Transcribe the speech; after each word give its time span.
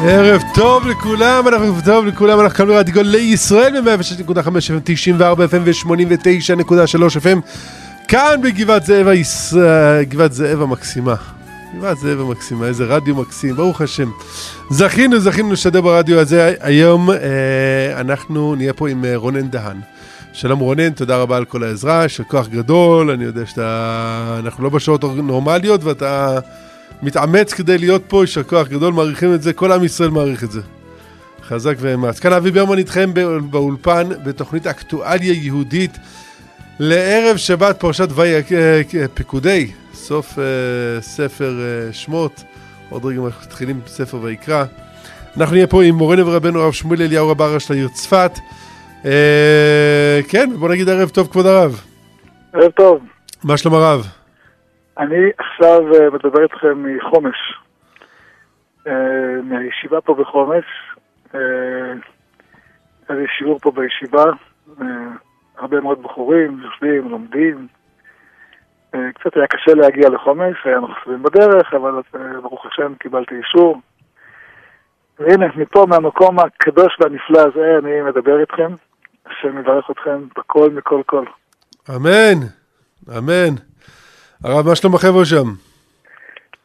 ערב 0.00 0.42
טוב 0.54 0.86
לכולם, 0.86 1.48
אנחנו 1.48 1.66
ערב 1.66 1.80
טוב 1.84 2.06
לכולם, 2.06 2.40
אנחנו 2.40 2.56
כאן 2.56 2.66
ברדיו 2.66 3.02
לישראל 3.02 3.80
ב-106.5 3.80 4.46
FM, 4.46 4.80
94 4.84 5.44
FM 5.44 5.58
ו-89.3 5.64 7.20
FM 7.22 7.38
כאן 8.08 8.40
בגבעת 8.42 8.84
זאב, 8.86 9.06
היש... 9.06 9.54
גבעת 10.02 10.32
זאב 10.32 10.62
המקסימה. 10.62 11.14
גבעת 11.78 11.98
זאב 11.98 12.20
המקסימה, 12.20 12.66
איזה 12.66 12.84
רדיו 12.84 13.16
מקסים, 13.16 13.56
ברוך 13.56 13.80
השם. 13.80 14.10
זכינו, 14.70 15.20
זכינו 15.20 15.52
לשדר 15.52 15.80
ברדיו 15.80 16.20
הזה 16.20 16.54
היום 16.60 17.10
אה, 17.10 17.16
אנחנו 18.00 18.54
נהיה 18.54 18.72
פה 18.72 18.88
עם 18.88 19.04
אה, 19.04 19.16
רונן 19.16 19.48
דהן. 19.48 19.76
שלום 20.32 20.58
רונן, 20.58 20.90
תודה 20.90 21.16
רבה 21.16 21.36
על 21.36 21.44
כל 21.44 21.62
העזרה, 21.64 22.04
יש 22.04 22.20
כוח 22.20 22.48
גדול, 22.48 23.10
אני 23.10 23.24
יודע 23.24 23.46
שאתה... 23.46 24.40
אנחנו 24.44 24.64
לא 24.64 24.70
בשעות 24.70 25.04
נורמליות 25.04 25.84
ואתה... 25.84 26.38
מתאמץ 27.02 27.52
כדי 27.52 27.78
להיות 27.78 28.02
פה, 28.08 28.22
יישר 28.22 28.42
כוח 28.42 28.68
גדול, 28.68 28.92
מעריכים 28.92 29.34
את 29.34 29.42
זה, 29.42 29.52
כל 29.52 29.72
עם 29.72 29.84
ישראל 29.84 30.10
מעריך 30.10 30.44
את 30.44 30.50
זה. 30.50 30.60
חזק 31.42 31.74
ואמץ. 31.78 32.20
כאן 32.20 32.32
אבי 32.32 32.50
ברמן 32.50 32.78
איתכם 32.78 33.10
באולפן 33.50 34.08
בתוכנית 34.24 34.66
אקטואליה 34.66 35.32
יהודית 35.32 35.98
לערב 36.78 37.36
שבת 37.36 37.80
פרשת 37.80 38.08
ויהי 38.14 38.42
פקודי, 39.14 39.70
סוף 39.94 40.32
uh, 40.32 41.02
ספר 41.02 41.54
uh, 41.90 41.94
שמות, 41.94 42.44
עוד 42.90 43.04
רגע 43.04 43.20
מתחילים 43.20 43.80
ספר 43.86 44.18
ויקרא. 44.22 44.64
אנחנו 45.36 45.54
נהיה 45.54 45.66
פה 45.66 45.82
עם 45.82 45.94
מורנו 45.94 46.26
ורבנו 46.26 46.60
הרב 46.60 46.72
שמואל 46.72 47.02
אליהו 47.02 47.28
רב 47.28 47.58
של 47.58 47.74
העיר 47.74 47.88
צפת. 47.88 48.38
כן, 50.28 50.50
בוא 50.58 50.68
נגיד 50.68 50.88
ערב 50.88 51.08
טוב 51.08 51.28
כבוד 51.30 51.46
הרב. 51.46 51.80
ערב 52.52 52.70
טוב. 52.70 52.98
מה 53.44 53.56
שלום 53.56 53.74
הרב? 53.74 54.06
אני 54.98 55.30
עכשיו 55.38 55.94
אה, 55.94 56.10
מדבר 56.10 56.42
איתכם 56.42 56.82
מחומש, 56.82 57.36
אה, 58.86 59.40
מהישיבה 59.42 60.00
פה 60.00 60.14
בחומש. 60.14 60.64
היה 61.32 61.40
אה, 63.10 63.14
לי 63.14 63.26
שיעור 63.38 63.58
פה 63.58 63.70
בישיבה, 63.70 64.24
הרבה 65.58 65.80
מאוד 65.80 66.02
בחורים, 66.02 66.60
יושבים, 66.62 67.08
לומדים. 67.08 67.66
קצת 68.90 69.36
היה 69.36 69.46
קשה 69.46 69.74
להגיע 69.74 70.08
לחומש, 70.08 70.56
היה 70.64 70.80
מחסורים 70.80 71.22
בדרך, 71.22 71.74
אבל 71.74 71.92
ברוך 72.42 72.66
השם 72.66 72.94
קיבלתי 72.94 73.34
אישור. 73.34 73.80
והנה, 75.18 75.46
מפה, 75.56 75.86
מהמקום 75.88 76.38
הקדוש 76.38 76.96
והנפלא 77.00 77.38
הזה, 77.38 77.78
אני 77.78 78.02
מדבר 78.02 78.40
איתכם. 78.40 78.72
השם 79.26 79.58
יברך 79.58 79.90
אתכם 79.90 80.24
בכל 80.36 80.70
מכל 80.70 81.02
כל. 81.06 81.24
אמן, 81.96 82.46
אמן. 83.18 83.65
הרב, 84.46 84.68
מה 84.68 84.76
שלום 84.76 84.94
החבר'ה 84.94 85.24
שם? 85.24 85.54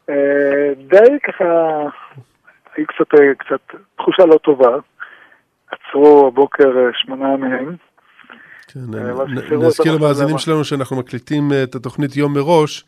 אה, 0.09 0.73
די 0.87 1.19
ככה, 1.23 1.43
היו 2.75 2.85
קצת, 2.87 3.19
אה, 3.19 3.35
קצת 3.37 3.79
תחושה 3.97 4.25
לא 4.25 4.37
טובה. 4.37 4.77
עצרו 5.71 6.27
הבוקר 6.27 6.77
אה, 6.77 6.89
שמונה 6.93 7.37
מהם. 7.37 7.75
כן, 8.67 8.79
נזכיר 9.57 9.95
למאזינים 9.95 10.37
שלנו 10.37 10.63
שאנחנו 10.63 10.95
מקליטים 10.95 11.51
את 11.63 11.75
התוכנית 11.75 12.15
יום 12.15 12.33
מראש. 12.33 12.83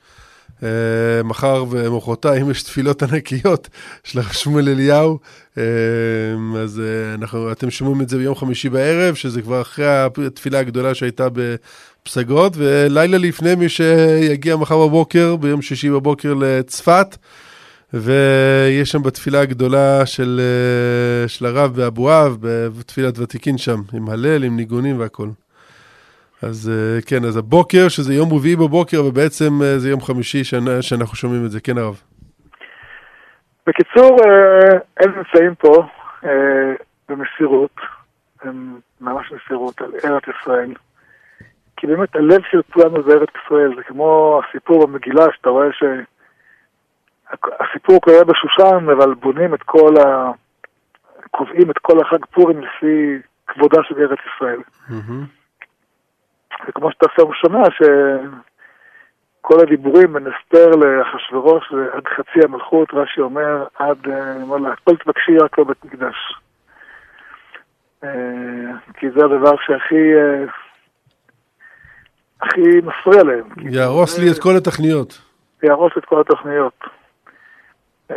מחר 1.24 1.66
ומחרתיים 1.70 2.52
יש 2.52 2.64
תפילות 2.64 3.04
ענקיות 3.04 3.70
של 4.04 4.20
הרב 4.20 4.32
שמואל 4.32 4.70
אליהו, 4.70 5.20
אז 6.58 6.82
אנחנו, 7.14 7.52
אתם 7.52 7.72
שומעים 7.72 8.02
את 8.02 8.10
זה 8.10 8.18
ביום 8.18 8.36
חמישי 8.36 8.70
בערב, 8.70 9.16
שזה 9.16 9.42
כבר 9.42 9.62
אחרי 9.62 9.86
התפילה 10.28 10.60
הגדולה 10.60 10.94
שהייתה 10.94 11.28
פסגות, 12.04 12.54
ולילה 12.58 13.18
לפני 13.18 13.56
מי 13.56 13.70
שיגיע 13.70 14.56
מחר 14.56 14.88
בבוקר, 14.88 15.36
ביום 15.36 15.62
שישי 15.62 15.90
בבוקר 15.90 16.34
לצפת, 16.34 17.18
ויש 17.94 18.92
שם 18.92 19.04
בתפילה 19.04 19.42
הגדולה 19.42 20.06
של, 20.06 20.42
אה, 20.44 21.28
של 21.28 21.46
הרב 21.46 21.76
באבואב, 21.76 22.38
בתפילת 22.78 23.20
ותיקין 23.20 23.58
שם, 23.58 23.82
עם 23.94 24.10
הלל, 24.10 24.44
עם 24.44 24.56
ניגונים 24.58 25.00
והכל. 25.00 25.30
אז 26.50 26.72
אה, 26.74 27.02
כן, 27.02 27.26
אז 27.28 27.38
הבוקר, 27.38 27.88
שזה 27.90 28.14
יום 28.14 28.34
רביעי 28.34 28.56
בבוקר, 28.56 29.06
ובעצם 29.06 29.62
אה, 29.64 29.80
זה 29.80 29.90
יום 29.90 30.02
חמישי 30.02 30.44
שאנחנו 30.82 31.16
שומעים 31.16 31.46
את 31.46 31.52
זה. 31.52 31.62
כן, 31.62 31.78
הרב. 31.78 32.02
בקיצור, 33.68 34.18
הם 35.00 35.12
נמצאים 35.18 35.56
פה 35.56 35.88
במסירות, 37.10 37.76
הם 38.42 38.80
ממש 39.02 39.32
מסירות 39.32 39.82
על 39.82 39.92
ארץ 40.06 40.24
ישראל. 40.28 40.74
כי 41.78 41.88
באמת 41.88 42.16
הלב 42.16 42.42
של 42.52 42.62
כולנו 42.74 43.04
זה 43.04 43.12
ארץ 43.14 43.30
ישראל, 43.46 43.76
זה 43.76 43.84
כמו 43.84 44.42
הסיפור 44.44 44.88
במגילה, 44.88 45.26
שאתה 45.36 45.50
רואה 45.50 45.68
שהסיפור 47.32 48.02
קורה 48.02 48.24
בשושן, 48.24 48.90
אבל 48.98 49.14
בונים 49.14 49.54
את 49.54 49.64
כל 49.64 49.94
ה... 50.06 50.32
קובעים 51.32 51.72
את 51.72 51.78
כל 51.78 52.00
החג 52.02 52.26
פורים 52.26 52.62
לפי 52.62 53.20
כבודה 53.48 53.78
של 53.84 53.96
ארץ 54.00 54.20
ישראל. 54.36 54.60
Mm-hmm. 54.90 55.43
וכמו 56.68 56.92
שאתה 56.92 57.06
עכשיו 57.06 57.34
שומע, 57.34 57.64
שכל 57.78 59.60
הדיבורים 59.62 60.14
בין 60.14 60.28
אסתר 60.28 60.70
לאחשוורוש 60.70 61.74
זה 61.74 61.86
עד 61.94 62.04
חצי 62.08 62.40
המלכות, 62.44 62.94
רש"י 62.94 63.22
אומר, 63.22 63.66
עד, 63.80 63.98
אומר 64.42 64.58
לה, 64.58 64.74
הכל 64.74 64.96
תבקשי 64.96 65.38
רק 65.38 65.58
לא 65.58 65.64
בית 65.64 65.86
מקדש. 65.86 66.16
אה, 68.04 68.10
כי 68.94 69.10
זה 69.10 69.26
הדבר 69.26 69.56
שהכי 69.66 70.16
אה, 70.16 70.46
הכי 72.42 72.62
מפריע 72.84 73.24
להם. 73.24 73.46
יהרוס 73.72 74.20
לי 74.20 74.32
את 74.32 74.40
כל 74.40 74.58
התוכניות. 74.58 75.22
יהרוס 75.64 75.92
את 75.98 76.06
כל 76.06 76.22
התוכניות. 76.22 76.84
אה, 78.12 78.16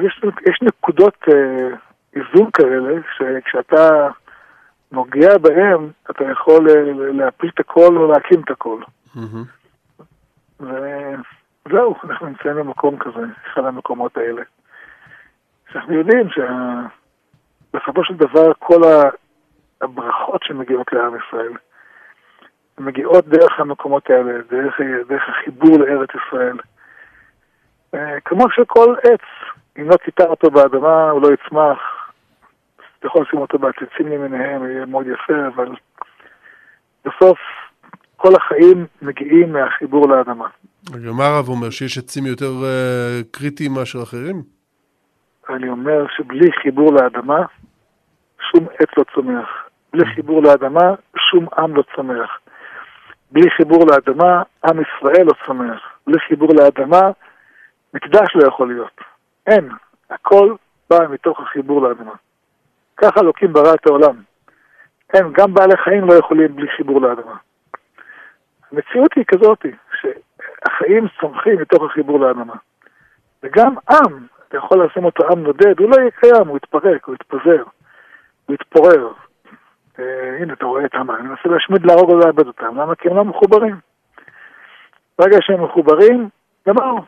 יש, 0.00 0.20
יש 0.48 0.58
נקודות 0.62 1.16
אה, 1.28 1.76
איזון 2.16 2.50
כאלה, 2.52 3.00
שכשאתה 3.16 4.08
נוגע 4.92 5.38
בהם, 5.38 5.90
אתה 6.10 6.24
יכול 6.24 6.70
אה, 6.70 6.82
להפיל 7.12 7.50
את 7.54 7.60
הכל 7.60 7.96
או 7.96 8.12
להקים 8.12 8.40
את 8.40 8.50
הכל. 8.50 8.80
וזהו, 10.60 11.94
אנחנו 12.04 12.26
נמצאים 12.26 12.56
במקום 12.56 12.98
כזה, 12.98 13.26
אחד 13.52 13.64
המקומות 13.64 14.16
האלה. 14.16 14.42
שאנחנו 15.72 15.94
יודעים 15.94 16.28
שבסופו 16.28 18.04
של 18.04 18.14
דבר 18.14 18.52
כל 18.58 18.80
הברכות 19.80 20.42
שמגיעות 20.42 20.92
לעם 20.92 21.12
ישראל, 21.16 21.52
מגיעות 22.78 23.28
דרך 23.28 23.60
המקומות 23.60 24.10
האלה, 24.10 24.32
דרך, 24.50 24.80
דרך 25.08 25.22
החיבור 25.28 25.78
לארץ 25.78 26.10
ישראל. 26.14 26.56
אה, 27.94 28.20
כמו 28.20 28.50
שכל 28.50 28.94
עץ, 29.02 29.20
אם 29.78 29.88
לא 29.88 29.96
אותו 30.26 30.50
באדמה, 30.50 31.10
הוא 31.10 31.22
לא 31.22 31.28
יצמח. 31.32 32.01
יכול 33.04 33.24
לשים 33.28 33.40
אותו 33.40 33.58
בעציצים 33.58 34.06
למיניהם, 34.08 34.64
יהיה 34.64 34.86
מאוד 34.86 35.06
יפה, 35.06 35.46
אבל 35.54 35.68
בסוף 37.04 37.38
כל 38.16 38.32
החיים 38.36 38.86
מגיעים 39.02 39.52
מהחיבור 39.52 40.08
לאדמה. 40.08 40.48
מה 41.18 41.26
הרב 41.26 41.48
אומר, 41.48 41.70
שיש 41.70 41.98
עצים 41.98 42.26
יותר 42.26 42.50
uh, 42.62 43.24
קריטיים 43.30 43.72
מאשר 43.74 44.02
אחרים? 44.02 44.42
אני 45.48 45.68
אומר 45.68 46.06
שבלי 46.16 46.52
חיבור 46.62 46.92
לאדמה, 46.92 47.44
שום 48.50 48.66
עץ 48.78 48.88
לא 48.96 49.04
צומח. 49.14 49.48
בלי 49.92 50.06
חיבור 50.14 50.42
לאדמה, 50.42 50.94
שום 51.30 51.46
עם 51.58 51.76
לא 51.76 51.82
צומח. 51.96 52.38
בלי 53.30 53.50
חיבור 53.50 53.84
לאדמה, 53.90 54.42
עם 54.66 54.80
ישראל 54.80 55.26
לא 55.26 55.32
צומח. 55.46 55.80
בלי 56.06 56.18
חיבור 56.28 56.48
לאדמה, 56.54 57.10
מקדש 57.94 58.28
לא 58.34 58.48
יכול 58.48 58.68
להיות. 58.68 59.00
אין. 59.46 59.68
הכל 60.10 60.54
בא 60.90 60.98
מתוך 61.10 61.40
החיבור 61.40 61.82
לאדמה. 61.82 62.12
ככה 63.02 63.20
אלוקים 63.20 63.52
ברא 63.52 63.74
את 63.74 63.86
העולם. 63.86 64.22
אין, 65.14 65.32
גם 65.32 65.54
בעלי 65.54 65.76
חיים 65.76 66.04
לא 66.04 66.14
יכולים 66.14 66.56
בלי 66.56 66.68
חיבור 66.76 67.00
לאדמה. 67.00 67.36
המציאות 68.72 69.14
היא 69.16 69.24
כזאת, 69.28 69.66
שהחיים 70.00 71.06
צומחים 71.20 71.60
מתוך 71.60 71.82
החיבור 71.82 72.20
לאדמה. 72.20 72.54
וגם 73.42 73.74
עם, 73.90 74.26
אתה 74.48 74.56
יכול 74.56 74.84
לשים 74.84 75.04
אותו 75.04 75.24
עם 75.32 75.42
נודד, 75.42 75.80
הוא 75.80 75.90
לא 75.90 75.96
יהיה 76.00 76.10
קיים, 76.10 76.48
הוא 76.48 76.56
יתפרק, 76.56 77.04
הוא 77.04 77.14
יתפזר, 77.14 77.62
הוא 78.46 78.54
יתפורר. 78.54 79.12
אה, 79.98 80.36
הנה, 80.40 80.52
אתה 80.52 80.66
רואה 80.66 80.84
את 80.84 80.94
המים, 80.94 81.16
אני 81.16 81.28
מנסה 81.28 81.48
להשמיד, 81.48 81.86
להרוג 81.86 82.10
או 82.10 82.18
לאבד 82.18 82.46
אותם. 82.46 82.80
למה? 82.80 82.94
כי 82.94 83.08
הם 83.08 83.16
לא 83.16 83.24
מחוברים. 83.24 83.76
ברגע 85.18 85.36
שהם 85.40 85.64
מחוברים, 85.64 86.28
גמרנו. 86.68 87.04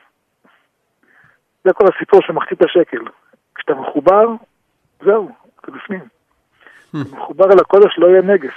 זה 1.64 1.72
כל 1.72 1.84
הסיפור 1.94 2.20
של 2.22 2.32
מחצית 2.32 2.62
השקל. 2.62 3.04
כשאתה 3.54 3.74
מחובר, 3.74 4.26
זהו, 5.04 5.30
אתה 5.64 5.72
בפנים. 5.72 6.08
אתה 6.90 7.16
מחובר 7.16 7.52
אל 7.52 7.58
הקודש, 7.58 7.98
לא 7.98 8.06
יהיה 8.06 8.22
נגף. 8.22 8.54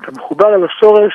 אתה 0.00 0.12
מחובר 0.12 0.54
אל 0.54 0.64
השורש, 0.64 1.12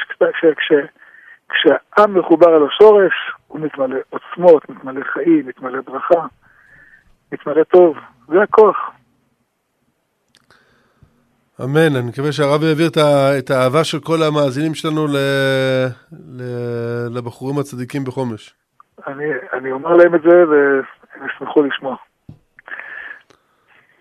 כשהעם 1.49 2.19
מחובר 2.19 2.57
אל 2.57 2.67
השורש, 2.67 3.13
הוא 3.47 3.59
מתמלא 3.59 3.97
עוצמות, 4.09 4.69
מתמלא 4.69 5.01
חיים, 5.13 5.47
מתמלא 5.47 5.81
ברכה, 5.81 6.25
מתמלא 7.31 7.63
טוב. 7.63 7.97
זה 8.27 8.41
הכוח. 8.41 8.77
אמן, 11.63 11.95
אני 11.95 12.09
מקווה 12.09 12.31
שהרב 12.31 12.63
יעביר 12.63 12.87
את 13.39 13.49
האהבה 13.49 13.83
של 13.83 13.99
כל 13.99 14.23
המאזינים 14.23 14.73
שלנו 14.73 15.07
ל, 15.07 15.17
ל, 16.11 16.41
לבחורים 17.17 17.59
הצדיקים 17.59 18.03
בחומש. 18.03 18.53
אני, 19.07 19.25
אני 19.53 19.71
אומר 19.71 19.93
להם 19.95 20.15
את 20.15 20.21
זה, 20.21 20.43
הם 21.15 21.27
ישמחו 21.27 21.63
לשמוע. 21.63 21.95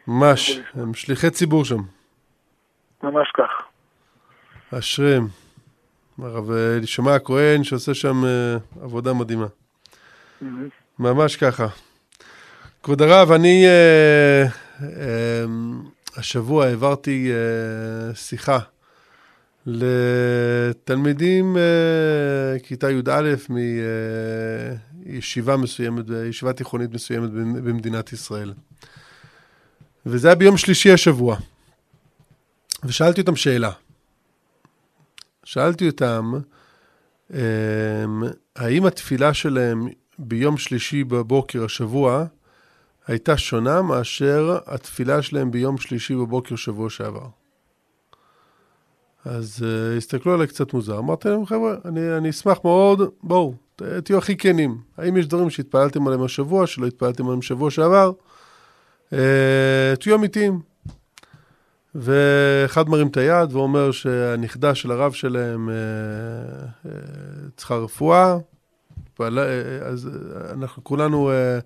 ממש, 0.09 0.61
הם 0.75 0.95
שליחי 0.95 1.31
ציבור 1.31 1.65
שם. 1.65 1.81
ממש 3.03 3.29
כך. 3.37 3.51
אשריהם. 4.79 5.29
הרב 6.19 6.51
אלישמע 6.51 7.15
הכהן 7.15 7.65
שעושה 7.65 7.95
שם 7.95 8.25
אה, 8.25 8.57
עבודה 8.83 9.13
מדהימה. 9.13 9.47
מהמם. 10.41 10.69
ממש 10.99 11.37
ככה. 11.37 11.67
כבוד 12.83 13.03
הרב, 13.03 13.33
אני 13.33 13.65
אה, 13.67 14.43
אה, 14.83 15.45
השבוע 16.17 16.67
העברתי 16.67 17.31
אה, 17.33 17.37
שיחה 18.15 18.59
לתלמידים 19.67 21.57
אה, 21.57 21.63
כיתה 22.63 22.91
י"א 22.91 23.35
מישיבה 25.07 25.57
מסוימת, 25.57 26.05
ישיבה 26.29 26.53
תיכונית 26.53 26.95
מסוימת 26.95 27.31
במ- 27.31 27.65
במדינת 27.65 28.13
ישראל. 28.13 28.53
וזה 30.07 30.29
היה 30.29 30.35
ביום 30.35 30.57
שלישי 30.57 30.93
השבוע. 30.93 31.37
ושאלתי 32.85 33.21
אותם 33.21 33.37
שאלה. 33.37 33.71
שאלתי 35.45 35.89
אותם, 35.89 36.33
אמ, 37.35 37.39
האם 38.57 38.87
התפילה 38.87 39.35
שלהם 39.35 39.89
ביום 40.19 40.57
שלישי 40.57 41.05
בבוקר 41.05 41.65
השבוע 41.65 42.25
הייתה 43.07 43.37
שונה 43.37 43.83
מאשר 43.83 44.59
התפילה 44.67 45.23
שלהם 45.23 45.51
ביום 45.51 45.79
שלישי 45.79 46.15
בבוקר 46.15 46.57
שבוע 46.57 46.91
שעבר? 46.91 47.27
אז 49.25 49.65
uh, 49.65 49.97
הסתכלו 49.97 50.35
עליי 50.35 50.47
קצת 50.47 50.73
מוזר. 50.73 50.99
אמרתי 50.99 51.29
להם, 51.29 51.47
חבר'ה, 51.47 51.75
אני, 51.85 52.17
אני 52.17 52.31
אשמח 52.31 52.59
מאוד, 52.65 53.01
בואו, 53.23 53.55
תהיו 53.77 54.19
הכי 54.19 54.37
כנים. 54.37 54.79
האם 54.97 55.17
יש 55.17 55.27
דברים 55.27 55.51
שהתפללתם 55.51 56.07
עליהם 56.07 56.23
השבוע, 56.23 56.67
שלא 56.67 56.87
התפללתם 56.87 57.25
עליהם 57.25 57.41
בשבוע 57.41 57.71
שעבר? 57.71 58.13
Uh, 59.13 59.17
תהיו 60.01 60.17
אמיתיים. 60.17 60.61
ואחד 61.99 62.89
מרים 62.89 63.07
את 63.07 63.17
היד 63.17 63.53
ואומר 63.53 63.91
שהנכדה 63.91 64.75
של 64.75 64.91
הרב 64.91 65.13
שלהם 65.13 65.69
אה, 65.69 65.75
אה, 66.87 66.91
צריכה 67.57 67.75
רפואה, 67.75 68.37
אה, 69.21 69.27
אז 69.83 70.09
אה, 70.09 70.53
אנחנו 70.53 70.85
כולנו 70.85 71.31
אה, 71.31 71.59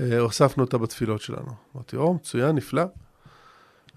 אה, 0.00 0.18
הוספנו 0.18 0.64
אותה 0.64 0.78
בתפילות 0.78 1.20
שלנו. 1.20 1.50
אמרתי, 1.74 1.96
או, 1.96 2.14
מצוין, 2.14 2.56
נפלא. 2.56 2.82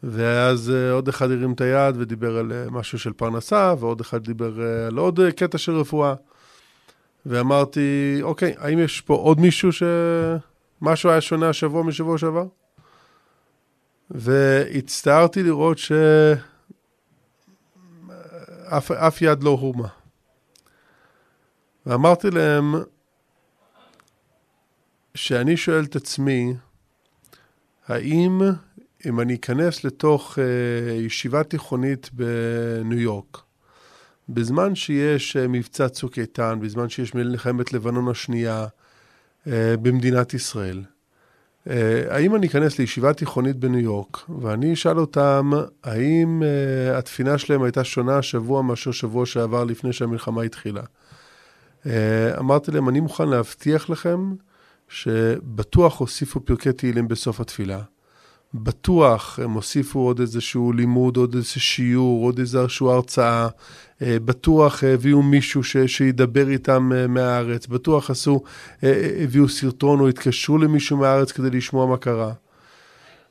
ואז 0.04 0.72
אה, 0.72 0.92
עוד 0.92 1.08
אחד 1.08 1.32
הרים 1.32 1.54
את 1.54 1.62
היד 1.62 1.96
ודיבר 1.98 2.38
על 2.38 2.52
אה, 2.52 2.66
משהו 2.72 3.00
של 3.00 3.14
פרנסה, 3.14 3.74
ועוד 3.80 4.02
אחד 4.02 4.24
דיבר 4.24 4.62
אה, 4.62 4.88
על 4.88 4.98
עוד 4.98 5.20
אה, 5.20 5.32
קטע 5.32 5.58
של 5.58 5.76
רפואה. 5.76 6.14
ואמרתי, 7.26 8.20
אוקיי, 8.22 8.54
האם 8.58 8.80
יש 8.80 9.02
פה 9.02 9.14
עוד 9.14 9.40
מישהו 9.40 9.70
שמשהו 9.72 11.10
היה 11.10 11.22
שונה 11.22 11.50
השבוע 11.50 11.84
משבוע 11.84 12.18
שעבר? 12.18 12.46
והצטערתי 14.12 15.44
לראות 15.44 15.78
שאף 15.78 16.02
אף 18.92 19.22
יד 19.22 19.44
לא 19.44 19.50
הורמה. 19.50 19.88
ואמרתי 21.86 22.32
להם 22.32 22.76
שאני 25.16 25.58
שואל 25.58 25.84
את 25.84 25.96
עצמי, 25.96 26.54
האם 27.88 28.42
אם 29.06 29.20
אני 29.20 29.36
אכנס 29.36 29.84
לתוך 29.84 30.38
uh, 30.38 30.42
ישיבה 30.92 31.44
תיכונית 31.44 32.10
בניו 32.14 33.00
יורק, 33.00 33.38
בזמן 34.30 34.76
שיש 34.76 35.38
uh, 35.38 35.40
מבצע 35.48 35.90
צוק 35.90 36.20
איתן, 36.20 36.60
בזמן 36.62 36.90
שיש 36.90 37.16
מלחמת 37.16 37.74
לבנון 37.74 38.08
השנייה 38.08 38.66
uh, 38.66 39.50
במדינת 39.82 40.34
ישראל, 40.34 40.84
האם 42.10 42.36
אני 42.36 42.48
אכנס 42.48 42.80
לישיבה 42.80 43.14
תיכונית 43.14 43.56
בניו 43.56 43.80
יורק, 43.80 44.18
ואני 44.42 44.74
אשאל 44.74 45.00
אותם, 45.00 45.52
האם 45.84 46.44
uh, 46.44 46.98
התפינה 46.98 47.38
שלהם 47.38 47.64
הייתה 47.64 47.84
שונה 47.84 48.18
השבוע 48.18 48.62
מאשר 48.62 48.92
שבוע 48.92 49.26
שעבר 49.26 49.64
לפני 49.64 49.94
שהמלחמה 49.94 50.42
התחילה? 50.42 50.82
Uh, 50.82 51.88
אמרתי 52.40 52.72
להם, 52.72 52.90
אני 52.90 53.00
מוכן 53.00 53.30
להבטיח 53.30 53.90
לכם 53.90 54.34
שבטוח 54.90 56.00
הוסיפו 56.00 56.40
פרקי 56.40 56.74
תהילים 56.74 57.08
בסוף 57.08 57.40
התפילה. 57.40 57.82
בטוח 58.54 59.40
הם 59.44 59.52
הוסיפו 59.52 60.00
עוד 60.00 60.20
איזשהו 60.20 60.74
לימוד, 60.74 61.18
עוד 61.18 61.36
איזה 61.36 61.60
שיעור, 61.60 62.26
עוד 62.26 62.40
איזושהי 62.40 62.88
הרצאה. 62.88 63.48
אה, 64.02 64.18
בטוח 64.26 64.84
הביאו 64.84 65.22
מישהו 65.22 65.64
ש, 65.64 65.78
שידבר 65.78 66.50
איתם 66.50 66.92
אה, 66.96 67.08
מהארץ. 67.08 67.68
בטוח 67.68 68.10
עשו, 68.10 68.44
אה, 68.84 69.24
הביאו 69.24 69.50
סרטון 69.50 70.00
או 70.00 70.08
התקשרו 70.08 70.58
למישהו 70.58 70.98
מהארץ 70.98 71.32
כדי 71.32 71.50
לשמוע 71.50 71.86
מה 71.86 71.98
קרה. 71.98 72.34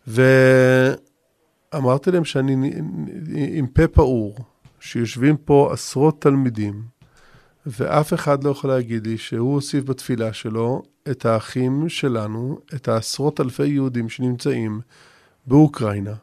ואמרתי 0.07 2.11
להם 2.11 2.25
שאני 2.25 2.73
עם 3.33 3.67
פה 3.67 3.87
פעור, 3.87 4.39
שיושבים 4.81 5.37
פה 5.37 5.71
עשרות 5.73 6.23
תלמידים, 6.23 6.83
ואף 7.67 8.15
אחד 8.15 8.45
לא 8.45 8.51
יכול 8.51 8.71
להגיד 8.71 9.07
לי 9.07 9.19
שהוא 9.19 9.55
הוסיף 9.55 9.85
בתפילה 9.85 10.33
שלו 10.33 10.83
את 11.11 11.27
האחים 11.27 11.89
שלנו, 11.89 12.59
את 12.75 12.89
העשרות 12.89 13.41
אלפי 13.41 13.67
יהודים 13.67 14.09
שנמצאים 14.09 14.81
באוקראינה, 15.47 16.15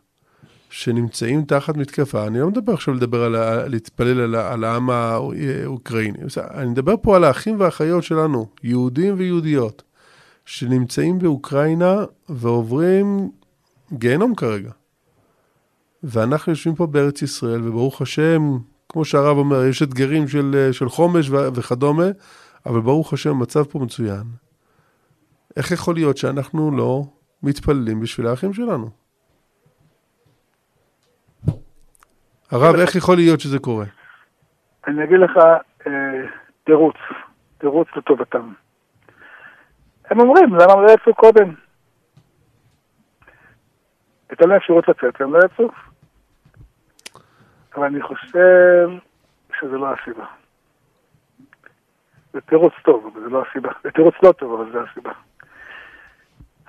שנמצאים 0.70 1.46
תחת 1.46 1.78
מתקפה. 1.78 2.28
אני 2.28 2.40
לא 2.40 2.48
מדבר 2.48 2.74
עכשיו 2.74 2.94
לדבר 2.94 3.24
על, 3.24 3.36
ה- 3.36 3.68
להתפלל 3.68 4.20
על, 4.22 4.36
על 4.36 4.64
העם 4.64 4.90
האוקראיני. 4.90 6.18
אני 6.38 6.70
מדבר 6.70 6.94
פה 7.02 7.16
על 7.16 7.24
האחים 7.24 7.60
והאחיות 7.60 8.04
שלנו, 8.04 8.48
יהודים 8.64 9.16
ויהודיות, 9.18 9.84
שנמצאים 10.46 11.20
באוקראינה 11.20 11.96
ועוברים 12.30 13.32
גיהנום 13.94 14.36
כרגע. 14.36 14.72
ואנחנו 16.04 16.52
יושבים 16.52 16.76
פה 16.76 16.88
בארץ 16.88 17.22
ישראל, 17.22 17.68
וברוך 17.68 18.02
השם, 18.02 18.58
כמו 18.90 19.06
שהרב 19.06 19.38
אומר, 19.38 19.66
יש 19.66 19.84
אתגרים 19.84 20.28
של, 20.28 20.70
של 20.72 20.90
חומש 20.90 21.30
וכדומה, 21.30 22.08
אבל 22.66 22.82
ברוך 22.82 23.14
השם, 23.14 23.30
המצב 23.30 23.64
פה 23.64 23.80
מצוין. 23.80 24.24
איך 25.58 25.72
יכול 25.72 25.96
להיות 25.96 26.18
שאנחנו 26.18 26.72
לא 26.78 27.04
מתפללים 27.44 28.00
בשביל 28.00 28.28
האחים 28.28 28.54
שלנו? 28.54 28.90
הרב, 32.52 32.76
איך 32.76 32.96
יכול 32.96 33.16
להיות 33.16 33.40
שזה 33.40 33.60
קורה? 33.60 33.86
אני 34.88 35.04
אגיד 35.04 35.20
לך 35.20 35.38
אה, 35.88 35.92
תירוץ, 36.64 36.96
תירוץ 37.58 37.88
לטובתם. 37.96 38.54
הם 40.06 40.20
אומרים, 40.20 40.56
למה 40.56 40.74
הם 40.74 40.82
לא 40.82 40.92
יצאו 40.92 41.16
קודם? 41.16 41.54
הייתה 44.30 44.46
להם 44.46 44.58
אפשרות 44.58 44.88
לצאת, 44.88 45.22
הם 45.22 45.34
לא 45.34 45.40
יצאו. 45.46 45.70
אבל 47.76 47.86
אני 47.86 48.02
חושב 48.02 48.90
שזה 49.60 49.78
לא 49.78 49.94
הסיבה. 49.94 50.26
זה 52.34 52.42
תירוץ 52.42 52.74
טוב, 52.84 53.12
אבל 53.14 53.24
זה 53.24 53.30
לא 53.30 53.44
הסיבה. 53.50 53.72
זה 53.84 53.92
תירוץ 53.92 54.16
לא 54.24 54.32
טוב, 54.32 54.62
אבל 54.62 54.72
זה 54.72 54.78
הסיבה. 54.82 55.12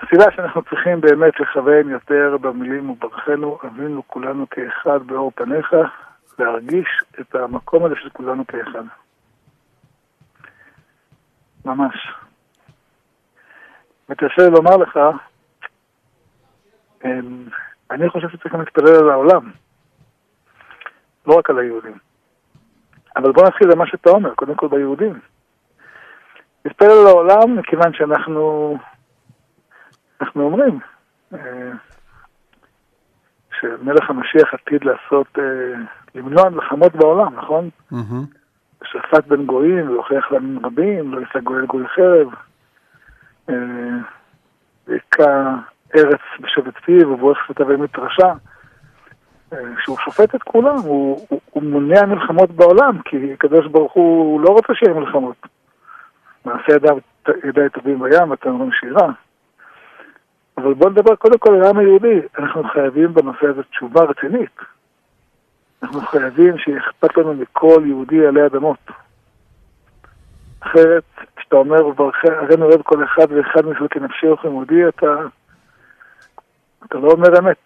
הסיבה 0.02 0.25
שאנחנו 0.37 0.62
צריכים 0.62 1.00
באמת 1.00 1.40
לכוון 1.40 1.90
יותר 1.90 2.37
במילים 2.40 2.90
וברכנו, 2.90 3.59
אבינו 3.67 4.02
כולנו 4.07 4.47
כאחד 4.50 5.07
באור 5.07 5.33
פניך, 5.35 5.75
להרגיש 6.38 6.88
את 7.21 7.35
המקום 7.35 7.85
הזה 7.85 7.95
של 8.02 8.09
כולנו 8.11 8.47
כאחד. 8.47 8.85
ממש. 11.64 12.12
ותרשה 14.09 14.43
לי 14.43 14.50
לומר 14.50 14.76
לך, 14.76 14.99
אמ, 17.05 17.45
אני 17.90 18.09
חושב 18.09 18.28
שצריך 18.28 18.55
להתפלל 18.55 18.95
על 18.95 19.11
העולם, 19.11 19.50
לא 21.26 21.35
רק 21.38 21.50
על 21.50 21.59
היהודים. 21.59 21.99
אבל 23.17 23.33
בוא 23.33 23.47
נתחיל 23.47 23.71
במה 23.71 23.87
שאתה 23.87 24.11
אומר, 24.11 24.35
קודם 24.35 24.55
כל 24.55 24.69
ביהודים. 24.69 25.21
להתפלל 26.64 26.90
על 26.90 27.07
העולם 27.07 27.57
מכיוון 27.59 27.93
שאנחנו 27.93 28.78
אנחנו 30.21 30.43
אומרים 30.43 30.79
אה, 31.35 31.71
שמלך 33.61 34.11
המשיח 34.11 34.55
עתיד 34.55 34.85
לעשות, 34.85 35.39
אה, 35.39 35.75
למנוע 36.15 36.49
מלחמות 36.49 36.97
בעולם, 36.97 37.35
נכון? 37.35 37.69
שפט 38.85 39.27
בין 39.27 39.47
גויים 39.47 39.91
והוכיח 39.91 40.33
לעמים 40.33 40.67
רבים, 40.67 41.15
לא 41.15 41.21
יישא 41.21 41.41
גוי 41.41 41.67
גוי 41.67 41.89
חרב. 41.89 42.29
אה, 43.51 43.55
והכה 44.87 45.55
ארץ 45.97 46.21
בשבט 46.41 46.75
פיו 46.85 47.11
ובורך 47.11 47.39
שפתיו 47.45 47.75
אמת 47.75 47.99
רשע. 47.99 48.33
אה, 49.53 49.59
שהוא 49.85 49.97
שופט 50.05 50.35
את 50.35 50.43
כולם, 50.43 50.77
הוא, 50.77 51.27
הוא, 51.29 51.41
הוא 51.51 51.63
מונע 51.63 52.07
מלחמות 52.07 52.51
בעולם, 52.51 53.03
כי 53.05 53.33
הקדוש 53.33 53.67
ברוך 53.67 53.93
הוא 53.93 54.41
לא 54.41 54.49
רוצה 54.49 54.75
שיהיה 54.75 54.95
מלחמות. 54.95 55.47
מעשה 56.45 56.73
ידיו 56.73 56.99
ידי 57.45 57.69
טובים 57.73 57.99
בים, 57.99 58.31
ואתם 58.31 58.49
אומרים 58.49 58.73
שירה. 58.73 59.13
אבל 60.59 60.75
בואו 60.75 60.91
נדבר 60.91 61.17
קודם 61.17 61.38
כל 61.38 61.55
על 61.55 61.62
העם 61.62 61.79
היהודי. 61.79 62.21
אנחנו 62.38 62.65
חייבים 62.65 63.15
בנושא 63.15 63.47
הזה 63.47 63.62
תשובה 63.62 64.05
רצינית. 64.05 64.57
אנחנו 65.83 66.00
חייבים 66.00 66.59
שיהיה 66.59 66.79
אכפת 66.79 67.17
לנו 67.17 67.35
מכל 67.35 67.83
יהודי 67.87 68.27
עלי 68.27 68.47
אדמות. 68.47 68.91
אחרת 70.61 71.05
כשאתה 71.37 71.57
אומר, 71.57 71.77
הרינו 72.25 72.65
אוהב 72.67 72.83
כל 72.83 73.05
אחד 73.05 73.33
ואחד 73.33 73.67
מכם 73.67 73.88
כנפשי 73.88 74.27
מודי, 74.45 74.88
אתה, 74.88 75.07
אתה 76.87 76.99
לא 76.99 77.11
אומר 77.11 77.38
אמת. 77.38 77.65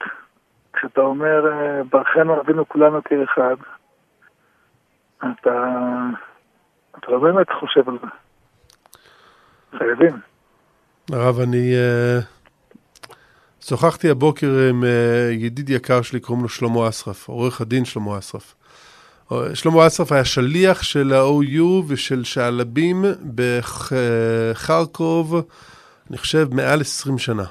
כשאתה 0.72 1.00
אומר, 1.00 1.44
ברכנו 1.90 2.40
אבינו 2.40 2.68
כולנו 2.68 3.02
כאחד, 3.04 3.56
אתה, 5.18 5.74
אתה 6.98 7.12
לא 7.12 7.18
באמת 7.18 7.46
חושב 7.60 7.88
על 7.88 7.98
זה. 8.02 8.06
חייבים. 9.78 10.12
הרב, 11.12 11.40
אני 11.40 11.74
uh, 11.74 12.41
שוחחתי 13.66 14.10
הבוקר 14.10 14.58
עם 14.70 14.82
uh, 14.82 14.86
ידיד 15.32 15.70
יקר 15.70 16.02
שלי, 16.02 16.20
קוראים 16.20 16.42
לו 16.42 16.48
שלמה 16.48 16.88
אסרף, 16.88 17.28
עורך 17.28 17.60
הדין 17.60 17.84
שלמה 17.84 18.18
אסרף. 18.18 18.54
שלמה 19.54 19.86
אסרף 19.86 20.12
היה 20.12 20.24
שליח 20.24 20.82
של 20.82 21.12
ה-OU 21.12 21.62
ושל 21.86 22.24
שעלבים 22.24 23.04
בחרקוב, 23.34 25.36
אני 26.10 26.18
חושב, 26.18 26.48
מעל 26.52 26.80
20 26.80 27.18
שנה. 27.18 27.44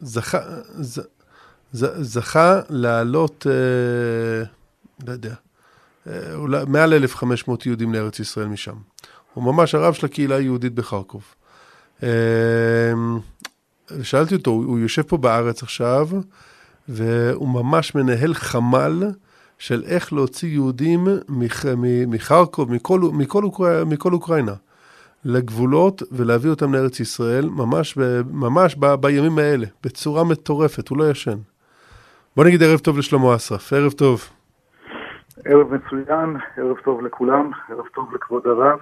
זכה, 0.00 0.38
ז, 0.80 1.00
ז, 1.72 1.86
זכה 2.00 2.60
לעלות, 2.68 3.46
אה, 3.50 4.44
לא 5.06 5.12
יודע, 5.12 5.34
אה, 6.06 6.34
אולי 6.34 6.64
מעל 6.66 6.94
1,500 6.94 7.66
יהודים 7.66 7.94
לארץ 7.94 8.20
ישראל 8.20 8.46
משם. 8.46 8.76
הוא 9.34 9.44
ממש 9.44 9.74
הרב 9.74 9.94
של 9.94 10.06
הקהילה 10.06 10.36
היהודית 10.36 10.74
בחרקוב. 10.74 11.22
אה, 12.02 12.08
שאלתי 14.02 14.34
אותו, 14.34 14.50
הוא 14.50 14.78
יושב 14.78 15.02
פה 15.02 15.16
בארץ 15.16 15.62
עכשיו, 15.62 16.08
והוא 16.88 17.48
ממש 17.48 17.94
מנהל 17.94 18.34
חמ"ל 18.34 19.02
של 19.58 19.82
איך 19.86 20.12
להוציא 20.12 20.48
יהודים 20.48 21.06
מחרקוב, 22.08 22.72
מכל, 22.72 23.00
מכל, 23.12 23.44
אוקראינה, 23.44 23.84
מכל 23.84 24.12
אוקראינה 24.12 24.52
לגבולות 25.24 26.02
ולהביא 26.12 26.50
אותם 26.50 26.74
לארץ 26.74 27.00
ישראל, 27.00 27.44
ממש, 27.56 27.98
ממש 28.32 28.76
ב, 28.80 28.94
בימים 28.94 29.38
האלה, 29.38 29.66
בצורה 29.84 30.24
מטורפת, 30.24 30.88
הוא 30.88 30.98
לא 30.98 31.10
ישן. 31.10 31.38
בוא 32.36 32.44
נגיד 32.44 32.62
ערב 32.62 32.78
טוב 32.78 32.98
לשלמה 32.98 33.34
אסרף, 33.34 33.72
ערב 33.72 33.92
טוב. 33.92 34.20
ערב 35.44 35.74
מצוין, 35.74 36.36
ערב 36.56 36.76
טוב 36.84 37.02
לכולם, 37.02 37.50
ערב 37.68 37.86
טוב 37.94 38.14
לכבוד 38.14 38.46
הרב. 38.46 38.78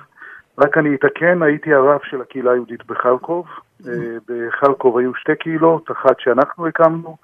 רק 0.58 0.78
אני 0.78 0.94
אתקן, 0.94 1.42
הייתי 1.42 1.74
הרב 1.74 2.00
של 2.10 2.20
הקהילה 2.20 2.50
היהודית 2.50 2.86
בחרקוב. 2.86 3.46
אה, 3.88 4.16
בחרקוב 4.28 4.98
היו 4.98 5.14
שתי 5.14 5.36
קהילות, 5.40 5.90
אחת 5.90 6.16
שאנחנו 6.18 6.66
הקמנו, 6.66 7.16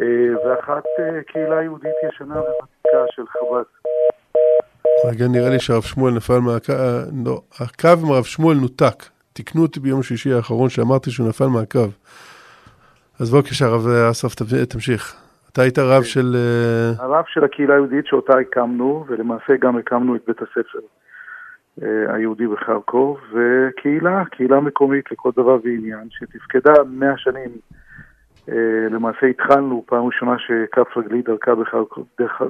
אה, 0.00 0.04
ואחת 0.44 0.84
אה, 0.98 1.22
קהילה 1.26 1.62
יהודית 1.62 1.94
ישנה 2.08 2.34
וותיקה 2.34 3.04
של 3.10 3.22
חב"ד. 3.26 3.64
רגע, 5.10 5.24
נראה 5.28 5.50
לי 5.50 5.58
שהרב 5.58 5.82
שמואל 5.82 6.14
נפל 6.14 6.38
מהקו, 6.38 6.72
לא, 7.24 7.40
הקו 7.60 7.88
עם 8.02 8.12
הרב 8.12 8.24
שמואל 8.24 8.56
נותק. 8.56 9.04
תיקנו 9.32 9.62
אותי 9.62 9.80
ביום 9.80 10.02
שישי 10.02 10.32
האחרון 10.32 10.68
שאמרתי 10.68 11.10
שהוא 11.10 11.28
נפל 11.28 11.46
מהקו. 11.46 11.86
אז 13.20 13.34
בבקשה, 13.34 13.66
הרב 13.66 13.86
אסף, 14.10 14.34
תמשיך. 14.68 15.14
אתה 15.52 15.62
היית 15.62 15.78
רב 15.78 16.02
של... 16.02 16.36
הרב 16.98 17.24
של 17.28 17.44
הקהילה 17.44 17.74
היהודית 17.74 18.06
שאותה 18.06 18.38
הקמנו, 18.38 19.04
ולמעשה 19.08 19.56
גם 19.60 19.76
הקמנו 19.76 20.16
את 20.16 20.20
בית 20.26 20.36
הספר. 20.42 20.78
אה, 21.82 22.14
היהודי 22.14 22.46
בחרקוב, 22.46 23.18
וקהילה, 23.32 24.24
קהילה 24.24 24.60
מקומית 24.60 25.12
לכל 25.12 25.30
דבר 25.36 25.58
ועניין, 25.64 26.08
שתפקדה 26.10 26.72
מאה 26.86 27.18
שנים. 27.18 27.50
אה, 28.48 28.88
למעשה 28.90 29.26
התחלנו, 29.26 29.84
פעם 29.86 30.06
ראשונה 30.06 30.36
שכף 30.38 30.96
רגלי 30.96 31.22
דרכה 31.22 31.54
בחרקוב, 31.54 32.06
דרכה, 32.20 32.44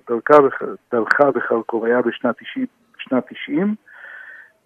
דרכה 0.93 1.31
בחרקוב 1.31 1.85
היה 1.85 2.03
בשנת 2.03 2.35
90, 2.39 2.67
בשנת 2.97 3.25
90. 3.45 3.75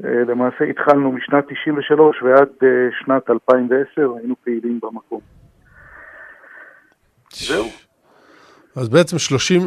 אה, 0.05 0.11
למעשה 0.29 0.65
התחלנו 0.65 1.13
משנת 1.13 1.45
93 1.49 2.23
ועד 2.23 2.49
שנת 3.05 3.31
2010 3.31 4.15
היינו 4.19 4.35
פעילים 4.45 4.81
במקום. 4.83 5.21
זהו. 7.33 7.67
אז 8.77 8.89
בעצם 8.89 9.19
30, 9.19 9.61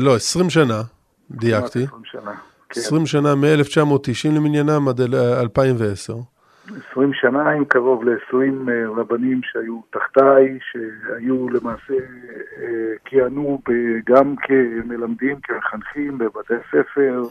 לא, 0.00 0.16
20 0.16 0.50
שנה, 0.50 0.82
דייקתי. 1.30 1.84
20 1.84 2.02
שנה. 2.04 2.32
20 2.70 3.00
כן. 3.00 3.06
שנה 3.06 3.34
מ-1990 3.34 4.36
למניינם 4.36 4.88
עד 4.88 5.00
2010. 5.40 6.14
20 6.90 7.14
שנה 7.14 7.50
עם 7.50 7.64
קרוב 7.64 8.04
ל-20 8.04 8.70
אה, 8.70 8.88
רבנים 8.96 9.40
שהיו 9.42 9.80
תחתיי, 9.90 10.58
שהיו 10.60 11.48
למעשה, 11.48 11.94
אה, 12.62 12.92
כיהנו 13.04 13.60
גם 14.06 14.34
כמלמדים, 14.36 15.36
כמחנכים 15.42 16.18
בבתי 16.18 16.54
ספר, 16.70 17.22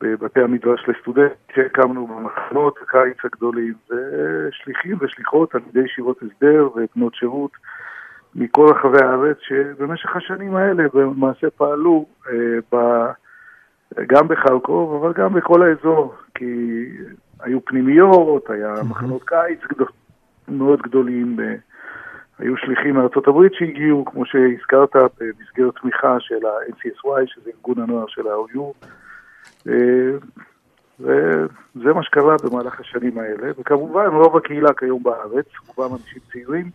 בבתי 0.00 0.40
המדרש 0.40 0.88
לסטודנט, 0.88 1.32
שהקמנו 1.54 2.06
במחנות 2.06 2.78
הקיץ 2.82 3.16
הגדולים, 3.24 3.74
ושליחים 3.90 4.96
ושליחות 5.00 5.54
על 5.54 5.60
ידי 5.68 5.84
ישיבות 5.84 6.18
הסדר 6.22 6.68
ובנות 6.74 7.14
שירות 7.14 7.50
מכל 8.34 8.66
רחבי 8.70 9.04
הארץ, 9.04 9.36
שבמשך 9.40 10.16
השנים 10.16 10.56
האלה 10.56 10.84
למעשה 10.94 11.50
פעלו 11.50 12.06
אה, 12.28 12.32
ב... 12.72 12.76
גם 14.06 14.28
בחרקוב, 14.28 15.04
אבל 15.04 15.12
גם 15.22 15.32
בכל 15.32 15.62
האזור, 15.62 16.14
כי 16.34 16.84
היו 17.40 17.64
פנימיות, 17.64 18.50
היה 18.50 18.74
מחנות 18.90 19.22
קיץ 19.22 19.60
גדול, 19.72 19.88
מאוד 20.48 20.82
גדולים, 20.82 21.36
היו 22.38 22.56
שליחים 22.56 22.94
מארצות 22.94 23.28
הברית 23.28 23.54
שהגיעו, 23.54 24.04
כמו 24.04 24.26
שהזכרת, 24.26 24.96
במסגרת 24.96 25.74
תמיכה 25.82 26.16
של 26.20 26.46
ה-NCSY, 26.46 27.26
שזה 27.26 27.50
ארגון 27.56 27.80
הנוער 27.80 28.06
של 28.08 28.26
ה-OU, 28.28 28.86
וזה 31.00 31.92
מה 31.94 32.02
שקרה 32.02 32.36
במהלך 32.44 32.80
השנים 32.80 33.18
האלה, 33.18 33.52
וכמובן 33.58 34.06
רוב 34.06 34.36
הקהילה 34.36 34.72
כיום 34.72 35.02
בארץ, 35.02 35.46
רובם 35.66 35.94
אנשים 35.94 36.22
צעירים, 36.32 36.70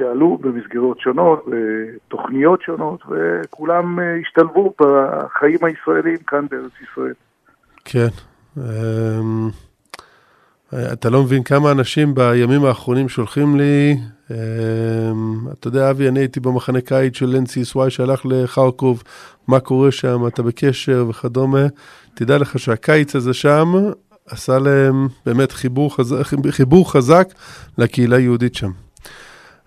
שעלו 0.00 0.38
במסגרות 0.40 1.00
שונות, 1.00 1.44
בתוכניות 1.48 2.62
שונות, 2.62 3.00
וכולם 3.08 4.00
אה, 4.00 4.16
השתלבו 4.20 4.74
בחיים 4.80 5.58
הישראלים 5.62 6.16
כאן 6.26 6.46
בארץ 6.50 6.72
ישראל. 6.82 7.14
כן. 7.84 8.08
אמ, 8.58 9.48
אתה 10.92 11.10
לא 11.10 11.22
מבין 11.22 11.42
כמה 11.42 11.72
אנשים 11.72 12.14
בימים 12.14 12.64
האחרונים 12.64 13.08
שולחים 13.08 13.56
לי, 13.56 13.96
אמ, 14.30 14.36
אתה 15.52 15.68
יודע, 15.68 15.90
אבי, 15.90 16.08
אני 16.08 16.20
הייתי 16.20 16.40
במחנה 16.40 16.80
קיץ 16.80 17.16
של 17.16 17.36
NCSY 17.44 17.90
שהלך 17.90 18.20
לחרקוב, 18.24 19.02
מה 19.48 19.60
קורה 19.60 19.90
שם, 19.90 20.26
אתה 20.26 20.42
בקשר 20.42 21.06
וכדומה. 21.08 21.66
תדע 22.14 22.38
לך 22.38 22.58
שהקיץ 22.58 23.16
הזה 23.16 23.34
שם 23.34 23.72
עשה 24.26 24.58
להם 24.58 25.08
באמת 25.26 25.52
חיבור 25.52 25.96
חזק, 25.96 26.16
חיבור 26.50 26.92
חזק 26.92 27.28
לקהילה 27.78 28.16
היהודית 28.16 28.54
שם. 28.54 28.70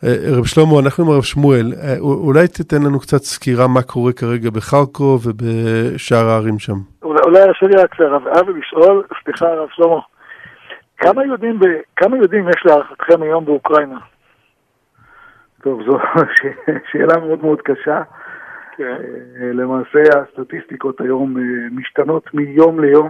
אה, 0.05 0.37
רב 0.37 0.45
שלמה, 0.45 0.79
אנחנו 0.83 1.03
עם 1.03 1.11
הרב 1.11 1.23
שמואל, 1.23 1.73
אה, 1.83 1.99
אולי 1.99 2.47
תיתן 2.47 2.81
לנו 2.85 2.99
קצת 2.99 3.17
סקירה 3.17 3.67
מה 3.67 3.81
קורה 3.81 4.13
כרגע 4.13 4.49
בחרקוב 4.49 5.27
ובשאר 5.27 6.25
הערים 6.29 6.59
שם. 6.59 6.73
אולי 7.03 7.39
ירשה 7.39 7.65
לי 7.67 7.75
רק 7.75 7.99
לרב 7.99 8.27
אבי 8.27 8.51
לשאול, 8.59 9.03
סליחה 9.23 9.47
הרב 9.47 9.69
שלמה, 9.71 9.99
כמה 10.97 11.25
יהודים, 11.25 11.59
ב, 11.59 11.65
כמה 11.95 12.17
יהודים 12.17 12.49
יש 12.49 12.65
להערכתכם 12.65 13.21
היום 13.21 13.45
באוקראינה? 13.45 13.99
טוב, 15.63 15.81
זו 15.85 15.97
שאלה 16.91 17.17
מאוד 17.19 17.43
מאוד 17.43 17.61
קשה. 17.61 18.01
כן. 18.77 18.97
אה, 19.41 19.53
למעשה 19.53 19.99
הסטטיסטיקות 20.19 21.01
היום 21.01 21.35
משתנות 21.71 22.33
מיום 22.33 22.79
ליום. 22.79 23.09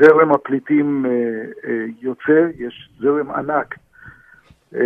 זרם 0.00 0.32
הפליטים 0.32 1.06
יוצא, 2.02 2.46
יש 2.58 2.90
זרם 3.00 3.30
ענק 3.30 3.74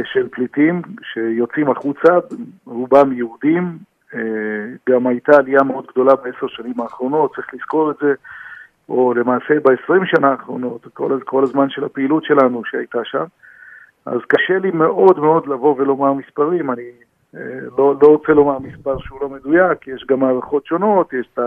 של 0.04 0.28
פליטים 0.28 0.82
שיוצאים 1.02 1.70
החוצה, 1.70 2.18
רובם 2.66 3.12
יהודים. 3.12 3.78
אה, 4.14 4.20
גם 4.88 5.06
הייתה 5.06 5.36
עלייה 5.36 5.62
מאוד 5.62 5.86
גדולה 5.86 6.14
בעשר 6.14 6.46
שנים 6.48 6.80
האחרונות, 6.80 7.34
צריך 7.34 7.54
לזכור 7.54 7.90
את 7.90 7.96
זה, 8.02 8.14
או 8.88 9.14
למעשה 9.14 9.60
בעשרים 9.64 10.06
שנה 10.06 10.30
האחרונות, 10.30 10.86
כל, 10.94 11.18
כל 11.24 11.42
הזמן 11.42 11.70
של 11.70 11.84
הפעילות 11.84 12.24
שלנו 12.24 12.62
שהייתה 12.64 12.98
שם. 13.04 13.24
אז 14.06 14.20
קשה 14.28 14.58
לי 14.58 14.70
מאוד 14.70 15.18
מאוד 15.18 15.46
לבוא 15.46 15.74
ולומר 15.78 16.12
מספרים, 16.12 16.70
אני 16.70 16.90
אה, 17.36 17.40
לא, 17.78 17.94
לא 18.02 18.06
רוצה 18.06 18.32
לומר 18.32 18.58
מספר 18.58 18.98
שהוא 18.98 19.20
לא 19.20 19.28
מדויק, 19.28 19.88
יש 19.88 20.04
גם 20.08 20.24
הערכות 20.24 20.66
שונות, 20.66 21.12
יש 21.12 21.28
את 21.34 21.38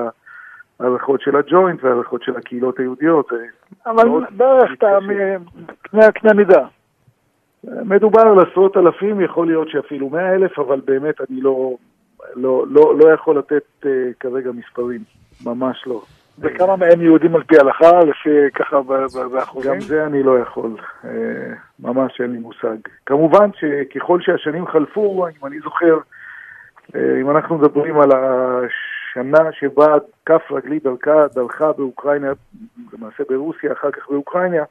הערכות 0.80 1.22
של 1.22 1.36
הג'וינט 1.36 1.84
והערכות 1.84 2.24
של 2.24 2.36
הקהילות 2.38 2.80
היהודיות. 2.80 3.32
אבל 3.86 4.08
בערך 4.32 4.72
אתה 4.78 4.88
קנה 6.14 6.34
מידה. 6.34 6.66
מדובר 7.64 8.22
על 8.22 8.40
עשרות 8.40 8.78
אלפים, 8.78 9.22
יכול 9.22 9.48
להיות 9.48 9.70
שאפילו 9.70 10.10
מאה 10.10 10.36
אלף, 10.36 10.60
אבל 10.60 10.82
באמת 10.86 11.22
אני 11.22 11.42
לא, 11.42 11.76
לא, 12.36 12.66
לא, 12.70 12.98
לא 12.98 13.14
יכול 13.14 13.38
לתת 13.38 13.64
uh, 13.84 13.88
כרגע 14.20 14.52
מספרים, 14.52 15.02
ממש 15.46 15.84
לא. 15.88 16.02
וכמה 16.40 16.76
מהם 16.76 17.02
יהודים 17.02 17.36
על 17.36 17.44
פי 17.44 17.60
הלכה, 17.60 18.00
לפי 18.00 18.30
ככה 18.56 18.82
באחוזים? 19.32 19.72
גם 19.74 19.80
זה 19.80 20.06
אני 20.06 20.24
לא 20.24 20.40
יכול, 20.40 20.72
uh, 21.04 21.08
ממש 21.80 22.22
אין 22.22 22.32
לי 22.32 22.38
מושג. 22.38 22.78
כמובן 23.06 23.50
שככל 23.54 24.22
שהשנים 24.22 24.68
חלפו, 24.68 25.28
אם 25.28 25.48
אני 25.48 25.60
זוכר, 25.60 25.98
uh, 25.98 26.98
אם 27.22 27.30
אנחנו 27.30 27.58
מדברים 27.58 28.00
על 28.00 28.10
השנה 28.12 29.52
שבה 29.52 29.96
כף 30.26 30.52
רגלי 30.52 30.80
דרכה, 30.80 31.28
דרכה 31.36 31.72
באוקראינה, 31.72 32.32
למעשה 32.94 33.24
ברוסיה, 33.30 33.72
אחר 33.72 33.92
כך 33.92 34.10
באוקראינה, 34.10 34.64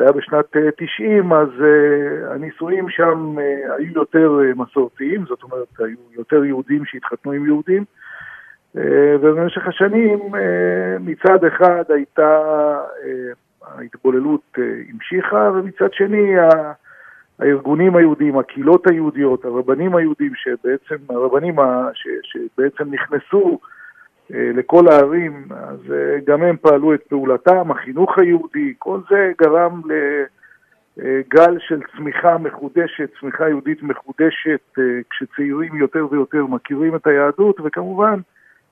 זה 0.00 0.04
היה 0.04 0.12
בשנת 0.12 0.56
90, 0.76 1.32
אז 1.32 1.48
uh, 1.48 2.34
הנישואים 2.34 2.88
שם 2.88 3.36
uh, 3.38 3.72
היו 3.78 3.92
יותר 3.94 4.40
מסורתיים, 4.56 5.24
זאת 5.28 5.42
אומרת, 5.42 5.68
היו 5.78 5.96
יותר 6.18 6.44
יהודים 6.44 6.84
שהתחתנו 6.84 7.32
עם 7.32 7.46
יהודים, 7.46 7.84
ובמשך 8.74 9.66
השנים 9.66 10.18
מצד 11.00 11.44
אחד 11.44 11.84
הייתה, 11.88 12.40
ההתבוללות 13.62 14.58
המשיכה, 14.92 15.50
ומצד 15.54 15.92
שני 15.92 16.38
ה... 16.38 16.72
הארגונים 17.40 17.96
היהודיים, 17.96 18.38
הקהילות 18.38 18.86
היהודיות, 18.86 19.44
הרבנים 19.44 19.96
היהודים 19.96 20.32
שבעצם, 20.34 20.96
הרבנים 21.08 21.56
ש, 21.94 22.08
שבעצם 22.22 22.94
נכנסו 22.94 23.58
אה, 23.62 23.68
לכל 24.32 24.88
הערים, 24.88 25.44
אז 25.50 25.92
אה, 25.92 26.18
גם 26.26 26.42
הם 26.42 26.56
פעלו 26.56 26.94
את 26.94 27.02
פעולתם, 27.02 27.70
החינוך 27.70 28.18
היהודי, 28.18 28.74
כל 28.78 29.00
זה 29.10 29.32
גרם 29.38 29.80
לגל 30.96 31.58
של 31.58 31.80
צמיחה 31.96 32.38
מחודשת, 32.38 33.10
צמיחה 33.20 33.48
יהודית 33.48 33.82
מחודשת, 33.82 34.60
אה, 34.78 34.84
כשצעירים 35.10 35.74
יותר 35.74 36.06
ויותר 36.10 36.46
מכירים 36.46 36.96
את 36.96 37.06
היהדות, 37.06 37.60
וכמובן 37.64 38.20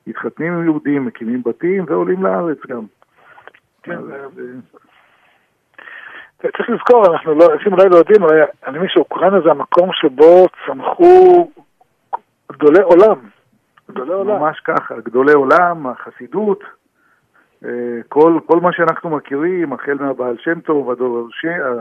מתחתנים 0.07 0.53
עם 0.53 0.65
יהודים, 0.65 1.07
מקימים 1.07 1.43
בתים 1.47 1.85
ועולים 1.89 2.23
לארץ 2.23 2.59
גם. 2.69 2.85
כן, 3.83 3.99
צריך 6.57 6.71
לזכור, 6.71 7.07
אנחנו 7.13 7.35
לא, 7.35 7.53
אנשים 7.55 7.73
אולי 7.73 7.89
לא 7.89 7.97
יודעים, 7.97 8.23
אני 8.67 8.79
מבין 8.79 8.89
שאוקראינה 8.89 9.41
זה 9.41 9.51
המקום 9.51 9.91
שבו 9.93 10.47
צמחו 10.67 11.51
גדולי 12.53 12.81
עולם. 12.81 13.38
גדולי 13.91 14.13
עולם. 14.13 14.41
ממש 14.41 14.61
ככה, 14.61 14.95
גדולי 15.01 15.33
עולם, 15.33 15.87
החסידות, 15.87 16.65
אה, 17.65 18.01
כל, 18.09 18.39
כל 18.47 18.61
מה 18.61 18.73
שאנחנו 18.73 19.11
מכירים, 19.11 19.73
החל 19.73 19.97
מהבעל 20.01 20.37
שם 20.39 20.61
טוב, 20.61 20.91
הדור 20.91 21.29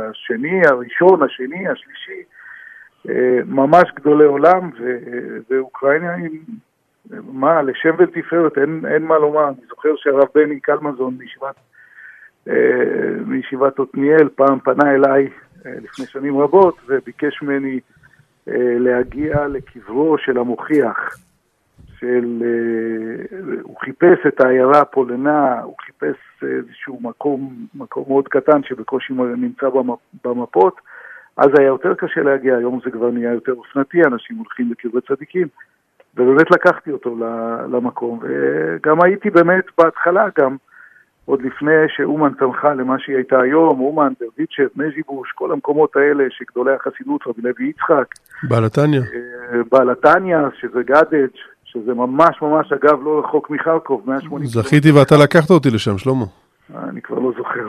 השני, 0.10 0.62
הראשון, 0.68 1.24
השני, 1.24 1.68
השלישי, 1.68 2.24
אה, 3.10 3.40
ממש 3.46 3.84
גדולי 3.96 4.26
עולם, 4.26 4.70
ו, 4.80 4.98
ואוקראינה 5.50 6.14
היא, 6.14 6.40
מה, 7.32 7.62
לשם 7.62 7.96
ולתפארת, 7.98 8.58
אין, 8.58 8.86
אין 8.94 9.04
מה 9.04 9.18
לומר. 9.18 9.48
אני 9.48 9.68
זוכר 9.70 9.90
שהרב 9.96 10.28
בני 10.36 10.60
קלמזון 10.60 11.14
מישיבת, 11.18 11.56
אה, 12.50 12.54
מישיבת 13.26 13.80
עתניאל 13.80 14.30
פעם 14.36 14.60
פנה 14.60 14.96
אליי 14.96 15.30
לפני 15.66 16.06
שנים 16.06 16.38
רבות 16.38 16.78
וביקש 16.88 17.42
ממני 17.42 17.80
להגיע 18.80 19.48
לקברו 19.48 20.18
של 20.18 20.38
המוכיח. 20.38 21.18
של... 22.00 22.44
אה, 22.44 23.58
הוא 23.62 23.78
חיפש 23.80 24.26
את 24.28 24.42
העיירה 24.42 24.86
פולנה, 24.86 25.62
הוא 25.62 25.76
חיפש 25.86 26.44
איזשהו 26.44 27.00
מקום, 27.02 27.66
מקום 27.76 28.06
מאוד 28.08 28.28
קטן 28.28 28.64
שבקושי 28.64 29.14
נמצא 29.14 29.68
במפות. 30.26 30.76
אז 31.38 31.48
היה 31.60 31.68
יותר 31.68 31.94
קשה 31.94 32.22
להגיע, 32.22 32.58
היום 32.58 32.80
זה 32.86 32.92
כבר 32.92 33.12
נהיה 33.12 33.34
יותר 33.34 33.54
אופנתי, 33.54 33.98
אנשים 34.04 34.38
הולכים 34.38 34.72
לקברי 34.72 35.02
צדיקים. 35.02 35.48
ובאמת 36.16 36.52
לקחתי 36.52 36.92
אותו 36.92 37.16
למקום, 37.72 38.20
וגם 38.22 39.02
הייתי 39.04 39.30
באמת 39.30 39.64
בהתחלה 39.78 40.28
גם, 40.40 40.56
עוד 41.26 41.42
לפני 41.42 41.72
שאומן 41.88 42.34
צמחה 42.40 42.74
למה 42.74 43.00
שהיא 43.00 43.16
הייתה 43.16 43.40
היום, 43.40 43.80
אומן, 43.80 44.14
ברדיצ'ב, 44.20 44.82
מז'יבוש, 44.82 45.32
כל 45.32 45.52
המקומות 45.52 45.96
האלה 45.96 46.24
שגדולי 46.30 46.74
החסידות, 46.74 47.22
רבי 47.28 47.42
לוי 47.42 47.70
יצחק. 47.70 48.06
בעלתניה. 48.44 49.02
אה, 49.02 49.62
בעלתניה, 49.72 50.48
שזה 50.60 50.84
גדג', 50.84 51.28
שזה 51.82 51.94
ממש 51.94 52.42
ממש, 52.42 52.74
אגב, 52.74 53.04
לא 53.04 53.20
רחוק 53.20 53.50
מחרקוב, 53.50 54.02
180... 54.06 54.46
זכיתי 54.48 54.92
ואתה 54.92 55.16
לקחת 55.24 55.50
אותי 55.50 55.70
לשם, 55.70 55.98
שלמה. 55.98 56.26
אני 56.90 57.02
כבר 57.02 57.20
לא 57.20 57.32
זוכר. 57.38 57.68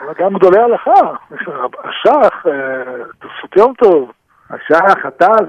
אבל 0.00 0.14
גם 0.18 0.34
גדולי 0.34 0.58
הלכה, 0.60 1.14
השח, 1.84 2.46
אה, 2.46 3.04
תוספות 3.18 3.56
יום 3.56 3.72
טוב. 3.74 4.12
השח, 4.50 5.04
הטז. 5.04 5.46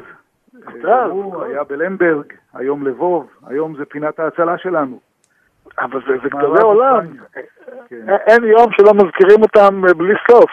הוא 1.10 1.44
היה 1.44 1.64
בלמברג, 1.64 2.26
היום 2.54 2.88
לבוב, 2.88 3.28
היום 3.48 3.76
זה 3.78 3.86
פינת 3.86 4.20
ההצלה 4.20 4.58
שלנו. 4.58 5.00
אבל 5.80 6.00
זה 6.08 6.30
גדולי 6.30 6.62
עולם. 6.62 7.08
כן. 7.90 8.10
אין 8.28 8.44
יום 8.44 8.72
שלא 8.72 8.94
מזכירים 8.94 9.42
אותם 9.42 9.82
בלי 9.98 10.14
סוף. 10.32 10.50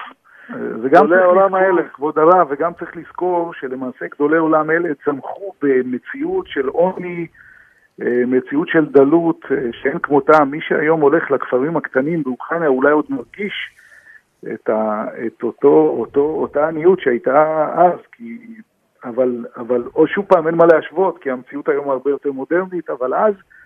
וגם 0.56 1.04
גדולי 1.04 1.22
העולם 1.22 1.54
האלה, 1.54 1.82
כבוד 1.88 2.18
הרב, 2.18 2.46
וגם 2.50 2.72
צריך 2.78 2.96
לזכור 2.96 3.54
שלמעשה 3.54 4.06
גדולי 4.14 4.38
עולם 4.38 4.70
אלה 4.70 4.88
צמחו 5.04 5.52
במציאות 5.62 6.46
של 6.46 6.68
עוני, 6.68 7.26
אה, 8.02 8.22
מציאות 8.26 8.68
של 8.68 8.86
דלות 8.86 9.40
אה, 9.50 9.56
שאין 9.72 9.98
כמותה. 9.98 10.44
מי 10.44 10.60
שהיום 10.60 11.00
הולך 11.00 11.30
לכפרים 11.30 11.76
הקטנים 11.76 12.22
באוקראינה 12.22 12.66
אולי 12.66 12.92
עוד 12.92 13.04
מרגיש 13.08 13.54
את, 14.54 14.68
ה, 14.68 15.04
את 15.26 15.42
אותו, 15.42 15.94
אותו, 15.98 16.20
אותה 16.20 16.68
עניות 16.68 17.00
שהייתה 17.00 17.68
אז, 17.74 18.00
כי, 18.12 18.38
אבל, 19.04 19.46
אבל 19.56 19.82
או 19.94 20.06
שוב 20.06 20.24
פעם 20.24 20.46
אין 20.46 20.54
מה 20.54 20.66
להשוות, 20.66 21.18
כי 21.18 21.30
המציאות 21.30 21.68
היום 21.68 21.90
הרבה 21.90 22.10
יותר 22.10 22.32
מודרנית, 22.32 22.90
אבל 22.90 23.14
אז 23.14 23.34
אה, 23.34 23.57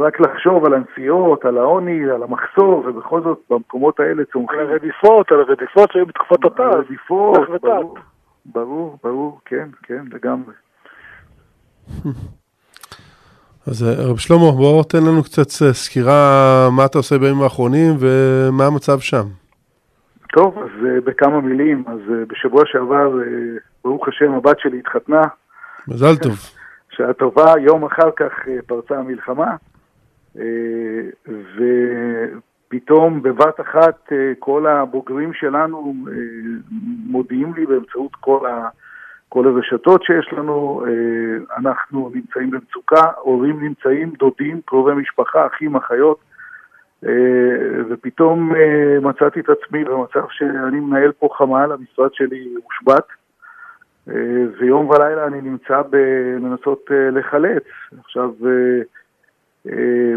רק 0.00 0.20
לחשוב 0.20 0.64
על 0.64 0.74
הנסיעות, 0.74 1.44
על 1.44 1.58
העוני, 1.58 2.10
על 2.10 2.22
המחסור, 2.22 2.84
ובכל 2.86 3.22
זאת 3.22 3.38
במקומות 3.50 4.00
האלה 4.00 4.22
צומחים. 4.32 4.58
על 4.58 4.70
הרדיפות, 4.70 5.32
על 5.32 5.40
הרדיפות 5.40 5.92
שהיו 5.92 6.06
בתקופת 6.06 6.44
אותה. 6.44 6.62
הרדיפות, 6.62 7.48
ברור, 7.62 7.98
ברור, 8.46 8.98
ברור, 9.04 9.40
כן, 9.44 9.68
כן, 9.82 10.04
לגמרי. 10.12 10.54
אז 13.66 13.82
אה, 13.82 14.10
רב 14.10 14.16
שלמה, 14.16 14.50
בוא 14.56 14.84
תן 14.84 14.98
לנו 14.98 15.22
קצת 15.22 15.64
אה, 15.66 15.72
סקירה 15.72 16.68
מה 16.76 16.84
אתה 16.84 16.98
עושה 16.98 17.18
בימים 17.18 17.42
האחרונים 17.42 17.96
ומה 17.98 18.66
המצב 18.66 18.98
שם. 18.98 19.24
טוב, 20.32 20.58
אז 20.58 20.70
בכמה 21.04 21.40
מילים, 21.40 21.84
אז 21.86 21.98
בשבוע 22.28 22.62
שעבר, 22.66 23.12
ברוך 23.84 24.08
השם, 24.08 24.32
הבת 24.32 24.58
שלי 24.58 24.78
התחתנה. 24.78 25.22
מזל 25.88 26.16
טוב. 26.16 26.61
שעה 26.96 27.12
טובה, 27.12 27.54
יום 27.60 27.84
אחר 27.84 28.10
כך 28.16 28.48
אה, 28.48 28.56
פרצה 28.66 28.98
המלחמה, 28.98 29.56
אה, 30.38 31.02
ופתאום 32.68 33.22
בבת 33.22 33.60
אחת 33.60 34.12
אה, 34.12 34.32
כל 34.38 34.66
הבוגרים 34.66 35.32
שלנו 35.32 35.94
מודיעים 37.06 37.54
לי 37.54 37.66
באמצעות 37.66 38.14
כל, 38.14 38.46
ה, 38.46 38.68
כל 39.28 39.46
הרשתות 39.46 40.02
שיש 40.02 40.32
לנו, 40.32 40.84
אנחנו 41.56 42.10
נמצאים 42.14 42.50
במצוקה, 42.50 43.10
הורים 43.20 43.64
נמצאים, 43.64 44.10
דודים, 44.18 44.60
קרובי 44.64 44.92
משפחה, 44.92 45.46
אחים, 45.46 45.76
אחיות, 45.76 46.18
ופתאום 47.88 48.52
מצאתי 49.02 49.40
את 49.40 49.48
עצמי 49.48 49.84
במצב 49.84 50.24
שאני 50.30 50.80
מנהל 50.80 51.12
פה 51.12 51.28
חמ"ל, 51.38 51.72
המשרד 51.72 52.14
שלי 52.14 52.54
הושבת. 52.64 53.21
אה, 54.08 54.14
ויום 54.58 54.90
ולילה 54.90 55.26
אני 55.26 55.40
נמצא 55.40 55.82
בלנסות 55.82 56.90
אה, 56.90 57.10
לחלץ. 57.10 57.62
עכשיו, 58.04 58.30
אה, 59.66 60.14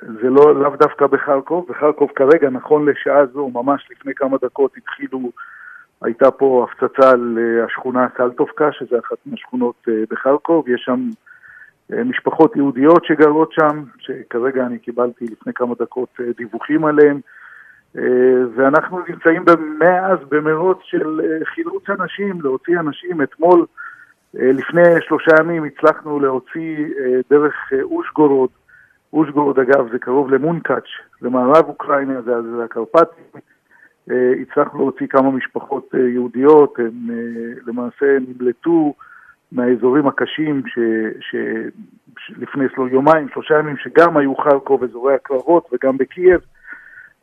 זה 0.00 0.30
לא, 0.30 0.62
לאו 0.62 0.76
דווקא 0.76 1.06
בחרקוב, 1.06 1.66
בחרקוב 1.68 2.10
כרגע, 2.14 2.50
נכון 2.50 2.88
לשעה 2.88 3.26
זו, 3.26 3.48
ממש 3.48 3.88
לפני 3.90 4.14
כמה 4.14 4.36
דקות 4.42 4.76
התחילו, 4.76 5.30
הייתה 6.02 6.30
פה 6.30 6.66
הפצצה 6.68 7.10
על 7.10 7.38
השכונה 7.66 8.06
סלטובקה, 8.16 8.72
שזה 8.72 8.98
אחת 8.98 9.16
מהשכונות 9.26 9.88
בחרקוב, 10.10 10.68
יש 10.68 10.82
שם 10.84 11.08
משפחות 11.90 12.56
יהודיות 12.56 13.04
שגרות 13.04 13.52
שם, 13.52 13.82
שכרגע 13.98 14.66
אני 14.66 14.78
קיבלתי 14.78 15.24
לפני 15.24 15.52
כמה 15.52 15.74
דקות 15.78 16.20
דיווחים 16.36 16.84
עליהן. 16.84 17.20
אה, 17.98 18.42
ואנחנו 18.54 18.98
נמצאים 19.08 19.44
מאז 19.78 20.18
במרוץ 20.28 20.78
של 20.82 21.20
אה, 21.20 21.44
חילוץ 21.44 21.90
אנשים, 21.90 22.40
להוציא 22.40 22.80
אנשים. 22.80 23.22
אתמול, 23.22 23.66
אה, 24.38 24.52
לפני 24.52 24.82
שלושה 25.00 25.30
ימים, 25.40 25.64
הצלחנו 25.64 26.20
להוציא 26.20 26.86
דרך 27.30 27.54
אושגורוד. 27.82 28.50
אושגורוד, 29.12 29.58
אגב, 29.58 29.92
זה 29.92 29.98
קרוב 29.98 30.30
למונקאץ', 30.30 30.88
למערב 31.22 31.64
אוקראינה, 31.68 32.22
זה, 32.22 32.42
זה 32.42 32.64
הקרפטים. 32.64 33.24
הצלחנו 34.42 34.78
להוציא 34.78 35.06
כמה 35.06 35.30
משפחות 35.30 35.94
יהודיות, 35.94 36.78
הם 36.78 36.92
למעשה 37.66 38.18
נמלטו 38.28 38.94
מהאזורים 39.52 40.06
הקשים 40.06 40.62
שלפני 41.20 42.64
יומיים, 42.90 43.28
שלושה 43.28 43.58
ימים, 43.58 43.76
שגם 43.76 44.16
היו 44.16 44.36
חרקוב, 44.36 44.84
אזורי 44.84 45.14
הקרבות, 45.14 45.68
וגם 45.72 45.98
בקייב. 45.98 46.40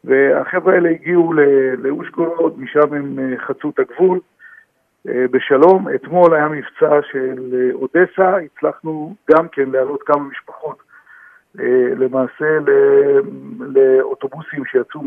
והחבר'ה 0.04 0.74
האלה 0.74 0.90
הגיעו 0.90 1.34
לאושגורוד, 1.78 2.60
משם 2.60 2.94
הם 2.94 3.20
אה, 3.20 3.38
חצו 3.38 3.70
את 3.70 3.80
הגבול 3.80 4.20
אה, 5.08 5.26
בשלום. 5.32 5.88
אתמול 5.96 6.34
היה 6.34 6.48
מבצע 6.48 7.00
של 7.12 7.54
אה, 7.54 7.74
אודסה, 7.74 8.38
הצלחנו 8.38 9.16
גם 9.32 9.48
כן 9.48 9.70
להעלות 9.70 10.04
כמה 10.04 10.24
משפחות 10.24 10.92
למעשה 11.98 12.46
לאוטובוסים 13.60 14.66
שיצאו, 14.66 15.02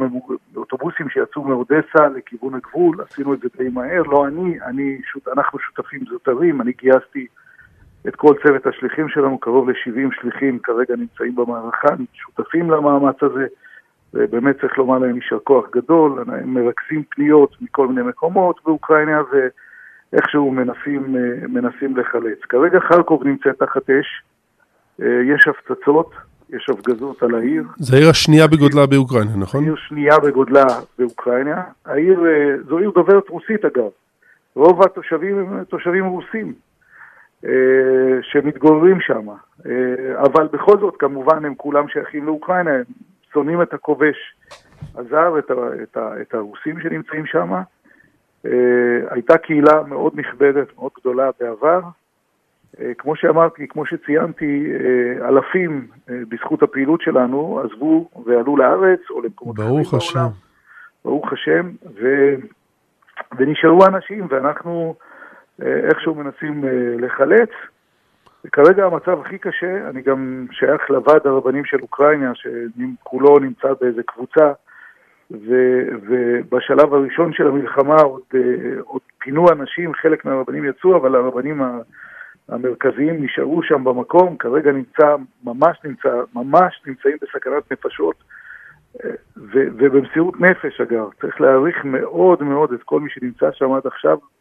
לאוטובוסים 0.54 1.08
שיצאו 1.08 1.44
מאודסה 1.44 2.08
לכיוון 2.16 2.54
הגבול, 2.54 2.96
עשינו 3.00 3.34
את 3.34 3.40
זה 3.40 3.48
די 3.58 3.68
מהר, 3.68 4.02
לא 4.02 4.26
אני, 4.26 4.58
אני 4.62 4.98
אנחנו 5.32 5.58
שותפים 5.58 6.00
זוטרים, 6.10 6.60
אני 6.60 6.72
גייסתי 6.72 7.26
את 8.08 8.16
כל 8.16 8.34
צוות 8.42 8.66
השליחים 8.66 9.08
שלנו, 9.08 9.38
קרוב 9.38 9.70
ל-70 9.70 10.20
שליחים 10.20 10.58
כרגע 10.58 10.96
נמצאים 10.96 11.34
במערכה, 11.34 11.88
שותפים 12.12 12.70
למאמץ 12.70 13.22
הזה. 13.22 13.46
ובאמת 14.14 14.60
צריך 14.60 14.78
לומר 14.78 14.98
להם 14.98 15.16
יישר 15.16 15.38
כוח 15.44 15.64
גדול, 15.72 16.24
הם 16.26 16.54
מרכזים 16.54 17.02
פניות 17.10 17.56
מכל 17.60 17.88
מיני 17.88 18.02
מקומות 18.02 18.60
באוקראינה 18.64 19.22
ואיכשהו 20.12 20.50
מנסים, 20.50 21.16
אה, 21.16 21.46
מנסים 21.48 21.96
לחלץ. 21.96 22.38
כרגע 22.48 22.80
חרקוב 22.80 23.24
נמצאת 23.24 23.58
תחת 23.58 23.90
אש, 23.90 24.22
אה, 25.02 25.06
יש 25.34 25.48
הפצצות, 25.48 26.10
יש 26.50 26.70
הפגזות 26.70 27.22
על 27.22 27.34
העיר. 27.34 27.64
זו 27.76 27.96
העיר 27.96 28.10
השנייה 28.10 28.46
בגודלה 28.46 28.86
באוקראינה, 28.86 29.36
נכון? 29.36 29.64
עיר 29.64 29.76
שנייה 29.76 30.18
בגודלה 30.18 30.66
באוקראינה. 30.98 31.62
העיר, 31.86 32.20
זו 32.68 32.78
עיר 32.78 32.90
דוברת 32.90 33.28
רוסית 33.28 33.64
אגב. 33.64 33.90
רוב 34.54 34.82
התושבים 34.82 35.38
הם 35.38 35.64
תושבים 35.64 36.04
רוסים. 36.04 36.52
אה, 37.46 38.22
שמתגוררים 38.22 39.00
שם. 39.00 39.28
אה, 39.66 40.22
אבל 40.22 40.48
בכל 40.52 40.78
זאת, 40.80 40.96
כמובן, 40.98 41.44
הם 41.44 41.54
כולם 41.54 41.88
שייכים 41.88 42.26
לאוקראינה, 42.26 42.70
הם 42.70 42.82
שונאים 43.34 43.62
את 43.62 43.74
הכובש 43.74 44.16
הזר, 44.94 45.38
את, 45.38 45.50
את, 45.82 45.96
את 46.22 46.34
הרוסים 46.34 46.80
שנמצאים 46.80 47.26
שם. 47.26 47.52
אה, 48.46 48.50
הייתה 49.10 49.38
קהילה 49.38 49.82
מאוד 49.82 50.12
נכבדת, 50.16 50.66
מאוד 50.76 50.92
גדולה 51.00 51.30
בעבר. 51.40 51.80
כמו 52.98 53.16
שאמרתי, 53.16 53.68
כמו 53.68 53.86
שציינתי, 53.86 54.72
אלפים 55.22 55.86
בזכות 56.08 56.62
הפעילות 56.62 57.00
שלנו 57.00 57.60
עזבו 57.60 58.08
ועלו 58.26 58.56
לארץ 58.56 59.00
או 59.10 59.22
למקומות 59.22 59.56
אחרים 59.56 59.68
בעולם. 59.70 59.82
ברוך 59.82 59.94
השם. 59.94 60.26
ברוך 61.04 61.32
השם, 61.32 61.70
ו... 62.00 62.34
ונשארו 63.36 63.86
אנשים, 63.86 64.26
ואנחנו 64.30 64.94
אה, 65.62 65.76
איכשהו 65.88 66.14
מנסים 66.14 66.64
אה, 66.64 66.70
לחלץ. 66.98 67.50
כרגע 68.52 68.84
המצב 68.84 69.20
הכי 69.20 69.38
קשה, 69.38 69.88
אני 69.90 70.02
גם 70.02 70.46
שייך 70.52 70.90
לוועד 70.90 71.26
הרבנים 71.26 71.64
של 71.64 71.76
אוקראינה, 71.82 72.32
שכולו 72.34 73.38
נמצא 73.38 73.68
באיזה 73.80 74.02
קבוצה, 74.02 74.52
ו, 75.30 75.54
ובשלב 76.08 76.94
הראשון 76.94 77.32
של 77.32 77.46
המלחמה 77.46 77.96
עוד, 77.96 78.22
אה, 78.34 78.40
עוד 78.84 79.02
פינו 79.18 79.46
אנשים, 79.52 79.94
חלק 79.94 80.24
מהרבנים 80.24 80.64
יצאו, 80.64 80.96
אבל 80.96 81.14
הרבנים 81.14 81.62
המרכזיים 82.48 83.24
נשארו 83.24 83.62
שם 83.62 83.84
במקום, 83.84 84.36
כרגע 84.36 84.72
נמצא, 84.72 85.16
ממש 85.44 85.78
נמצא, 85.84 86.22
ממש 86.34 86.82
נמצאים 86.86 87.16
בסכנת 87.22 87.72
נפשות, 87.72 88.14
ו, 89.36 89.58
ובמסירות 89.76 90.40
נפש 90.40 90.80
אגב, 90.80 91.08
צריך 91.20 91.40
להעריך 91.40 91.84
מאוד 91.84 92.42
מאוד 92.42 92.72
את 92.72 92.82
כל 92.82 93.00
מי 93.00 93.10
שנמצא 93.10 93.52
שם 93.52 93.72
עד 93.72 93.86
עכשיו, 93.86 94.12
אה, 94.12 94.33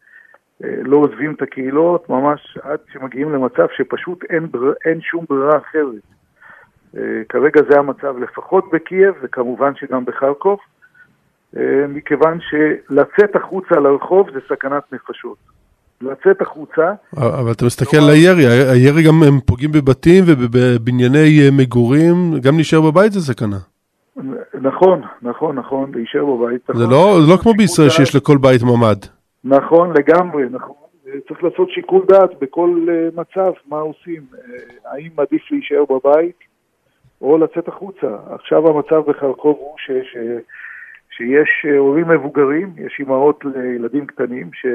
לא 0.62 0.98
עוזבים 0.98 1.34
את 1.34 1.42
הקהילות, 1.42 2.10
ממש 2.10 2.58
עד 2.62 2.80
שמגיעים 2.94 3.34
למצב 3.34 3.66
שפשוט 3.78 4.24
אין, 4.30 4.52
בר... 4.52 4.74
אין 4.86 5.02
שום 5.02 5.26
ברירה 5.30 5.58
אחרת. 5.58 6.02
אה, 6.98 7.02
כרגע 7.30 7.62
זה 7.70 7.80
המצב 7.80 8.18
לפחות 8.18 8.66
בקייב, 8.74 9.14
וכמובן 9.24 9.72
שגם 9.76 10.06
בחרקוב, 10.06 10.60
אה, 11.58 11.88
מכיוון 11.90 12.40
שלצאת 12.40 13.36
החוצה 13.36 13.76
לרחוב 13.76 14.30
זה 14.34 14.40
סכנת 14.50 14.84
נפשות. 14.94 15.38
לצאת 16.02 16.42
החוצה... 16.42 16.92
אבל 17.18 17.52
אתה 17.52 17.66
מסתכל 17.66 17.98
על 17.98 18.10
הירי, 18.10 18.46
הירי 18.48 19.04
גם 19.04 19.24
הם 19.28 19.40
פוגעים 19.46 19.72
בבתים 19.72 20.24
ובבנייני 20.28 21.50
מגורים, 21.52 22.40
גם 22.42 22.56
להישאר 22.56 22.82
בבית 22.82 23.12
זה 23.12 23.22
סכנה. 23.22 23.58
נכון, 24.62 25.02
נכון, 25.22 25.56
נכון, 25.56 25.92
להישאר 25.96 26.26
בבית. 26.26 26.62
זה. 26.74 26.84
לא, 26.88 27.20
לא 27.30 27.38
כמו 27.38 27.54
בישראל 27.54 27.90
שיש 27.90 28.16
לכל 28.16 28.38
בית 28.38 28.64
ממ"ד. 28.64 29.06
נכון, 29.44 29.94
לגמרי, 29.98 30.44
נכון. 30.52 30.76
צריך 31.28 31.44
לעשות 31.44 31.70
שיקול 31.70 32.06
דעת 32.08 32.40
בכל 32.42 32.86
uh, 32.88 33.20
מצב, 33.20 33.52
מה 33.68 33.78
עושים. 33.78 34.22
Uh, 34.34 34.38
האם 34.86 35.10
עדיף 35.18 35.52
להישאר 35.52 35.84
בבית 35.86 36.40
או 37.22 37.38
לצאת 37.38 37.68
החוצה. 37.68 38.18
עכשיו 38.30 38.68
המצב 38.68 39.10
בחרקוב 39.10 39.58
הוא 39.60 39.76
ש, 39.78 39.92
ש, 39.92 40.18
שיש 41.10 41.66
uh, 41.66 41.78
הורים 41.78 42.08
מבוגרים, 42.08 42.74
יש 42.78 42.96
אימהות 43.00 43.46
לילדים 43.46 44.06
קטנים, 44.06 44.50
ש, 44.54 44.66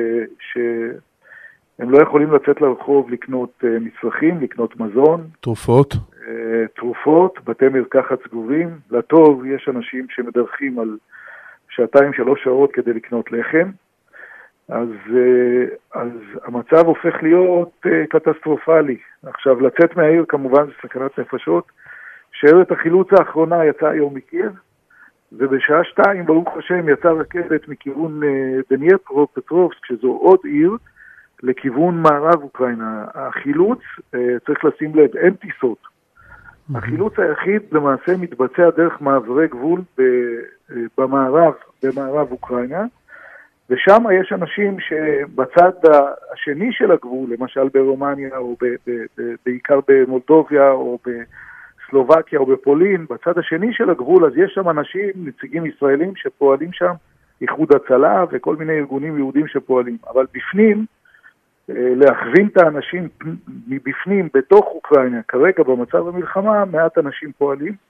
שהם 0.52 1.90
לא 1.90 2.02
יכולים 2.02 2.32
לצאת 2.32 2.60
לרחוב 2.60 3.10
לקנות 3.10 3.64
מצרכים, 3.80 4.40
לקנות 4.40 4.80
מזון. 4.80 5.26
תרופות. 5.40 5.94
תרופות, 6.76 7.38
בתי 7.44 7.68
מרקחת 7.68 8.18
סגורים. 8.24 8.68
לטוב, 8.90 9.46
יש 9.46 9.68
אנשים 9.68 10.06
שמדווחים 10.10 10.78
על 10.78 10.96
שעתיים, 11.68 12.12
שלוש 12.12 12.44
שעות 12.44 12.72
כדי 12.72 12.92
לקנות 12.92 13.32
לחם. 13.32 13.70
אז, 14.68 14.88
אה, 15.16 15.64
אז 15.94 16.10
המצב 16.44 16.86
הופך 16.86 17.22
להיות 17.22 17.70
אה, 17.86 18.06
קטסטרופלי. 18.06 18.96
עכשיו, 19.22 19.60
לצאת 19.60 19.96
מהעיר 19.96 20.24
כמובן 20.28 20.66
זה 20.66 20.72
סכנת 20.82 21.18
נפשות. 21.18 21.64
שיירת 22.32 22.72
החילוץ 22.72 23.08
האחרונה 23.12 23.64
יצאה 23.64 23.90
היום 23.90 24.14
מקייב, 24.14 24.52
ובשעה 25.32 25.84
שתיים, 25.84 26.26
ברוך 26.26 26.56
השם, 26.56 26.88
יצאה 26.88 27.12
רכבת 27.12 27.68
מכיוון 27.68 28.22
אה, 28.22 28.58
דנייפרו, 28.70 29.26
פטרובסק, 29.32 29.84
שזו 29.84 30.08
עוד 30.08 30.38
עיר, 30.44 30.76
לכיוון 31.42 32.02
מערב 32.02 32.42
אוקראינה. 32.42 33.04
החילוץ, 33.14 33.78
צריך 34.46 34.64
לשים 34.64 34.94
לב, 34.94 35.16
אין 35.16 35.34
טיסות. 35.34 35.78
החילוץ 36.74 37.18
היחיד 37.18 37.62
למעשה 37.72 38.16
מתבצע 38.16 38.70
דרך 38.76 39.00
מעברי 39.00 39.48
גבול 39.48 39.80
במערב, 40.98 41.54
במערב 41.82 42.32
אוקראינה. 42.32 42.84
ושם 43.70 44.04
יש 44.20 44.32
אנשים 44.32 44.76
שבצד 44.80 45.72
השני 46.32 46.72
של 46.72 46.90
הגבול, 46.92 47.30
למשל 47.38 47.68
ברומניה 47.68 48.36
או 48.36 48.56
ב, 48.62 48.64
ב, 48.86 48.90
ב, 49.18 49.22
בעיקר 49.46 49.80
במולדוביה 49.88 50.70
או 50.70 50.98
בסלובקיה 51.06 52.38
או 52.38 52.46
בפולין, 52.46 53.06
בצד 53.10 53.38
השני 53.38 53.72
של 53.72 53.90
הגבול 53.90 54.26
אז 54.26 54.32
יש 54.36 54.52
שם 54.54 54.68
אנשים, 54.68 55.10
נציגים 55.16 55.66
ישראלים 55.66 56.12
שפועלים 56.16 56.72
שם, 56.72 56.92
איחוד 57.40 57.68
הצלה 57.72 58.24
וכל 58.30 58.56
מיני 58.56 58.72
ארגונים 58.72 59.16
יהודים 59.16 59.46
שפועלים, 59.48 59.96
אבל 60.10 60.26
בפנים, 60.34 60.86
אה, 61.70 61.94
להכווין 61.96 62.48
את 62.52 62.56
האנשים 62.56 63.08
מבפנים, 63.68 64.28
בתוך 64.34 64.66
אוקראינה, 64.66 65.22
כרגע 65.28 65.62
במצב 65.62 66.08
המלחמה, 66.08 66.64
מעט 66.64 66.98
אנשים 66.98 67.32
פועלים. 67.38 67.87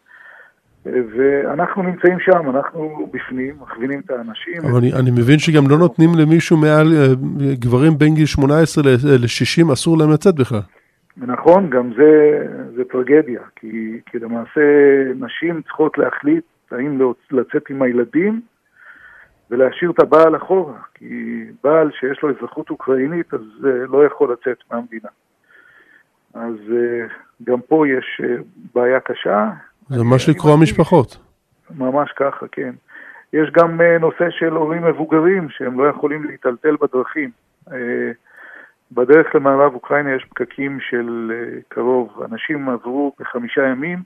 ואנחנו 0.87 1.83
נמצאים 1.83 2.19
שם, 2.21 2.51
אנחנו 2.51 3.09
בפנים, 3.13 3.55
מכווינים 3.61 4.01
את 4.01 4.11
האנשים. 4.11 4.61
אבל 4.63 4.79
אני, 4.79 4.93
אני 4.93 5.11
מבין 5.11 5.39
שגם 5.39 5.69
לא 5.71 5.79
נותנים 5.79 6.11
למישהו 6.19 6.57
מעל, 6.57 6.87
אה, 6.97 7.15
גברים 7.55 7.99
בין 7.99 8.15
גיל 8.15 8.27
18 8.27 8.85
ל-60, 8.85 9.73
אסור 9.73 9.99
להם 9.99 10.11
לצאת 10.11 10.35
בכלל. 10.35 10.61
נכון, 11.17 11.71
גם 11.71 11.91
זה, 11.97 12.45
זה 12.77 12.85
טרגדיה, 12.85 13.41
כי, 13.57 14.01
כי 14.07 14.19
למעשה 14.19 14.61
נשים 15.15 15.63
צריכות 15.63 15.99
להחליט 15.99 16.45
האם 16.71 17.01
לצאת 17.31 17.71
עם 17.71 17.83
הילדים 17.83 18.41
ולהשאיר 19.51 19.91
את 19.91 20.01
הבעל 20.01 20.37
אחורה, 20.37 20.79
כי 20.95 21.45
בעל 21.65 21.91
שיש 22.01 22.23
לו 22.23 22.31
אזרחות 22.31 22.71
אוקראינית, 22.71 23.35
אז 23.35 23.41
uh, 23.61 23.67
לא 23.89 24.07
יכול 24.07 24.33
לצאת 24.33 24.59
מהמדינה. 24.71 25.09
אז 26.35 26.55
גם 27.45 27.61
פה 27.61 27.89
יש 27.89 28.21
בעיה 28.75 29.01
קשה, 29.01 29.51
זה 29.89 30.05
ממש 30.05 30.29
לקרוא 30.29 30.57
משפחות. 30.57 31.19
ממש 31.79 32.13
ככה, 32.17 32.47
כן. 32.53 32.73
יש 33.33 33.51
גם 33.51 33.81
אה, 33.81 33.99
נושא 33.99 34.31
של 34.31 34.53
הורים 34.53 34.85
מבוגרים 34.85 35.49
שהם 35.51 35.81
לא 35.81 35.89
יכולים 35.89 36.25
להיטלטל 36.25 36.77
בדרכים. 36.81 37.31
אה, 37.73 38.11
בדרך 38.93 39.35
למערב 39.35 39.75
אוקראינה 39.75 40.15
יש 40.15 40.25
פקקים 40.25 40.79
של 40.81 41.33
אה, 41.35 41.61
קרוב, 41.69 42.23
אנשים 42.33 42.69
עברו 42.69 43.13
בחמישה 43.21 43.63
ימים, 43.63 43.99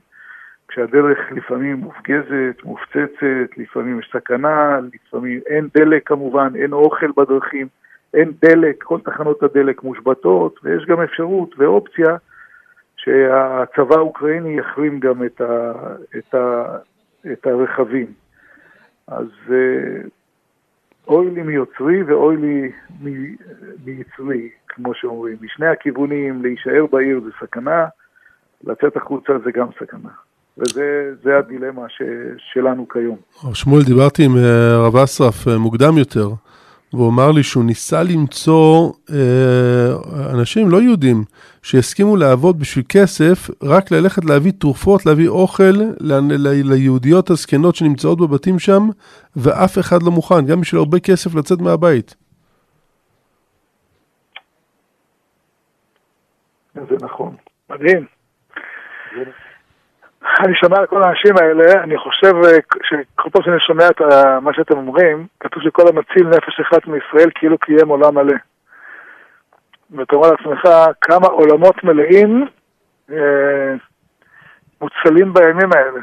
כשהדרך 0.67 1.17
לפעמים 1.31 1.75
מופגזת, 1.75 2.63
מופצצת, 2.63 3.57
לפעמים 3.57 3.99
יש 3.99 4.09
סכנה, 4.13 4.79
לפעמים 4.93 5.39
אין 5.47 5.67
דלק 5.75 6.07
כמובן, 6.07 6.53
אין 6.55 6.73
אוכל 6.73 7.11
בדרכים, 7.17 7.67
אין 8.13 8.31
דלק, 8.41 8.83
כל 8.83 8.99
תחנות 8.99 9.43
הדלק 9.43 9.83
מושבתות, 9.83 10.59
ויש 10.63 10.85
גם 10.85 11.01
אפשרות 11.01 11.55
ואופציה 11.57 12.15
שהצבא 13.03 13.95
האוקראיני 13.95 14.57
יחרים 14.59 14.99
גם 14.99 15.23
את, 15.23 15.41
ה, 15.41 15.71
את, 16.17 16.35
ה, 16.35 16.65
את 17.31 17.47
הרכבים. 17.47 18.07
אז 19.07 19.27
אה, 19.51 20.01
אוי 21.07 21.31
לי 21.31 21.41
מיוצרי 21.41 22.03
ואוי 22.03 22.37
לי 22.37 22.71
מיצרי, 23.85 24.49
כמו 24.67 24.93
שאומרים. 24.95 25.37
משני 25.41 25.67
הכיוונים, 25.67 26.41
להישאר 26.41 26.85
בעיר 26.91 27.21
זה 27.23 27.29
סכנה, 27.41 27.85
לצאת 28.63 28.97
החוצה 28.97 29.33
זה 29.45 29.51
גם 29.51 29.67
סכנה. 29.79 30.09
וזה 30.57 31.37
הדילמה 31.39 31.89
ש, 31.89 32.01
שלנו 32.37 32.87
כיום. 32.87 33.17
שמואל, 33.53 33.83
דיברתי 33.83 34.25
עם 34.25 34.37
אה, 34.37 34.75
הרב 34.75 34.95
אסרף 34.95 35.47
אה, 35.47 35.57
מוקדם 35.57 35.97
יותר. 35.97 36.27
והוא 36.93 37.09
אמר 37.09 37.31
לי 37.31 37.43
שהוא 37.43 37.63
ניסה 37.63 38.03
למצוא 38.03 38.91
אה, 39.11 40.31
אנשים 40.33 40.69
לא 40.69 40.81
יהודים 40.81 41.23
שיסכימו 41.63 42.15
לעבוד 42.15 42.59
בשביל 42.59 42.85
כסף, 42.89 43.49
רק 43.63 43.91
ללכת 43.91 44.25
להביא 44.25 44.51
תרופות, 44.59 45.05
להביא 45.05 45.27
אוכל 45.27 45.63
ל, 45.63 46.13
ל, 46.13 46.73
ליהודיות 46.73 47.29
הזקנות 47.29 47.75
שנמצאות 47.75 48.19
בבתים 48.19 48.59
שם, 48.59 48.89
ואף 49.35 49.79
אחד 49.79 50.03
לא 50.03 50.11
מוכן, 50.11 50.45
גם 50.45 50.61
בשביל 50.61 50.79
הרבה 50.79 50.99
כסף 50.99 51.35
לצאת 51.35 51.59
מהבית. 51.59 52.15
זה 56.73 56.95
נכון, 57.01 57.35
מדהים. 57.69 58.12
אני 60.25 60.55
שומע 60.55 60.77
על 60.79 60.85
כל 60.85 61.03
האנשים 61.03 61.35
האלה, 61.41 61.83
אני 61.83 61.97
חושב 61.97 62.33
אה, 62.45 62.57
שכל 62.83 63.29
פעם 63.29 63.43
שאני 63.43 63.59
שומע 63.59 63.87
את 63.87 64.01
מה 64.41 64.53
שאתם 64.53 64.77
אומרים, 64.77 65.27
כתוב 65.39 65.63
שכל 65.63 65.87
המציל 65.87 66.27
נפש 66.27 66.59
אחת 66.59 66.87
מישראל 66.87 67.29
כאילו 67.35 67.57
קיים 67.57 67.87
עולם 67.87 68.15
מלא. 68.15 68.35
ואתה 69.91 70.15
אומר 70.15 70.27
לעצמך 70.31 70.69
כמה 71.01 71.27
עולמות 71.27 71.83
מלאים 71.83 72.45
אה, 73.11 73.73
מוצלים 74.81 75.33
בימים 75.33 75.69
האלה. 75.75 75.99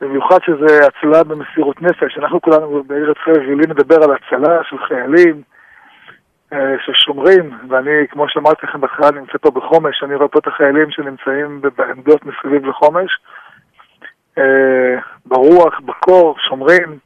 במיוחד 0.00 0.38
שזה 0.46 0.86
הצלה 0.86 1.24
במסירות 1.24 1.82
נפש. 1.82 2.18
אנחנו 2.18 2.40
כולנו 2.40 2.82
בארץ 2.86 3.16
ישראל 3.22 3.36
רגילים 3.36 3.70
לדבר 3.70 4.04
על 4.04 4.10
הצלה 4.10 4.64
של 4.64 4.78
חיילים 4.78 5.36
אה, 5.36 5.59
ששומרים, 6.86 7.50
ואני, 7.68 8.06
כמו 8.10 8.28
שאמרתי 8.28 8.66
לכם 8.66 8.80
בהתחלה, 8.80 9.10
נמצא 9.10 9.38
פה 9.40 9.50
בחומש, 9.50 10.02
אני 10.02 10.14
רואה 10.14 10.28
פה 10.28 10.38
את 10.38 10.46
החיילים 10.46 10.90
שנמצאים 10.90 11.60
בעמדות 11.76 12.24
מסביב 12.26 12.66
לחומש, 12.66 13.10
אה, 14.38 14.98
ברוח, 15.26 15.80
בקור, 15.80 16.36
שומרים, 16.48 16.98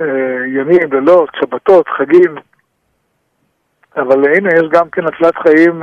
אה, 0.00 0.06
ימים, 0.46 0.92
לילות, 0.92 1.30
שבתות, 1.40 1.88
חגים. 1.88 2.34
אבל 3.96 4.24
הנה, 4.34 4.48
יש 4.54 4.68
גם 4.70 4.90
כן 4.90 5.02
הצלת 5.06 5.36
חיים 5.36 5.82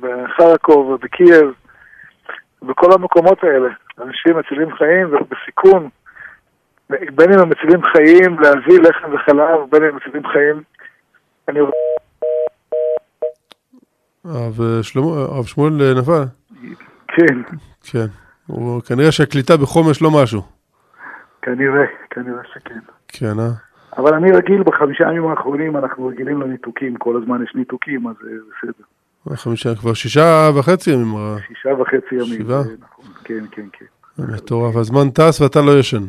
בחרקוב 0.00 0.88
ובקייב, 0.88 1.52
בכל 2.62 2.92
המקומות 2.92 3.44
האלה. 3.44 3.68
אנשים 4.00 4.36
מצילים 4.38 4.74
חיים 4.74 5.06
ובסיכון, 5.14 5.88
בין 6.90 7.32
אם 7.32 7.38
הם 7.38 7.48
מצילים 7.48 7.82
חיים 7.82 8.38
להביא 8.40 8.80
לחם 8.80 9.14
וחלב, 9.14 9.60
בין 9.70 9.82
אם 9.82 9.88
הם 9.88 9.96
מצילים 9.96 10.26
חיים 10.26 10.62
אני... 11.48 11.60
הרב 14.24 15.46
שמואל 15.46 15.94
נפל? 16.00 16.22
כן. 17.08 17.56
כן. 17.82 18.06
כנראה 18.88 19.12
שהקליטה 19.12 19.56
בחומש 19.56 20.02
לא 20.02 20.10
משהו. 20.22 20.42
כנראה, 21.42 21.84
כנראה 22.10 22.42
שכן. 22.54 22.78
כן, 23.08 23.38
אה? 23.38 23.50
אבל 23.96 24.14
אני 24.14 24.32
רגיל, 24.32 24.62
בחמישה 24.62 25.04
ימים 25.04 25.26
האחרונים 25.26 25.76
אנחנו 25.76 26.06
רגילים 26.06 26.42
לניתוקים, 26.42 26.96
כל 26.96 27.16
הזמן 27.22 27.42
יש 27.42 27.54
ניתוקים, 27.54 28.06
אז 28.06 28.14
בסדר. 28.22 29.36
חמישה, 29.36 29.74
כבר 29.74 29.94
שישה 29.94 30.50
וחצי 30.58 30.90
ימים. 30.90 31.14
שישה 31.48 31.68
וחצי 31.68 32.14
ימים. 32.14 32.42
שבעה? 32.42 32.62
נכון, 32.80 33.04
כן, 33.24 33.44
כן, 33.50 33.66
כן. 33.72 33.84
מטורף, 34.18 34.76
הזמן 34.76 35.10
טס 35.10 35.40
ואתה 35.40 35.60
לא 35.62 35.78
ישן. 35.78 36.02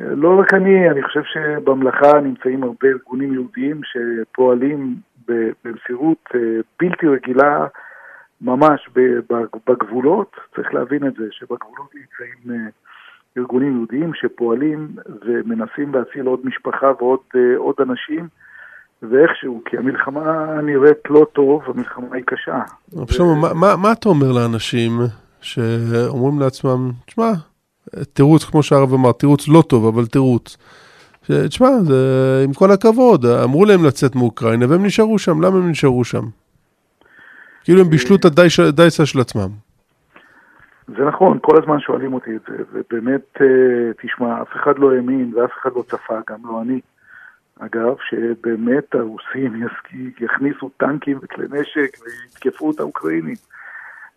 לא 0.00 0.40
רק 0.40 0.54
אני, 0.54 0.90
אני 0.90 1.02
חושב 1.02 1.22
שבמלאכה 1.24 2.20
נמצאים 2.20 2.62
הרבה 2.62 2.88
ארגונים 2.88 3.32
יהודיים 3.32 3.80
שפועלים 3.84 4.96
במסירות 5.28 6.28
אה, 6.34 6.40
בלתי 6.80 7.06
רגילה 7.06 7.66
ממש 8.40 8.88
בגבולות, 9.68 10.36
צריך 10.56 10.74
להבין 10.74 11.06
את 11.06 11.14
זה, 11.14 11.24
שבגבולות 11.30 11.90
נמצאים 11.94 12.60
אה, 12.66 12.70
ארגונים 13.38 13.76
יהודיים 13.76 14.14
שפועלים 14.14 14.88
ומנסים 15.26 15.94
להציל 15.94 16.26
עוד 16.26 16.40
משפחה 16.44 16.92
ועוד 16.98 17.20
אה, 17.36 17.56
עוד 17.56 17.74
אנשים, 17.80 18.28
ואיכשהו, 19.02 19.62
כי 19.64 19.76
המלחמה 19.76 20.60
נראית 20.62 21.10
לא 21.10 21.26
טוב, 21.32 21.62
המלחמה 21.66 22.06
היא 22.16 22.24
קשה. 22.26 22.58
שלמה, 23.10 23.28
ו... 23.30 23.54
מה, 23.54 23.76
מה 23.76 23.92
אתה 23.92 24.08
אומר 24.08 24.32
לאנשים 24.32 24.92
שאומרים 25.40 26.40
לעצמם, 26.40 26.90
תשמע, 27.06 27.30
תירוץ, 28.12 28.44
כמו 28.44 28.62
שהרב 28.62 28.94
אמר, 28.94 29.12
תירוץ 29.12 29.48
לא 29.48 29.62
טוב, 29.68 29.86
אבל 29.86 30.06
תירוץ. 30.06 30.56
תשמע, 31.48 31.68
עם 32.44 32.52
כל 32.52 32.70
הכבוד, 32.70 33.26
אמרו 33.26 33.64
להם 33.64 33.84
לצאת 33.84 34.16
מאוקראינה 34.16 34.66
והם 34.68 34.86
נשארו 34.86 35.18
שם, 35.18 35.40
למה 35.40 35.56
הם 35.56 35.70
נשארו 35.70 36.04
שם? 36.04 36.22
כאילו 37.64 37.80
הם 37.80 37.90
בישלו 37.90 38.16
את 38.16 38.24
הדייסה 38.24 39.06
של 39.06 39.20
עצמם. 39.20 39.48
זה 40.88 41.04
נכון, 41.04 41.38
כל 41.42 41.62
הזמן 41.62 41.80
שואלים 41.80 42.14
אותי 42.14 42.36
את 42.36 42.40
זה, 42.48 42.56
ובאמת, 42.72 43.22
אה, 43.40 43.46
תשמע, 44.02 44.42
אף 44.42 44.48
אחד 44.52 44.78
לא 44.78 44.92
האמין 44.92 45.32
ואף 45.34 45.50
אחד 45.62 45.70
לא 45.76 45.82
צפה, 45.82 46.18
גם 46.30 46.38
לא 46.44 46.62
אני. 46.62 46.80
אגב, 47.58 47.94
שבאמת 48.08 48.94
הרוסים 48.94 49.62
יכניסו 50.20 50.70
טנקים 50.76 51.18
וכלי 51.22 51.46
נשק 51.50 51.96
ויתקפו 52.02 52.70
את 52.70 52.80
האוקראינים. 52.80 53.34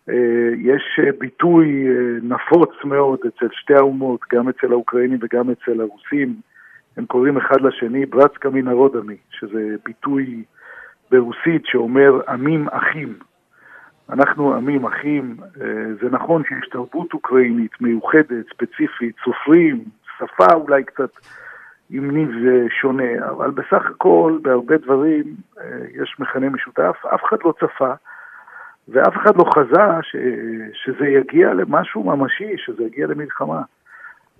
אה, 0.08 0.50
יש 0.58 1.00
אה, 1.04 1.10
ביטוי 1.18 1.86
אה, 1.88 1.92
נפוץ 2.22 2.70
מאוד 2.84 3.18
אצל 3.26 3.48
שתי 3.52 3.74
האומות, 3.74 4.20
גם 4.32 4.48
אצל 4.48 4.72
האוקראינים 4.72 5.18
וגם 5.22 5.50
אצל 5.50 5.80
הרוסים. 5.80 6.34
הם 6.96 7.06
קוראים 7.06 7.36
אחד 7.36 7.60
לשני 7.60 8.06
ברצקה 8.06 8.50
מן 8.50 8.68
שזה 9.30 9.76
ביטוי 9.84 10.44
ברוסית 11.10 11.66
שאומר 11.66 12.20
עמים 12.28 12.68
אחים. 12.68 13.14
אנחנו 14.10 14.54
עמים 14.54 14.84
אחים, 14.84 15.36
זה 16.00 16.10
נכון 16.10 16.42
שיש 16.48 16.68
תרבות 16.68 17.12
אוקראינית 17.12 17.80
מיוחדת, 17.80 18.46
ספציפית, 18.54 19.16
סופרים, 19.24 19.84
שפה 20.18 20.54
אולי 20.54 20.84
קצת 20.84 21.10
עם 21.90 22.10
ניב 22.10 22.30
שונה, 22.80 23.28
אבל 23.30 23.50
בסך 23.50 23.86
הכל 23.90 24.38
בהרבה 24.42 24.76
דברים 24.76 25.24
יש 25.94 26.16
מכנה 26.18 26.48
משותף, 26.48 26.96
אף 27.14 27.20
אחד 27.28 27.36
לא 27.44 27.54
צפה. 27.60 27.92
ואף 28.88 29.16
אחד 29.16 29.36
לא 29.36 29.44
חזה 29.54 30.02
ש, 30.02 30.16
שזה 30.72 31.08
יגיע 31.08 31.54
למשהו 31.54 32.04
ממשי, 32.04 32.54
שזה 32.56 32.84
יגיע 32.84 33.06
למלחמה. 33.06 33.62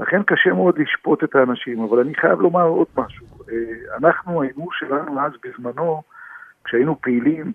לכן 0.00 0.22
קשה 0.22 0.52
מאוד 0.52 0.78
לשפוט 0.78 1.24
את 1.24 1.34
האנשים, 1.34 1.82
אבל 1.82 1.98
אני 1.98 2.14
חייב 2.14 2.40
לומר 2.40 2.64
עוד 2.64 2.86
משהו. 2.96 3.26
אה, 3.52 3.96
אנחנו, 3.98 4.42
ההימור 4.42 4.68
שלנו 4.72 5.20
אז 5.20 5.32
בזמנו, 5.44 6.02
כשהיינו 6.64 7.00
פעילים 7.00 7.52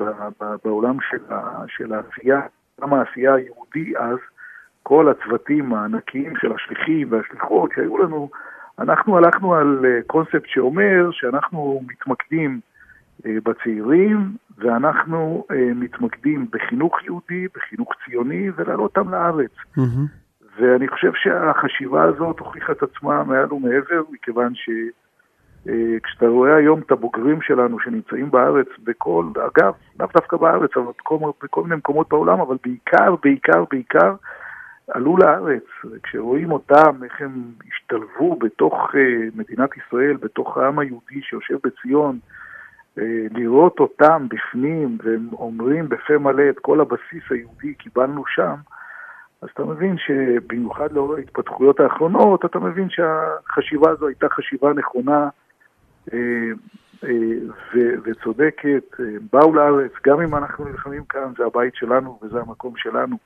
בעולם 0.66 0.98
של, 1.10 1.24
של 1.68 1.94
העשייה, 1.94 2.42
גם 2.82 2.94
העשייה 2.94 3.34
היהודי 3.34 3.98
אז, 3.98 4.18
כל 4.84 5.10
הצוותים 5.10 5.74
הענקיים 5.74 6.34
של 6.38 6.52
השליחים 6.54 7.12
והשליחות 7.12 7.72
שהיו 7.76 7.98
לנו, 7.98 8.30
אנחנו 8.80 9.18
הלכנו 9.18 9.56
על 9.56 9.86
אה, 9.86 10.00
קונספט 10.08 10.46
שאומר 10.46 11.10
שאנחנו 11.12 11.82
מתמקדים 11.88 12.60
בצעירים, 13.26 14.36
ואנחנו 14.58 15.46
אה, 15.52 15.74
מתמקדים 15.76 16.48
בחינוך 16.52 17.04
יהודי, 17.04 17.48
בחינוך 17.56 17.90
ציוני, 18.06 18.50
ולהעלות 18.56 18.98
אותם 18.98 19.10
לארץ. 19.10 19.52
ואני 20.60 20.88
חושב 20.88 21.12
שהחשיבה 21.16 22.04
הזאת 22.04 22.40
הוכיחה 22.40 22.72
את 22.72 22.84
עצמה 22.84 23.24
מעל 23.24 23.54
ומעבר, 23.54 24.04
מכיוון 24.12 24.54
שכשאתה 24.56 26.26
אה, 26.26 26.30
רואה 26.30 26.56
היום 26.56 26.80
את 26.80 26.92
הבוגרים 26.92 27.42
שלנו 27.42 27.80
שנמצאים 27.80 28.32
בארץ, 28.32 28.68
בכל, 28.84 29.26
אגב, 29.36 29.74
לאו 30.00 30.08
דווקא 30.14 30.38
בארץ, 30.38 30.72
אבל 30.76 30.92
בכל, 31.00 31.18
בכל 31.44 31.64
מיני 31.64 31.76
מקומות 31.76 32.10
בעולם, 32.10 32.40
אבל 32.40 32.58
בעיקר, 32.64 33.16
בעיקר, 33.24 33.64
בעיקר, 33.72 34.16
עלו 34.88 35.18
לארץ, 35.18 35.64
וכשרואים 35.92 36.52
אותם, 36.52 37.04
איך 37.04 37.22
הם 37.22 37.44
השתלבו 37.68 38.36
בתוך 38.36 38.96
מדינת 39.36 39.70
ישראל, 39.78 40.18
בתוך 40.18 40.58
העם 40.58 40.80
היהודי 40.80 41.22
שיושב 41.22 41.58
בציון, 41.64 42.20
אה, 42.24 42.47
לראות 43.32 43.80
אותם 43.80 44.28
בפנים, 44.30 44.98
והם 45.04 45.30
אומרים 45.34 45.90
בפה 45.90 46.18
מלא 46.18 46.44
את 46.50 46.60
כל 46.60 46.82
הבסיס 46.82 47.24
היהודי 47.30 47.74
קיבלנו 47.74 48.24
שם, 48.28 48.56
אז 49.42 49.50
אתה 49.54 49.64
מבין 49.64 49.96
שבמיוחד 49.98 50.92
לאור 50.92 51.16
ההתפתחויות 51.16 51.80
האחרונות, 51.80 52.46
אתה 52.46 52.60
מבין 52.60 52.90
שהחשיבה 52.90 53.92
הזו 53.92 54.08
הייתה 54.08 54.30
חשיבה 54.30 54.74
נכונה 54.74 55.30
אה, 56.14 56.20
אה, 57.04 57.10
וצודקת. 58.04 58.96
באו 59.34 59.56
לארץ, 59.56 59.92
גם 60.08 60.22
אם 60.22 60.36
אנחנו 60.36 60.66
נלחמים 60.66 61.04
כאן, 61.10 61.34
זה 61.38 61.46
הבית 61.46 61.76
שלנו 61.76 62.20
וזה 62.22 62.40
המקום 62.40 62.74
שלנו. 62.78 63.18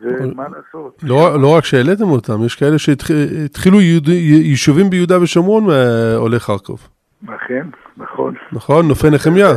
ומה 0.00 0.44
לעשות? 0.48 0.98
לא, 1.02 1.40
לא 1.42 1.56
רק 1.56 1.64
שהעליתם 1.64 2.04
אותם, 2.04 2.44
יש 2.46 2.56
כאלה 2.56 2.78
שהתחילו 2.78 3.80
יישובים 3.80 4.90
ביהודה 4.90 5.22
ושומרון 5.22 5.64
מעולי 5.66 6.40
חרקוב. 6.40 6.88
אכן, 7.28 7.66
נכון. 7.96 8.34
נכון, 8.52 8.88
נופי 8.88 9.10
נחמיה. 9.10 9.48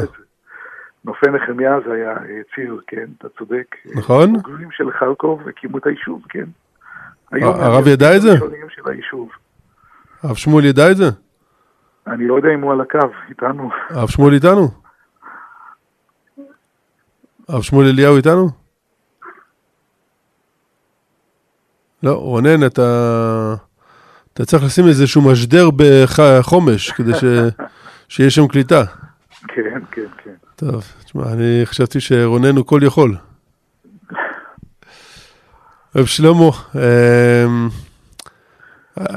נופי 1.06 1.26
נחמיה 1.30 1.78
זה 1.88 1.94
היה 1.94 2.12
אה, 2.12 2.42
ציר, 2.56 2.80
כן, 2.88 3.06
אתה 3.18 3.28
צודק. 3.38 3.76
נכון. 3.96 4.34
בוגרים 4.34 4.72
של 4.72 4.92
חרקוב 5.00 5.48
הקימו 5.48 5.78
את 5.78 5.88
היישוב, 5.88 6.22
כן. 6.30 6.46
הרב 7.32 7.88
ידע 7.88 8.16
את 8.16 8.22
זה? 8.22 8.34
הרב 10.24 10.36
שמואל 10.36 10.66
ידע 10.66 10.92
את 10.92 10.98
זה? 10.98 11.06
אני 12.08 12.28
לא 12.28 12.36
יודע 12.36 12.50
אם 12.54 12.62
הוא 12.62 12.72
על 12.72 12.82
הקו, 12.82 13.00
איתנו. 13.30 13.70
הרב 13.90 14.10
שמואל 14.10 14.34
איתנו? 14.34 14.68
הרב 17.50 17.62
שמואל 17.62 17.88
אליהו 17.88 18.18
איתנו? 18.18 18.50
לא, 22.04 22.14
רונן, 22.14 22.66
אתה... 22.66 23.56
אתה 24.36 24.46
צריך 24.46 24.64
לשים 24.64 24.88
איזשהו 24.88 25.22
משדר 25.22 25.70
בחומש, 25.76 26.92
כדי 26.92 27.14
ש... 27.14 27.24
שיהיה 28.10 28.30
שם 28.30 28.48
קליטה. 28.48 28.84
כן, 29.48 29.80
כן, 29.92 30.02
כן. 30.24 30.32
טוב, 30.56 30.84
תשמע, 31.06 31.24
אני 31.34 31.62
חשבתי 31.66 32.00
שרונן 32.00 32.56
הוא 32.56 32.66
כל 32.66 32.80
יכול. 32.84 33.16
רב 35.96 36.06
שלמה, 36.06 36.50
אמ, 36.76 37.70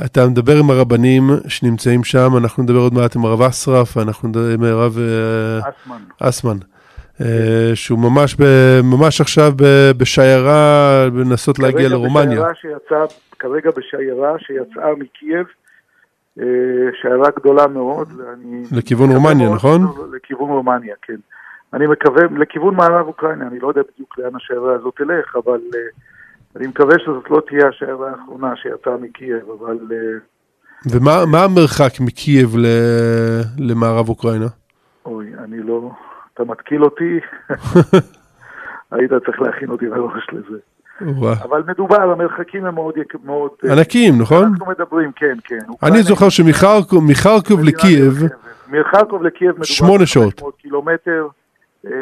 אתה 0.05 0.27
מדבר 0.27 0.59
עם 0.59 0.71
הרבנים 0.71 1.31
שנמצאים 1.49 2.05
שם, 2.05 2.37
אנחנו 2.37 2.63
נדבר 2.63 2.79
עוד 2.79 2.95
מעט 2.95 3.17
עם 3.17 3.25
הרב 3.25 3.43
אסרף, 3.43 3.97
אנחנו 3.99 4.29
נדבר 4.29 4.49
עם 4.55 4.63
הרב 4.63 4.99
אה, 4.99 5.71
אסמן. 5.71 5.99
אסמן. 6.21 6.59
אה, 7.21 7.71
שהוא 7.75 7.99
ממש, 7.99 8.37
ממש 8.83 9.21
עכשיו 9.21 9.53
בשיירה 9.97 11.07
לנסות 11.15 11.59
להגיע 11.59 11.89
לרומניה. 11.89 12.41
בשיירה 12.41 12.55
שיצאה, 12.55 13.05
כרגע 13.39 13.71
בשיירה 13.77 14.39
שיצאה 14.39 14.95
מקייב, 14.95 15.47
אה, 16.41 16.45
שיירה 17.03 17.31
גדולה 17.37 17.67
מאוד. 17.67 18.13
לכיוון 18.73 19.11
רומניה, 19.11 19.47
מאוד, 19.47 19.57
נכון? 19.57 19.81
לכיוון 20.13 20.51
רומניה, 20.51 20.95
כן. 21.03 21.17
אני 21.73 21.87
מקווה, 21.87 22.23
לכיוון 22.39 22.75
מערב 22.75 23.07
אוקראינה, 23.07 23.47
אני 23.47 23.59
לא 23.59 23.69
יודע 23.69 23.81
בדיוק 23.95 24.19
לאן 24.19 24.37
השיירה 24.37 24.75
הזאת 24.75 24.95
תלך, 24.97 25.37
אבל 25.37 25.61
אה, 25.75 25.81
אני 26.57 26.67
מקווה 26.67 26.99
שזאת 26.99 27.31
לא 27.31 27.43
תהיה 27.49 27.69
השיירה 27.69 28.11
האחרונה 28.11 28.57
שיצאה 28.57 28.97
מקייב, 28.97 29.51
אבל... 29.59 29.79
אה, 29.93 30.19
ומה 30.93 31.27
מה 31.27 31.45
המרחק 31.45 32.01
מקייב 32.01 32.57
ל, 32.57 32.67
למערב 33.59 34.09
אוקראינה? 34.09 34.47
אוי, 35.07 35.33
אני 35.45 35.63
לא... 35.63 35.91
אתה 36.35 36.45
מתקיל 36.45 36.85
אותי, 36.85 37.21
היית 38.93 39.13
צריך 39.27 39.41
להכין 39.41 39.71
אותי 39.71 39.87
מראש 39.87 40.27
לזה. 40.33 40.59
אבל 41.43 41.63
מדובר, 41.69 42.11
המרחקים 42.11 42.65
הם 42.65 42.75
מאוד... 42.75 42.95
מאוד 43.25 43.51
אה, 43.67 43.73
ענקים, 43.73 44.15
נכון? 44.21 44.45
אנחנו 44.45 44.67
מדברים, 44.67 45.13
כן, 45.17 45.35
כן. 45.45 45.59
אני 45.83 46.03
זוכר 46.03 46.29
שמחרקוב 46.29 47.65
לקייב. 47.65 48.15
מחרקוב 48.69 49.23
לקייב 49.23 49.51
מדובר 49.51 49.65
שמונה 49.65 50.07
שעות. 50.07 50.41
500 50.41 50.55
קילומטר. 50.57 51.27
אה, 51.87 51.93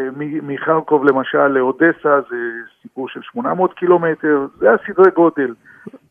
מחרקוב 0.43 1.05
למשל 1.05 1.47
לאודסה 1.47 2.21
זה 2.31 2.37
סיפור 2.83 3.09
של 3.09 3.21
800 3.23 3.73
קילומטר, 3.73 4.47
זה 4.59 4.67
הסדרי 4.73 5.11
גודל. 5.17 5.55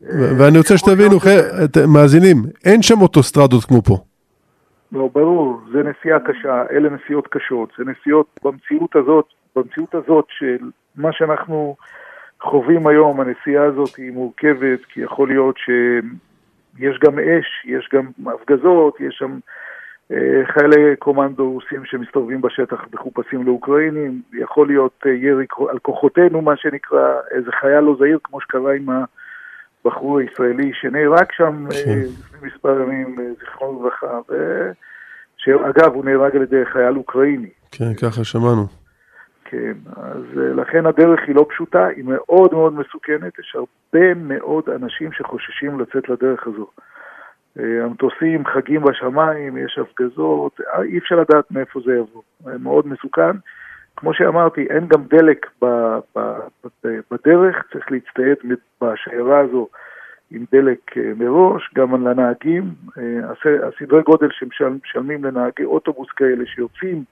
ו- 0.02 0.38
ואני 0.38 0.58
רוצה 0.58 0.78
שתבינו, 0.78 1.16
מאזינים, 1.94 2.36
אין 2.64 2.82
שם 2.82 3.00
אוטוסטרדות 3.00 3.64
כמו 3.64 3.82
פה. 3.82 3.96
לא, 4.92 5.08
ברור, 5.14 5.60
זה 5.72 5.78
נסיעה 5.82 6.18
קשה, 6.20 6.62
אלה 6.70 6.88
נסיעות 6.90 7.26
קשות, 7.30 7.68
זה 7.78 7.84
נסיעות 7.84 8.26
במציאות 8.44 8.96
הזאת, 8.96 9.24
במציאות 9.56 9.94
הזאת 9.94 10.24
של 10.28 10.70
מה 10.96 11.12
שאנחנו 11.12 11.76
חווים 12.42 12.86
היום, 12.86 13.20
הנסיעה 13.20 13.64
הזאת 13.64 13.96
היא 13.96 14.12
מורכבת, 14.12 14.84
כי 14.84 15.00
יכול 15.00 15.28
להיות 15.28 15.56
שיש 15.58 16.98
גם 17.04 17.18
אש, 17.18 17.64
יש 17.64 17.88
גם 17.92 18.06
הפגזות, 18.26 19.00
יש 19.00 19.16
שם 19.18 19.38
אה, 20.12 20.46
חיילי 20.52 20.96
קומנדו 20.98 21.52
רוסים 21.52 21.84
שמסתובבים 21.84 22.40
בשטח 22.40 22.84
מחופשים 22.94 23.46
לאוקראינים, 23.46 24.22
יכול 24.32 24.66
להיות 24.66 25.02
אה, 25.06 25.10
ירי 25.10 25.46
על 25.70 25.78
כוחותינו, 25.78 26.42
מה 26.42 26.56
שנקרא, 26.56 27.14
איזה 27.30 27.50
חייל 27.60 27.80
לא 27.80 27.96
זהיר, 27.98 28.18
כמו 28.24 28.40
שקרה 28.40 28.74
עם 28.74 28.86
הבחור 29.84 30.18
הישראלי 30.18 30.70
שנהרג 30.74 31.26
שם 31.32 31.66
אה, 31.66 31.84
כן. 31.84 31.98
לפני 31.98 32.48
מספר 32.48 32.80
ימים, 32.80 33.16
אה, 33.20 33.24
זיכרונו 33.40 33.80
לברכה, 33.80 34.20
ו- 34.30 34.70
שאגב, 35.36 35.94
הוא 35.94 36.04
נהרג 36.04 36.36
על 36.36 36.42
ידי 36.42 36.66
חייל 36.72 36.96
אוקראיני. 36.96 37.50
כן, 37.72 37.94
ככה 37.94 38.24
שמענו. 38.24 38.85
כן, 39.50 39.72
אז 39.96 40.38
אה, 40.38 40.52
לכן 40.54 40.86
הדרך 40.86 41.20
היא 41.26 41.34
לא 41.34 41.46
פשוטה, 41.48 41.86
היא 41.86 42.04
מאוד 42.04 42.54
מאוד 42.54 42.72
מסוכנת, 42.72 43.38
יש 43.38 43.56
הרבה 43.56 44.14
מאוד 44.14 44.68
אנשים 44.68 45.12
שחוששים 45.12 45.80
לצאת 45.80 46.08
לדרך 46.08 46.46
הזו. 46.46 46.66
אה, 47.58 47.84
המטוסים 47.84 48.46
חגים 48.46 48.82
בשמיים, 48.82 49.56
יש 49.56 49.78
הפגזות, 49.78 50.60
אה, 50.60 50.82
אי 50.82 50.98
אפשר 50.98 51.16
לדעת 51.16 51.50
מאיפה 51.50 51.80
זה 51.84 51.94
יבוא. 51.94 52.22
מאוד 52.58 52.86
מסוכן. 52.86 53.36
כמו 53.96 54.14
שאמרתי, 54.14 54.66
אין 54.70 54.86
גם 54.88 55.04
דלק 55.10 55.46
ב- 55.62 55.98
ב- 56.16 56.38
ב- 56.84 57.00
בדרך, 57.10 57.62
צריך 57.72 57.92
להצטייד 57.92 58.36
בשיירה 58.82 59.40
הזו 59.40 59.68
עם 60.30 60.44
דלק 60.52 60.96
מראש, 61.16 61.70
גם 61.74 62.06
הס- 63.24 63.62
הסדרי 63.62 64.02
גודל 64.02 64.28
שמשלמים 64.30 65.24
לנהגי 65.24 65.64
אוטובוס 65.64 66.10
כאלה 66.10 66.46
שיוצאים 66.46 67.04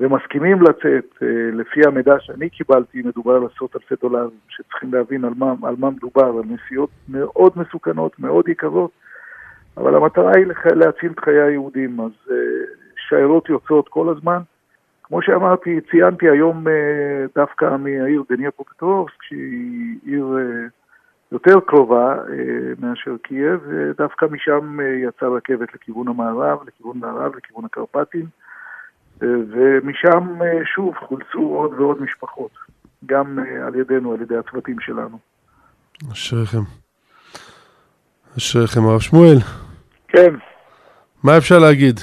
ומסכימים 0.00 0.62
לצאת, 0.62 1.22
אה, 1.22 1.28
לפי 1.52 1.80
המידע 1.86 2.14
שאני 2.20 2.50
קיבלתי, 2.50 3.02
מדובר 3.02 3.36
על 3.36 3.42
עשרות 3.54 3.76
אלפי 3.76 3.94
דולרים, 4.02 4.38
שצריכים 4.48 4.94
להבין 4.94 5.24
על 5.24 5.32
מה, 5.36 5.54
על 5.62 5.74
מה 5.78 5.90
מדובר, 5.90 6.26
על 6.26 6.42
נסיעות 6.48 6.90
מאוד 7.08 7.52
מסוכנות, 7.56 8.18
מאוד 8.18 8.48
יקרות, 8.48 8.90
אבל 9.76 9.94
המטרה 9.94 10.32
היא 10.36 10.46
לח- 10.46 10.66
להציל 10.66 11.12
את 11.12 11.20
חיי 11.20 11.40
היהודים, 11.42 12.00
אז 12.00 12.10
אה, 12.30 12.36
שיירות 13.08 13.48
יוצאות 13.48 13.88
כל 13.88 14.08
הזמן. 14.08 14.38
כמו 15.02 15.22
שאמרתי, 15.22 15.80
ציינתי 15.90 16.28
היום 16.30 16.68
אה, 16.68 17.24
דווקא 17.34 17.76
מהעיר 17.76 18.22
דניאפו-פטרובסק, 18.30 19.22
שהיא 19.22 19.98
עיר 20.04 20.38
יותר 21.32 21.60
קרובה 21.60 22.16
מאשר 22.78 23.16
קייב, 23.22 23.60
ודווקא 23.68 24.26
משם 24.30 24.80
אה, 24.80 24.86
יצאה 24.86 25.28
רכבת 25.28 25.74
לכיוון 25.74 26.08
המערב, 26.08 26.58
לכיוון 26.66 26.98
מערב, 26.98 27.36
לכיוון 27.36 27.64
הקרפטים. 27.64 28.26
ומשם 29.22 30.42
אה, 30.42 30.64
שוב 30.74 30.94
חולצו 31.08 31.38
עוד 31.38 31.72
ועוד 31.72 32.02
משפחות, 32.02 32.50
גם 33.06 33.38
אה, 33.38 33.66
על 33.66 33.74
ידינו, 33.74 34.12
על 34.12 34.22
ידי 34.22 34.36
הצוותים 34.36 34.80
שלנו. 34.80 35.18
אשריכם. 36.12 36.62
אשריכם, 38.38 38.80
הרב 38.86 39.00
שמואל, 39.00 39.36
כן, 40.08 40.34
מה 41.24 41.38
אפשר 41.38 41.58
להגיד? 41.58 42.00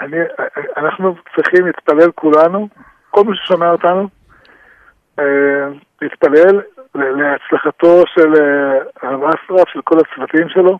אני, 0.00 0.16
אנחנו 0.76 1.14
צריכים 1.36 1.66
להתפלל 1.66 2.10
כולנו, 2.14 2.68
כל 3.10 3.24
מי 3.24 3.36
ששומע 3.36 3.70
אותנו, 3.70 4.08
אה, 5.18 5.24
להתפלל 6.02 6.60
להצלחתו 6.94 8.04
של 8.14 8.32
הרב 9.02 9.20
אסרף, 9.22 9.68
של 9.68 9.80
כל 9.84 9.96
הצוותים 9.98 10.48
שלו. 10.48 10.78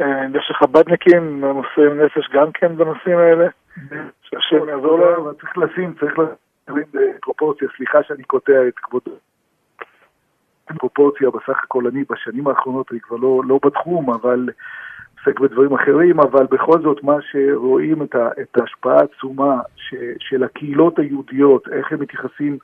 אה, 0.00 0.26
יש 0.34 0.52
חב"דניקים 0.58 1.44
מוסרים 1.44 2.00
נפש 2.00 2.30
גם 2.32 2.52
כן 2.52 2.76
בנושאים 2.76 3.18
האלה, 3.18 3.46
שהשם 4.22 4.68
יעזור 4.68 4.98
להם. 5.00 5.20
אבל 5.20 5.32
צריך 5.40 5.58
לשים, 5.58 5.94
צריך 6.00 6.18
לשים 6.18 6.84
בפרופורציה, 6.92 7.68
סליחה 7.76 8.02
שאני 8.02 8.22
קוטע 8.22 8.68
את 8.68 8.78
כבודו. 8.78 9.10
פרופורציה 10.78 11.30
בסך 11.30 11.64
הכל 11.64 11.86
אני 11.86 12.04
בשנים 12.10 12.46
האחרונות, 12.46 12.92
אני 12.92 13.00
כבר 13.00 13.16
לא, 13.16 13.42
לא 13.46 13.58
בתחום, 13.64 14.10
אבל 14.10 14.48
עוסק 15.18 15.40
בדברים 15.40 15.74
אחרים, 15.74 16.20
אבל 16.20 16.46
בכל 16.50 16.82
זאת 16.82 17.02
מה 17.02 17.16
שרואים 17.20 18.02
את, 18.02 18.14
ה, 18.14 18.28
את 18.40 18.56
ההשפעה 18.56 18.96
העצומה 18.96 19.60
ש, 19.76 19.94
של 20.18 20.44
הקהילות 20.44 20.98
היהודיות, 20.98 21.68
איך 21.68 21.92
הם 21.92 22.00
מתייחסים 22.00 22.58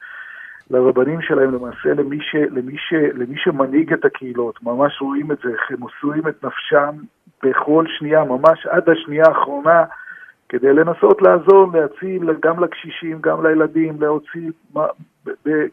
לרבנים 0.70 1.22
שלהם, 1.22 1.54
למעשה 1.54 1.94
למי, 1.94 2.18
ש, 2.20 2.34
למי, 2.34 2.78
ש, 2.78 2.92
למי 2.92 3.34
שמנהיג 3.38 3.92
את 3.92 4.04
הקהילות, 4.04 4.62
ממש 4.62 5.00
רואים 5.00 5.32
את 5.32 5.38
זה, 5.44 5.50
איך 5.50 5.70
הם 5.70 5.76
מוסרים 5.80 6.28
את 6.28 6.44
נפשם 6.44 6.90
בכל 7.48 7.84
שנייה, 7.98 8.24
ממש 8.24 8.66
עד 8.66 8.88
השנייה 8.88 9.24
האחרונה, 9.28 9.84
כדי 10.48 10.72
לנסות 10.72 11.22
לעזור, 11.22 11.72
להציל 11.74 12.30
גם 12.42 12.64
לקשישים, 12.64 13.18
גם 13.20 13.46
לילדים, 13.46 14.00
להוציא, 14.00 14.50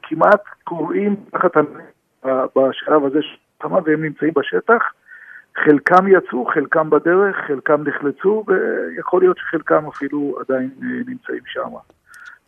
כמעט 0.03 0.41
קוראים 0.63 1.15
תחת 1.31 1.57
הנ- 1.57 1.81
ב- 2.25 2.45
בשלב 2.55 3.05
הזה 3.05 3.21
של 3.21 3.37
המלחמה 3.61 3.79
והם 3.85 4.03
נמצאים 4.03 4.31
בשטח. 4.35 4.93
חלקם 5.55 6.07
יצאו, 6.07 6.45
חלקם 6.45 6.89
בדרך, 6.89 7.35
חלקם 7.47 7.83
נחלצו, 7.87 8.43
ויכול 8.47 9.21
להיות 9.21 9.37
שחלקם 9.37 9.85
אפילו 9.87 10.35
עדיין 10.39 10.69
אה, 10.83 10.87
נמצאים 11.07 11.43
שם. 11.45 11.69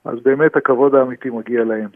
אז 0.05 0.19
באמת 0.23 0.55
הכבוד 0.55 0.95
האמיתי 0.95 1.29
מגיע 1.29 1.63
להם. 1.63 1.89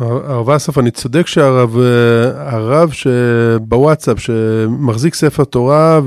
הרב 0.00 0.50
אסף, 0.50 0.78
אני 0.78 0.90
צודק 0.90 1.26
שהרב 1.26 1.70
אה, 1.76 2.54
הרב 2.56 2.90
שבוואטסאפ, 2.90 4.18
שמחזיק 4.18 5.14
ספר 5.14 5.44
תורה 5.44 6.00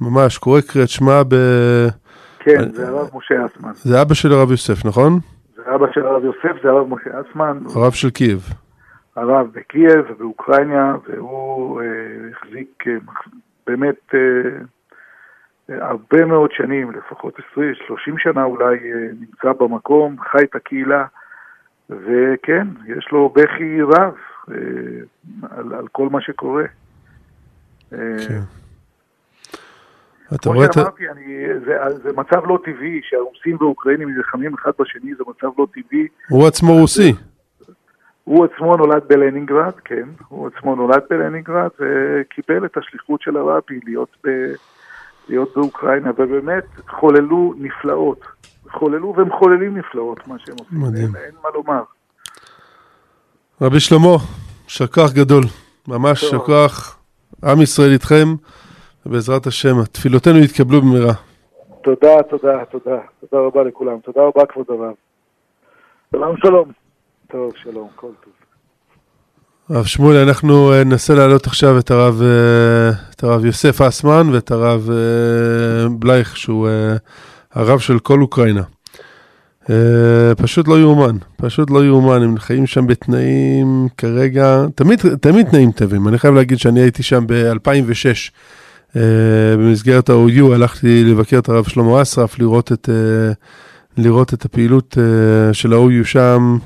וממש 0.00 0.38
קורא 0.38 0.60
קריאת 0.60 0.88
שמע, 0.88 1.22
ב... 1.28 1.34
כן, 2.38 2.72
זה 2.72 2.88
הרב 2.88 3.10
משה 3.14 3.34
אסמן. 3.46 3.72
זה 3.74 4.02
אבא 4.02 4.14
של 4.14 4.32
הרב 4.32 4.50
יוסף, 4.50 4.84
נכון? 4.84 5.12
זה 5.56 5.62
אבא 5.74 5.86
של 5.92 6.06
הרב 6.06 6.24
יוסף, 6.24 6.62
זה 6.62 6.68
הרב 6.68 6.86
משה 6.88 7.10
אסמן. 7.20 7.58
הרב 7.74 7.92
של 7.92 8.10
קייב. 8.10 8.40
הרב 9.16 9.46
בקייב 9.52 10.04
ובאוקראינה, 10.10 10.96
והוא 11.08 11.80
אה, 11.80 11.86
החזיק 12.32 12.84
אה, 12.86 12.92
באמת 13.66 14.14
אה, 14.14 14.18
אה, 15.70 15.88
הרבה 15.88 16.24
מאוד 16.24 16.50
שנים, 16.52 16.90
לפחות 16.90 17.34
20, 17.52 17.74
30 17.86 18.18
שנה 18.18 18.44
אולי, 18.44 18.76
אה, 18.76 19.08
נמצא 19.20 19.52
במקום, 19.60 20.16
חי 20.30 20.42
את 20.42 20.54
הקהילה, 20.54 21.04
וכן, 21.90 22.66
יש 22.86 23.08
לו 23.12 23.28
בכי 23.28 23.82
רב 23.82 24.14
אה, 24.50 24.54
על, 25.50 25.74
על 25.74 25.88
כל 25.92 26.08
מה 26.08 26.20
שקורה. 26.20 26.64
אה, 27.92 27.98
כן. 28.28 28.40
אתה 30.34 30.48
רואה 30.48 30.66
את. 30.66 30.72
שאמרתי, 30.72 31.10
אני, 31.10 31.46
זה, 31.64 31.78
זה 32.02 32.10
מצב 32.16 32.46
לא 32.46 32.58
טבעי, 32.64 33.00
שהרוסים 33.02 33.56
והאוקראינים 33.60 34.10
נלחמים 34.10 34.54
אחד 34.54 34.70
בשני, 34.78 35.14
זה 35.14 35.24
מצב 35.28 35.48
לא 35.58 35.66
טבעי. 35.74 36.08
הוא 36.28 36.46
עצמו 36.46 36.72
רוסי. 36.72 37.12
הוא 38.24 38.44
עצמו 38.44 38.76
נולד 38.76 39.02
בלנינגרד, 39.08 39.72
כן, 39.84 40.08
הוא 40.28 40.48
עצמו 40.48 40.76
נולד 40.76 41.02
בלנינגרד 41.10 41.68
וקיבל 41.80 42.64
את 42.64 42.76
השליחות 42.76 43.20
של 43.20 43.36
הרבי 43.36 43.80
להיות, 43.84 44.16
ב, 44.24 44.28
להיות 45.28 45.52
באוקראינה, 45.56 46.10
ובאמת 46.10 46.64
חוללו 46.88 47.54
נפלאות. 47.58 48.20
חוללו 48.72 49.14
ומחוללים 49.16 49.78
נפלאות, 49.78 50.28
מה 50.28 50.34
שהם 50.38 50.56
עושים, 50.58 50.80
מדהים. 50.80 51.16
אין, 51.16 51.24
אין 51.24 51.34
מה 51.42 51.48
לומר. 51.54 51.82
רבי 53.60 53.80
שלמה, 53.80 54.16
יישר 54.64 54.86
כוח 54.86 55.12
גדול. 55.12 55.44
ממש 55.88 56.22
יישר. 56.22 56.38
כוח. 56.38 56.98
עם 57.44 57.62
ישראל 57.62 57.92
איתכם, 57.92 58.26
ובעזרת 59.06 59.46
השם, 59.46 59.84
תפילותינו 59.92 60.38
יתקבלו 60.38 60.80
במהרה. 60.80 61.12
תודה, 61.82 62.22
תודה, 62.22 62.64
תודה. 62.64 62.98
תודה 63.20 63.42
רבה 63.42 63.62
לכולם. 63.62 63.98
תודה 64.00 64.20
רבה, 64.22 64.46
כבוד 64.46 64.66
הרב. 64.68 64.94
שלום, 66.12 66.36
שלום. 66.36 66.72
טוב, 67.26 67.52
שלום, 67.56 67.88
כל 67.96 68.10
טוב. 68.24 68.43
הרב 69.70 69.84
שמואל, 69.84 70.16
אנחנו 70.16 70.72
אה, 70.72 70.84
ננסה 70.84 71.14
להעלות 71.14 71.46
עכשיו 71.46 71.78
את 71.78 71.90
הרב, 71.90 72.22
אה, 72.22 72.90
את 73.10 73.24
הרב 73.24 73.44
יוסף 73.44 73.80
אסמן 73.80 74.28
ואת 74.32 74.50
הרב 74.50 74.90
אה, 74.90 75.88
בלייך, 75.88 76.36
שהוא 76.36 76.68
הרב 77.54 77.78
של 77.78 77.98
כל 77.98 78.20
אוקראינה. 78.20 78.62
פשוט 80.36 80.68
לא 80.68 80.80
יאומן, 80.80 81.16
פשוט 81.36 81.70
לא 81.70 81.84
יאומן, 81.84 82.22
הם 82.22 82.38
חיים 82.38 82.66
שם 82.66 82.86
בתנאים 82.86 83.88
כרגע, 83.96 84.64
תמיד, 84.74 85.00
תמיד 85.20 85.46
תנאים 85.50 85.72
טובים. 85.72 86.08
אני 86.08 86.18
חייב 86.18 86.34
להגיד 86.34 86.58
שאני 86.58 86.80
הייתי 86.80 87.02
שם 87.02 87.24
ב-2006, 87.26 88.30
במסגרת 89.58 90.10
ה-OU, 90.10 90.54
הלכתי 90.54 91.04
לבקר 91.04 91.38
את 91.38 91.48
הרב 91.48 91.64
שלמה 91.64 92.02
אסרף, 92.02 92.38
לראות 92.38 92.72
את, 92.72 92.88
לראות 93.96 94.34
את 94.34 94.44
הפעילות 94.44 94.98
של 95.52 95.72
ה-OU 95.72 96.04
שם, 96.04 96.56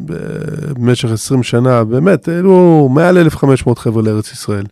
במשך 0.00 1.08
20 1.12 1.42
שנה, 1.42 1.84
באמת, 1.84 2.28
העלו 2.28 2.88
מעל 2.92 3.18
1,500 3.18 3.78
חבר'ה 3.78 4.02
לארץ 4.02 4.32
ישראל. 4.32 4.64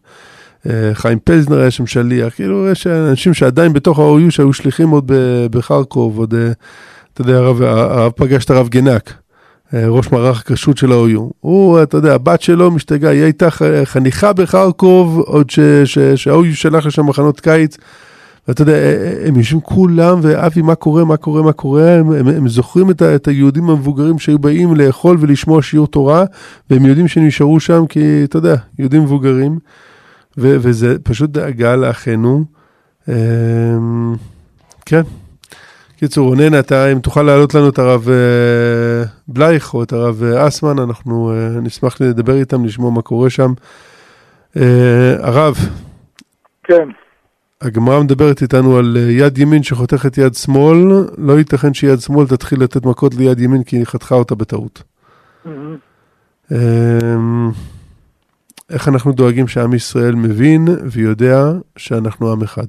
אה, 0.71 0.91
חיים 0.95 1.19
פלזנר 1.25 1.61
היה 1.61 1.71
שם 1.71 1.87
שליח, 1.87 2.35
כאילו 2.35 2.69
יש 2.69 2.87
אנשים 2.87 3.35
שעדיין 3.35 3.73
בתוך 3.73 3.99
ה-OU 3.99 4.31
שהיו 4.31 4.53
שליחים 4.53 4.89
עוד 4.89 5.13
בחרקוב, 5.51 6.19
עוד, 6.19 6.35
אה, 6.35 6.53
אתה 7.13 7.21
יודע, 7.21 7.37
הרב, 7.37 7.63
הרב 7.63 8.13
פגש 8.17 8.45
את 8.45 8.51
הרב 8.51 8.69
גנק, 8.69 9.13
אה, 9.75 9.89
ראש 9.89 10.13
מערך 10.13 10.41
הכשרות 10.41 10.77
של 10.77 10.93
ה-OU. 10.93 11.21
הוא, 11.41 11.83
אתה 11.83 11.97
יודע, 11.97 12.15
הבת 12.15 12.41
שלו 12.41 12.71
משתגעה, 12.71 13.13
היא 13.13 13.23
הייתה 13.23 13.49
חניכה 13.85 14.33
בחרקוב, 14.33 15.19
עוד 15.19 15.51
שה-OU 15.51 16.55
שלח 16.55 16.87
לשם 16.87 17.07
מחנות 17.07 17.41
קיץ. 17.41 17.77
ואתה 18.49 18.63
יודע, 18.63 18.77
הם 19.27 19.37
יושבים 19.37 19.61
כולם, 19.61 20.19
ואבי, 20.23 20.63
מה 20.63 20.75
קורה, 20.75 21.05
מה 21.05 21.17
קורה, 21.17 21.43
מה 21.43 21.53
קורה, 21.53 21.91
הם, 21.91 22.13
הם, 22.13 22.29
הם 22.29 22.49
זוכרים 22.49 22.91
את, 22.91 23.03
ה, 23.03 23.15
את 23.15 23.29
היהודים 23.29 23.71
המבוגרים 23.71 24.19
שהיו 24.19 24.39
באים 24.39 24.75
לאכול 24.75 25.17
ולשמוע 25.21 25.63
שיעור 25.63 25.87
תורה, 25.87 26.25
והם 26.71 26.87
יודעים 26.87 27.09
שנשארו 27.09 27.61
שם 27.61 27.87
כי, 27.87 28.25
אתה 28.25 28.39
יודע, 28.39 28.57
יהודים 28.79 29.03
מבוגרים, 29.03 29.59
ו, 30.39 30.57
וזה 30.61 30.97
פשוט 30.99 31.31
דאגה 31.31 31.77
לאחינו. 31.77 32.45
אמ, 33.09 34.15
כן. 34.87 35.03
קיצור, 35.97 36.29
רונן, 36.29 36.59
אתה, 36.59 36.93
אם 36.93 36.99
תוכל 36.99 37.23
להעלות 37.23 37.55
לנו 37.55 37.69
את 37.69 37.79
הרב 37.79 38.09
אה, 38.09 39.05
בלייך 39.29 39.75
או 39.75 39.83
את 39.83 39.93
הרב 39.93 40.23
אה, 40.23 40.49
אסמן, 40.49 40.79
אנחנו 40.79 41.33
אה, 41.33 41.61
נשמח 41.61 42.01
לדבר 42.01 42.35
איתם, 42.35 42.65
לשמוע 42.65 42.91
מה 42.91 43.03
קורה 43.03 43.31
שם. 43.31 43.53
הרב. 45.21 45.57
כן. 46.65 46.89
הגמרא 47.65 48.01
מדברת 48.01 48.43
איתנו 48.43 48.77
על 48.77 48.97
אה, 48.97 49.03
יד 49.03 49.39
ימין 49.39 49.63
שחותכת 49.63 50.19
יד 50.19 50.35
שמאל, 50.35 50.77
לא 51.19 51.33
ייתכן 51.33 51.75
שיד 51.75 51.99
שמאל 51.99 52.27
תתחיל 52.27 52.63
לתת 52.63 52.87
מכות 52.87 53.15
ליד 53.15 53.41
ימין 53.41 53.63
כי 53.65 53.77
היא 53.77 53.85
חתכה 53.87 54.15
אותה 54.15 54.35
בטעות. 54.35 54.83
אמ, 56.53 57.51
איך 58.71 58.89
אנחנו 58.89 59.13
דואגים 59.13 59.49
שעם 59.49 59.75
ישראל 59.75 60.15
מבין 60.15 60.65
ויודע 60.93 61.43
שאנחנו 61.77 62.33
עם 62.33 62.43
אחד? 62.43 62.67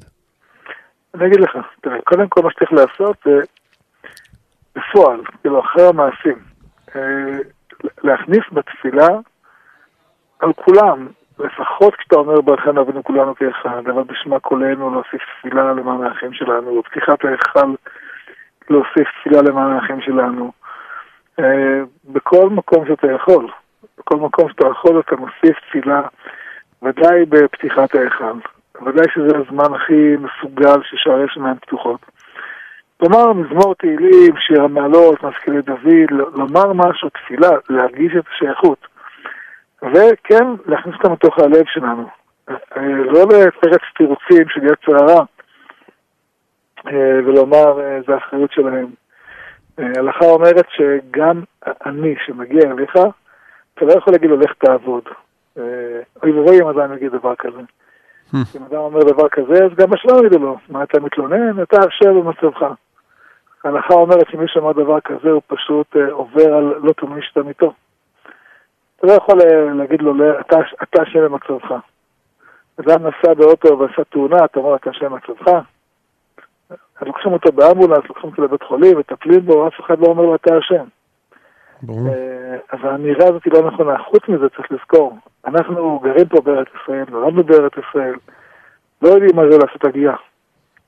אני 1.15 1.27
אגיד 1.27 1.39
לך, 1.39 1.51
תראה, 1.81 1.97
קודם 2.03 2.27
כל 2.29 2.41
מה 2.41 2.51
שצריך 2.51 2.71
לעשות 2.73 3.17
זה 3.25 3.39
בפועל, 4.75 5.19
כאילו 5.41 5.59
אחרי 5.59 5.87
המעשים, 5.87 6.37
אה, 6.95 7.37
להכניס 8.03 8.43
בתפילה 8.51 9.07
על 10.39 10.53
כולם, 10.53 11.07
לפחות 11.39 11.95
כשאתה 11.95 12.15
אומר 12.15 12.41
ברכן 12.41 12.77
אבינו 12.77 13.03
כולנו 13.03 13.35
כאחד, 13.35 13.87
אבל 13.87 14.03
בשמה 14.03 14.39
קולנו 14.39 14.89
להוסיף 14.89 15.21
תפילה 15.39 15.73
למען 15.73 16.03
האחים 16.03 16.33
שלנו, 16.33 16.81
בפתיחת 16.81 17.25
ההיכל 17.25 17.73
להוסיף 18.69 19.07
תפילה 19.19 19.41
למען 19.41 19.71
האחים 19.71 20.01
שלנו. 20.01 20.51
אה, 21.39 21.81
בכל 22.05 22.49
מקום 22.49 22.87
שאתה 22.87 23.11
יכול, 23.11 23.47
בכל 23.97 24.17
מקום 24.17 24.49
שאתה 24.49 24.67
יכול 24.67 24.99
אתה 24.99 25.15
מוסיף 25.15 25.59
תפילה, 25.69 26.01
ודאי 26.83 27.25
בפתיחת 27.25 27.95
ההיכל. 27.95 28.39
ודאי 28.85 29.05
שזה 29.13 29.37
הזמן 29.37 29.73
הכי 29.75 30.15
מסוגל 30.17 30.83
ששערי 30.83 31.23
השמיים 31.23 31.55
פתוחות. 31.55 31.99
כלומר, 32.99 33.33
מזמור 33.33 33.75
תהילים, 33.75 34.37
שיר 34.37 34.63
המעלות, 34.63 35.23
מזכירי 35.23 35.61
דוד, 35.61 36.11
לומר 36.11 36.73
משהו, 36.73 37.09
תפילה, 37.09 37.49
להרגיש 37.69 38.11
את 38.19 38.23
השייכות. 38.33 38.87
וכן, 39.83 40.45
להכניס 40.65 40.95
אותם 40.95 41.13
לתוך 41.13 41.39
הלב 41.39 41.63
שלנו. 41.65 42.07
אה, 42.49 42.55
לא 43.05 43.25
לפרץ 43.25 43.81
תירוצים 43.97 44.49
של 44.49 44.63
יד 44.63 44.75
צערה, 44.85 45.23
אה, 46.87 47.19
ולומר, 47.25 47.81
אה, 47.81 47.99
זה 48.07 48.13
האחריות 48.13 48.51
שלהם. 48.51 48.87
ההלכה 49.77 50.25
אומרת 50.25 50.65
שגם 50.69 51.43
אני, 51.85 52.15
שמגיע 52.25 52.71
אליך, 52.71 52.95
אתה 53.73 53.85
לא 53.85 53.93
יכול 53.93 54.13
להגיד 54.13 54.29
לו, 54.29 54.37
לך 54.37 54.53
תעבוד. 54.53 55.03
אוי 56.23 56.31
ואבוי 56.31 56.61
אם 56.61 56.67
אדם 56.67 56.93
יגיד 56.93 57.11
דבר 57.11 57.35
כזה. 57.35 57.59
Hmm. 58.31 58.57
אם 58.57 58.63
אדם 58.63 58.77
אומר 58.77 58.99
דבר 58.99 59.29
כזה, 59.29 59.65
אז 59.65 59.71
גם 59.75 59.89
בשלום 59.89 60.25
יגידו 60.25 60.39
לו, 60.39 60.57
מה 60.69 60.83
אתה 60.83 60.99
מתלונן? 60.99 61.61
אתה 61.63 61.77
אשר 61.77 62.13
במצבך. 62.13 62.65
ההלכה 63.63 63.93
אומרת 63.93 64.29
שמי 64.29 64.45
שאומר 64.47 64.71
דבר 64.71 64.99
כזה, 64.99 65.29
הוא 65.29 65.41
פשוט 65.47 65.95
עובר 66.11 66.53
על 66.53 66.73
לא 66.81 66.93
תאמין 66.93 67.21
שאתה 67.21 67.43
מיתו. 67.43 67.73
אתה 68.95 69.07
לא 69.07 69.11
יכול 69.11 69.41
אה, 69.41 69.73
להגיד 69.73 70.01
לו, 70.01 70.13
אתה 70.83 71.03
אשם 71.03 71.19
במצבך. 71.19 71.71
אדם 72.79 73.07
נסע 73.07 73.33
באוטו 73.33 73.79
ועשה 73.79 74.03
תאונה, 74.03 74.45
אתה 74.45 74.59
אומר, 74.59 74.75
אתה 74.75 74.89
אשם 74.89 75.05
במצבך? 75.05 75.47
אז 76.69 77.07
לוקחים 77.07 77.33
אותו 77.33 77.51
באמבולנס, 77.51 78.03
לוקחים 78.09 78.29
אותו 78.29 78.43
לבית 78.43 78.63
חולים, 78.63 78.99
מטפלים 78.99 79.45
בו, 79.45 79.67
אף 79.67 79.79
אחד 79.79 79.99
לא 79.99 80.07
אומר 80.07 80.23
לו, 80.23 80.35
אתה 80.35 80.59
אשם. 80.59 80.85
אה, 81.89 82.57
אז 82.69 82.79
האמירה 82.83 83.27
הזאת 83.27 83.45
היא 83.45 83.53
לא 83.53 83.67
נכונה. 83.67 83.97
חוץ 83.97 84.27
מזה 84.27 84.49
צריך 84.49 84.71
לזכור, 84.71 85.17
אנחנו 85.45 85.99
גרים 85.99 86.27
פה 86.27 86.41
בארץ 86.41 86.67
ישראל, 86.81 87.05
נולדנו 87.09 87.43
בארץ 87.43 87.73
ישראל, 87.89 88.15
לא 89.01 89.09
יודעים 89.09 89.35
מה 89.35 89.41
זה 89.51 89.57
לעשות 89.57 89.85
עלייה. 89.85 90.15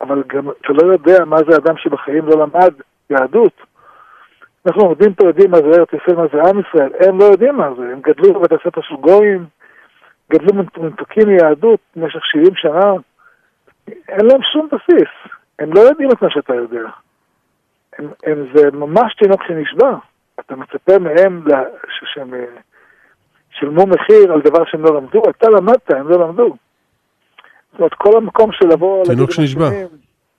אבל 0.01 0.24
גם 0.28 0.49
אתה 0.49 0.74
לא 0.74 0.91
יודע 0.91 1.26
מה 1.26 1.38
זה 1.38 1.58
אדם 1.58 1.78
שבחיים 1.78 2.26
לא 2.26 2.36
למד 2.38 2.74
יהדות. 3.10 3.53
אנחנו 4.68 4.82
עומדים 4.82 5.13
פה 5.13 5.28
יודעים 5.28 5.51
מה 5.51 5.57
זה 5.57 5.80
ארץ 5.80 5.89
ישראל, 5.93 6.18
מה 6.18 6.26
זה 6.34 6.49
עם 6.49 6.59
ישראל, 6.59 6.91
הם 7.07 7.20
לא 7.20 7.26
יודעים 7.26 7.55
מה 7.55 7.70
זה, 7.78 7.84
הם 7.84 8.01
גדלו 8.01 8.34
בבית 8.34 8.51
הספר 8.51 8.82
של 8.82 8.95
גויים, 8.95 9.45
גדלו 10.32 10.63
מנותקים 10.78 11.28
מיהדות 11.28 11.80
במשך 11.95 12.26
70 12.26 12.55
שנה, 12.55 12.93
אין 13.88 14.26
להם 14.26 14.41
שום 14.53 14.68
בסיס, 14.72 15.09
הם 15.59 15.74
לא 15.74 15.80
יודעים 15.80 16.11
את 16.11 16.22
מה 16.22 16.30
שאתה 16.30 16.55
יודע. 16.55 16.89
הם, 17.99 18.07
הם, 18.26 18.47
זה 18.53 18.72
ממש 18.72 19.15
תינוק 19.15 19.43
שנשבע, 19.47 19.95
אתה 20.39 20.55
מצפה 20.55 20.99
מהם 20.99 21.43
שהם 21.99 22.34
שילמו 23.51 23.86
מחיר 23.88 24.34
על 24.34 24.41
דבר 24.41 24.65
שהם 24.65 24.84
לא 24.84 24.95
למדו, 24.95 25.22
אתה 25.30 25.49
למדת, 25.49 25.91
הם 25.91 26.09
לא 26.09 26.20
למדו. 26.20 26.55
זאת 27.72 27.80
אומרת, 27.80 27.93
כל 27.93 28.18
המקום 28.18 28.51
של 28.51 28.68
לבוא... 28.68 29.05
תינוק 29.05 29.32
שנשבע. 29.32 29.70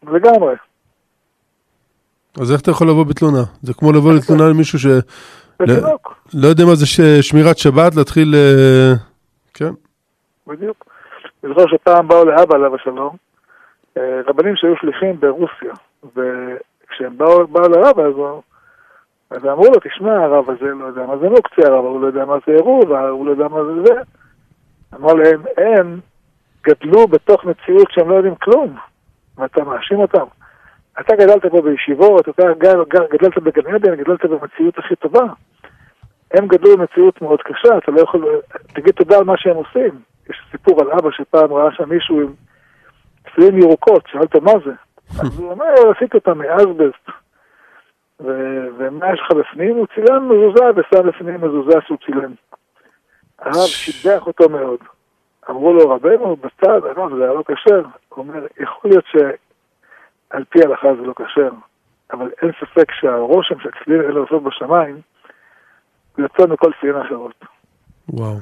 לגמרי. 0.03 0.55
אז 2.41 2.53
איך 2.53 2.61
אתה 2.61 2.71
יכול 2.71 2.89
לבוא 2.89 3.05
בתלונה? 3.05 3.43
זה 3.63 3.75
כמו 3.75 3.93
לבוא 3.93 4.13
לתלונה 4.13 4.49
למישהו 4.49 4.79
ש... 4.79 4.87
בדיוק. 5.61 6.15
לא 6.35 6.49
יודע 6.49 6.65
מה 6.65 6.75
זה 6.75 6.87
שמירת 7.23 7.59
שבת, 7.59 7.95
להתחיל... 7.97 8.35
אה, 8.35 8.93
כן. 9.55 9.73
בדיוק. 10.47 10.85
אני 11.45 11.53
זוכר 11.55 11.67
שפעם 11.67 12.09
באו 12.09 12.25
לאבא, 12.25 12.55
עליו 12.55 12.75
השלום, 12.75 13.17
אה, 13.97 14.21
רבנים 14.27 14.57
שהיו 14.57 14.77
שליחים 14.81 15.21
ברוסיה, 15.21 15.73
וכשהם 16.05 17.19
באו, 17.19 17.47
באו 17.47 17.69
לרב, 17.69 18.01
אז, 18.01 18.15
אז 19.31 19.45
אמרו 19.45 19.65
לו, 19.65 19.81
תשמע, 19.85 20.25
הרב 20.25 20.51
הזה 20.51 20.67
לא 20.81 20.85
יודע 20.85 21.07
מה 21.07 21.19
זה 21.19 21.29
מוקציה, 21.29 21.67
הרב 21.67 21.85
הוא 21.85 22.01
לא 22.03 22.07
יודע 22.07 22.25
מה 22.25 22.37
זה 22.47 22.53
עירוב, 22.53 22.93
הוא 22.93 23.27
לא 23.27 23.31
יודע 23.31 23.49
מה 23.49 23.65
זה 23.65 23.83
זה. 23.85 24.01
אמר 24.95 25.13
להם, 25.13 25.43
הם 25.57 26.01
גדלו 26.67 27.09
בתוך 27.09 27.45
מציאות 27.45 27.91
שהם 27.91 28.11
לא 28.11 28.15
יודעים 28.15 28.35
כלום, 28.35 28.77
ואתה 29.39 29.65
מאשים 29.65 29.99
אותם. 29.99 30.25
אתה 31.01 31.17
גדלת 31.17 31.47
פה 31.47 31.63
בישיבות, 31.63 32.29
אתה 32.29 32.43
גר, 32.59 32.83
גר, 32.89 33.07
גדלת 33.11 33.39
בגן 33.39 33.75
עדן, 33.75 33.95
גדלת 33.95 34.25
במציאות 34.25 34.79
הכי 34.79 34.97
טובה. 34.97 35.25
הם 36.35 36.47
גדלו 36.47 36.77
במציאות 36.77 37.23
מאוד 37.23 37.43
קשה, 37.43 37.79
אתה 37.79 37.93
לא 37.93 38.01
יכול... 38.01 38.41
תגיד 38.67 38.95
תודה 38.95 39.19
על 39.19 39.25
מה 39.25 39.35
שהם 39.37 39.57
עושים. 39.57 40.01
יש 40.31 40.37
סיפור 40.51 40.81
על 40.81 40.91
אבא 40.91 41.11
שפעם 41.11 41.53
ראה 41.53 41.73
שם 41.73 41.89
מישהו 41.89 42.21
עם 42.21 42.33
צלילים 43.35 43.59
ירוקות, 43.59 44.03
שאלת 44.07 44.37
מה 44.37 44.53
זה? 44.65 44.73
אז 45.23 45.39
הוא 45.39 45.51
אומר, 45.51 45.75
עשיתי 45.97 46.17
אותם 46.17 46.39
מאסבסט. 46.39 47.09
ומה 48.79 49.13
יש 49.13 49.21
לך 49.21 49.37
בפנים? 49.37 49.77
הוא 49.77 49.87
צילם 49.95 50.29
מזוזה 50.29 50.65
ושם 50.77 51.09
בפנים 51.09 51.35
מזוזה 51.35 51.79
שהוא 51.87 51.99
צילם. 52.07 52.33
הרב 53.39 53.67
שיבח 53.67 54.27
אותו 54.27 54.49
מאוד. 54.49 54.79
אמרו 55.51 55.73
לו, 55.73 55.91
רבנו, 55.91 56.37
בצד, 56.37 56.81
זה 56.83 57.25
היה 57.25 57.33
לא 57.35 57.43
כשר. 57.49 57.83
הוא 58.09 58.25
אומר, 58.25 58.47
יכול 58.61 58.91
להיות 58.91 59.05
ש... 59.07 59.17
על 60.31 60.45
פי 60.45 60.59
ההלכה 60.63 60.89
זה 61.01 61.07
לא 61.07 61.15
כשר, 61.15 61.51
אבל 62.13 62.31
אין 62.43 62.51
ספק 62.61 62.93
שהרושם 62.93 63.61
של 63.61 63.71
צלילים 63.85 64.11
אלה 64.11 64.21
עושות 64.21 64.43
בשמיים, 64.43 65.01
הוא 66.17 66.23
יוצא 66.23 66.53
מכל 66.53 66.71
צלילים 66.81 67.01
אחרות. 67.01 67.45
וואו. 68.09 68.37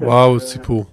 וואו, 0.00 0.40
סיפור. 0.40 0.84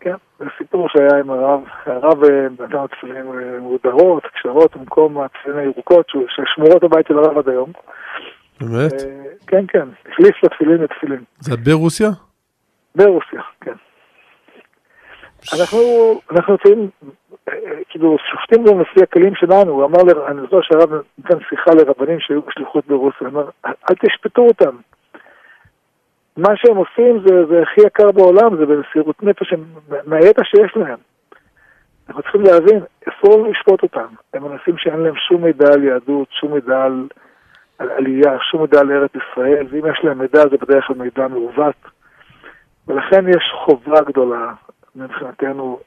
כן. 0.00 0.14
זה 0.38 0.44
סיפור 0.58 0.88
שהיה 0.88 1.20
עם 1.20 1.30
הרב, 1.30 1.60
הרב 1.86 2.24
אה, 2.24 2.46
נתן 2.50 2.86
תפילין 2.86 3.26
אה, 3.26 3.60
מודרות, 3.60 4.22
קשרות, 4.34 4.76
במקום 4.76 5.20
התפילין 5.20 5.58
הירוקות, 5.58 6.06
ששמורות 6.08 6.84
בבית 6.84 7.06
של 7.06 7.18
הרב 7.18 7.38
עד 7.38 7.48
היום. 7.48 7.72
באמת? 8.60 8.92
אה, 8.92 9.22
כן, 9.46 9.64
כן, 9.68 9.88
החליף 10.12 10.44
לתפילין 10.44 10.76
לתפילין. 10.76 11.24
זה 11.40 11.56
ברוסיה? 11.56 12.08
ברוסיה, 12.94 13.40
כן. 13.60 13.74
אנחנו, 15.52 15.78
אנחנו 16.30 16.52
נמצאים, 16.52 16.90
כאילו, 17.88 18.16
שופטים 18.30 18.64
גם 18.64 18.80
לפי 18.80 19.02
הכלים 19.02 19.34
שלנו. 19.34 19.72
הוא 19.72 19.84
אמר, 19.84 20.28
אני 20.28 20.40
זוכר 20.40 20.60
שהרב 20.62 21.02
נתן 21.18 21.38
שיחה 21.48 21.70
לרבנים 21.74 22.20
שהיו 22.20 22.42
בשליחות 22.42 22.86
ברוסיה, 22.86 23.26
הוא 23.26 23.28
אמר, 23.28 23.48
אל 23.64 23.94
תשפטו 23.94 24.42
אותם. 24.42 24.76
מה 26.36 26.56
שהם 26.56 26.76
עושים 26.76 27.18
זה, 27.26 27.46
זה 27.46 27.62
הכי 27.62 27.80
יקר 27.80 28.12
בעולם, 28.12 28.56
זה 28.56 28.66
במסירות 28.66 29.22
נפש 29.22 29.54
מהידע 30.06 30.44
שיש 30.44 30.76
להם. 30.76 30.98
אנחנו 32.08 32.22
צריכים 32.22 32.40
להבין, 32.40 32.80
אסור 33.08 33.46
לשפוט 33.48 33.82
אותם. 33.82 34.06
הם 34.34 34.52
אנשים 34.52 34.78
שאין 34.78 35.00
להם 35.00 35.14
שום 35.16 35.44
מידע 35.44 35.72
על 35.72 35.84
יהדות, 35.84 36.28
שום 36.30 36.54
מידע 36.54 36.82
על, 36.82 37.08
על 37.78 37.90
עלייה, 37.90 38.38
שום 38.50 38.60
מידע 38.60 38.80
על 38.80 38.92
ארץ 38.92 39.10
ישראל, 39.14 39.66
ואם 39.70 39.86
יש 39.92 40.00
להם 40.04 40.18
מידע 40.18 40.42
זה 40.42 40.56
בדרך 40.56 40.86
כלל 40.86 40.96
מידע 40.96 41.28
מעוות. 41.28 41.76
ולכן 42.88 43.28
יש 43.28 43.52
חובה 43.64 44.00
גדולה 44.00 44.52
מבחינתנו 44.96 45.78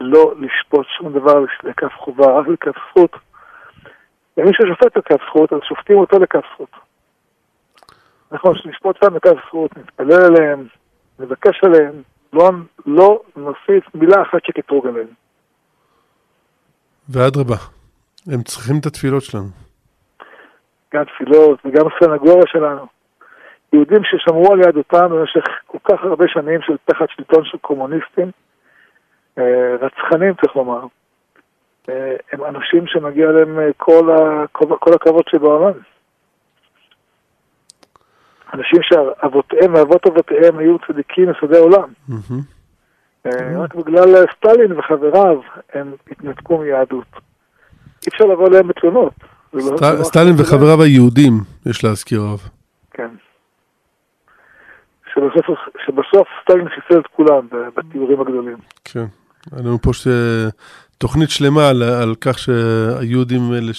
לא 0.00 0.34
לשפוט 0.38 0.86
שום 0.98 1.12
דבר 1.12 1.44
לכף 1.62 1.92
חובה, 1.98 2.26
רק 2.26 2.48
לכף 2.48 2.78
זכות. 2.90 3.16
ומי 4.36 4.50
ששופט 4.52 4.96
לכף 4.96 5.22
זכות, 5.28 5.52
אז 5.52 5.58
שופטים 5.68 5.96
אותו 5.96 6.18
לכף 6.18 6.42
זכות. 6.54 6.70
נכון, 8.32 8.54
שנשפוט 8.54 8.96
שם 9.04 9.16
לכף 9.16 9.36
זכות, 9.46 9.76
נתפלל 9.76 10.22
עליהם, 10.24 10.66
נבקש 11.18 11.60
עליהם, 11.64 12.02
לא, 12.32 12.50
לא 12.86 13.20
נוסיף 13.36 13.94
מילה 13.94 14.22
אחת 14.22 14.44
שקטרוג 14.46 14.86
עליהם. 14.86 15.08
ואדרבה, 17.08 17.56
הם 18.32 18.42
צריכים 18.42 18.78
את 18.80 18.86
התפילות 18.86 19.22
שלנו. 19.22 19.48
גם 20.94 21.04
תפילות 21.04 21.58
וגם 21.64 21.86
סנגוריה 22.00 22.46
שלנו. 22.46 22.86
יהודים 23.72 24.02
ששמרו 24.04 24.52
על 24.52 24.60
יהדותם 24.60 25.08
במשך 25.10 25.44
כל 25.66 25.78
כך 25.84 26.04
הרבה 26.04 26.24
שנים 26.28 26.60
של 26.62 26.76
תחת 26.84 27.10
שלטון 27.10 27.44
של 27.44 27.58
קומוניסטים, 27.58 28.30
רצחנים 29.80 30.34
צריך 30.34 30.56
לומר, 30.56 30.86
אה, 31.88 32.16
הם 32.32 32.44
אנשים 32.44 32.86
שמגיע 32.86 33.26
להם 33.26 33.58
אה, 33.58 33.68
כל, 33.76 34.10
ה, 34.10 34.44
כל, 34.52 34.94
הכבוד 34.94 35.24
שבעולם. 35.30 35.72
אנשים 38.54 38.80
שאבותיהם 38.82 39.74
ואבות 39.74 40.06
אבותיהם 40.06 40.58
היו 40.58 40.76
צדיקים 40.78 41.30
מסודי 41.30 41.58
עולם. 41.58 41.88
רק 43.56 43.74
בגלל 43.74 44.24
סטלין 44.36 44.78
וחבריו 44.78 45.40
הם 45.74 45.94
התנתקו 46.10 46.58
מיהדות. 46.58 47.06
אי 48.06 48.08
אפשר 48.08 48.24
לבוא 48.24 48.48
אליהם 48.48 48.68
בתלונות. 48.68 49.12
לא- 49.52 50.02
סטלין 50.02 50.34
וחבריו 50.38 50.82
היהודים, 50.82 51.32
יש 51.66 51.84
להזכיר 51.84 52.20
רב. 52.20 52.48
כן. 52.90 53.08
שבסוף, 55.14 55.58
שבסוף 55.86 56.28
סטלין 56.42 56.68
חיסל 56.68 57.00
את 57.00 57.06
כולם 57.06 57.48
בתיאורים 57.50 58.20
הגדולים. 58.20 58.56
כן, 58.84 59.04
היה 59.52 59.62
לנו 59.62 59.82
פה 59.82 59.92
ש... 59.92 60.06
תוכנית 60.98 61.30
שלמה 61.30 61.68
על, 61.68 61.82
על 61.82 62.14
כך 62.20 62.38
שהיהודים 62.38 63.52
אלה 63.52 63.72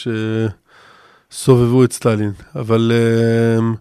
שסובבו 1.32 1.84
את 1.84 1.94
סטלין. 1.94 2.32
אבל 2.56 2.92
uh, 2.94 3.78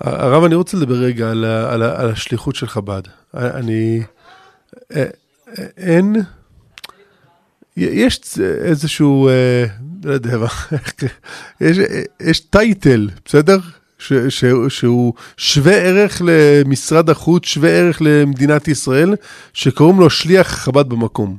הרב, 0.00 0.44
אני 0.44 0.54
רוצה 0.54 0.76
לדבר 0.76 0.94
רגע 0.94 1.30
על, 1.30 1.44
על, 1.44 1.82
על 1.82 2.10
השליחות 2.10 2.54
של 2.54 2.66
חב"ד. 2.66 3.02
אני... 3.34 4.02
אין... 5.76 6.16
יש 7.76 8.20
איזשהו, 8.40 9.28
לא 10.04 10.12
יודע 10.12 10.38
מה, 10.38 10.48
יש, 11.60 11.78
יש 12.20 12.40
טייטל, 12.40 13.10
בסדר? 13.24 13.58
ש, 13.98 14.12
ש, 14.12 14.44
שהוא 14.68 15.14
שווה 15.36 15.74
ערך 15.74 16.22
למשרד 16.24 17.10
החוץ, 17.10 17.46
שווה 17.46 17.70
ערך 17.70 17.98
למדינת 18.00 18.68
ישראל, 18.68 19.14
שקוראים 19.52 20.00
לו 20.00 20.10
שליח 20.10 20.48
חב"ד 20.48 20.88
במקום. 20.88 21.38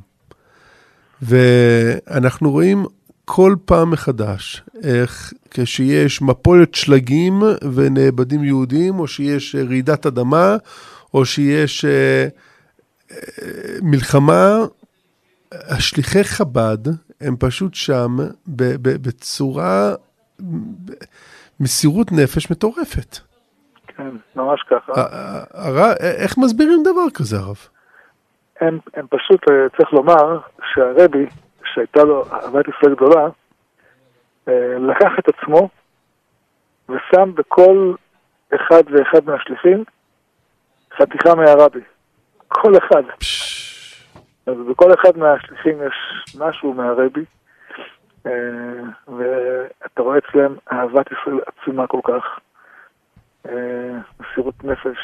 ואנחנו 1.22 2.50
רואים 2.50 2.86
כל 3.24 3.56
פעם 3.64 3.90
מחדש 3.90 4.62
איך 4.82 5.32
כשיש 5.50 6.22
מפולת 6.22 6.74
שלגים 6.74 7.42
ונאבדים 7.74 8.44
יהודים, 8.44 8.98
או 8.98 9.06
שיש 9.06 9.56
רעידת 9.68 10.06
אדמה, 10.06 10.56
או 11.14 11.24
שיש 11.24 11.84
אה, 11.84 12.28
אה, 13.10 13.16
מלחמה, 13.82 14.56
השליחי 15.52 16.24
חב"ד 16.24 16.78
הם 17.20 17.36
פשוט 17.38 17.74
שם 17.74 18.16
בצורה... 18.46 19.94
מסירות 21.60 22.12
נפש 22.12 22.50
מטורפת. 22.50 23.16
כן, 23.86 24.10
ממש 24.36 24.62
ככה. 24.70 24.92
הר... 25.54 25.92
איך 26.22 26.38
מסבירים 26.38 26.82
דבר 26.82 27.10
כזה, 27.14 27.36
הרב? 27.36 27.58
הם, 28.60 28.78
הם 28.94 29.06
פשוט, 29.10 29.50
אה, 29.50 29.68
צריך 29.76 29.92
לומר, 29.92 30.38
שהרבי, 30.74 31.26
שהייתה 31.74 32.04
לו 32.04 32.24
אהבת 32.32 32.64
ישראל 32.68 32.94
גדולה, 32.94 33.28
אה, 34.48 34.78
לקח 34.78 35.12
את 35.18 35.28
עצמו 35.28 35.68
ושם 36.88 37.34
בכל 37.34 37.94
אחד 38.54 38.82
ואחד 38.92 39.24
מהשליחים 39.26 39.84
חתיכה 40.96 41.34
מהרבי. 41.34 41.80
כל 42.48 42.72
אחד. 42.78 43.02
אז 44.46 44.54
בכל 44.70 44.94
אחד 44.94 45.18
מהשליחים 45.18 45.78
יש 45.86 45.94
משהו 46.38 46.74
מהרבי. 46.74 47.24
אה, 48.26 48.32
ואתה 49.08 50.02
רואה 50.02 50.18
אצלם 50.18 50.54
אהבת 50.72 51.06
ישראל 51.12 51.40
עצומה 51.46 51.86
כל 51.86 52.00
כך, 52.04 52.38
אה, 53.48 53.98
מסירות 54.20 54.64
נפש, 54.64 54.98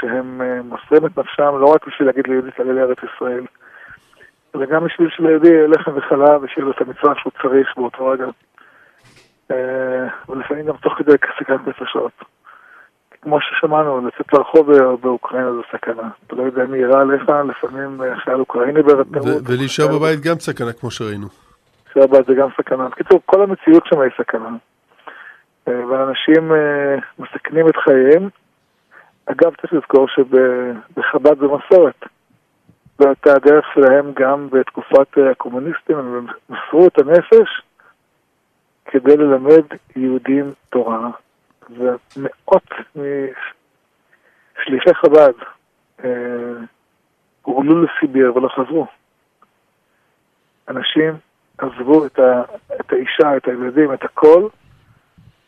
שהם 0.00 0.42
אה, 0.42 0.62
מוסרים 0.62 1.06
את 1.06 1.18
נפשם 1.18 1.52
לא 1.60 1.66
רק 1.66 1.86
בשביל 1.86 2.08
להגיד 2.08 2.26
ליהודי 2.26 2.50
תעלה 2.50 2.72
לארץ 2.72 2.98
ישראל, 3.14 3.44
אלא 4.54 4.66
גם 4.66 4.84
בשביל 4.84 5.08
שליהודי 5.10 5.48
יהיה 5.48 5.66
לחם 5.66 5.92
וחלב 5.96 6.42
ושיהיה 6.42 6.64
לו 6.64 6.70
את 6.70 6.80
המצווה 6.80 7.14
שהוא 7.18 7.32
צריך 7.42 7.76
באותו 7.76 8.06
רגע. 8.06 8.26
ולפעמים 10.28 10.66
גם 10.66 10.76
תוך 10.76 10.92
כדי 10.98 11.12
סכנת 11.40 11.60
נפשות. 11.66 12.12
כמו 13.22 13.38
ששמענו, 13.40 14.06
לצאת 14.06 14.32
לרחוב 14.32 14.72
באוקראינה 15.00 15.52
זו 15.52 15.62
סכנה. 15.72 16.08
אתה 16.26 16.36
לא 16.36 16.42
יודע 16.42 16.64
מי 16.64 16.78
יירה 16.78 17.00
עליך, 17.00 17.22
לפעמים 17.48 18.00
חייל 18.24 18.36
אוקראיני 18.36 18.82
בטעות. 18.82 19.42
ולהישאר 19.46 19.88
בבית 19.88 20.20
גם 20.20 20.38
סכנה, 20.38 20.72
כמו 20.72 20.90
שראינו. 20.90 21.26
שבת 21.94 22.26
זה 22.26 22.34
גם 22.34 22.48
סכנה. 22.56 22.88
בקיצור, 22.88 23.20
כל 23.26 23.42
המציאות 23.42 23.86
שם 23.86 24.00
היא 24.00 24.10
סכנה. 24.18 24.56
אה, 25.68 25.86
ואנשים 25.86 26.52
אה, 26.52 26.96
מסכנים 27.18 27.68
את 27.68 27.76
חייהם. 27.76 28.28
אגב, 29.26 29.54
צריך 29.60 29.72
לזכור 29.72 30.08
שבחב"ד 30.08 31.38
זה 31.38 31.46
מסורת. 31.46 32.04
זו 32.98 33.08
הדרך 33.26 33.66
שלהם 33.74 34.12
גם 34.14 34.48
בתקופת 34.50 35.18
אה, 35.18 35.30
הקומוניסטים, 35.30 35.98
הם 35.98 36.26
מסרו 36.48 36.86
את 36.86 36.98
הנפש 36.98 37.62
כדי 38.84 39.16
ללמד 39.16 39.64
יהודים 39.96 40.52
תורה. 40.70 41.10
ומאות 41.70 42.70
משליחי 44.58 44.94
חב"ד 44.94 45.32
הורלו 47.42 47.84
לסיביר 47.84 48.36
ולא 48.36 48.48
חזרו. 48.48 48.86
אנשים 50.68 51.14
עזבו 51.60 52.06
את, 52.06 52.18
ה, 52.18 52.42
את 52.80 52.92
האישה, 52.92 53.36
את 53.36 53.48
הילדים, 53.48 53.92
את 53.92 54.04
הכל, 54.04 54.48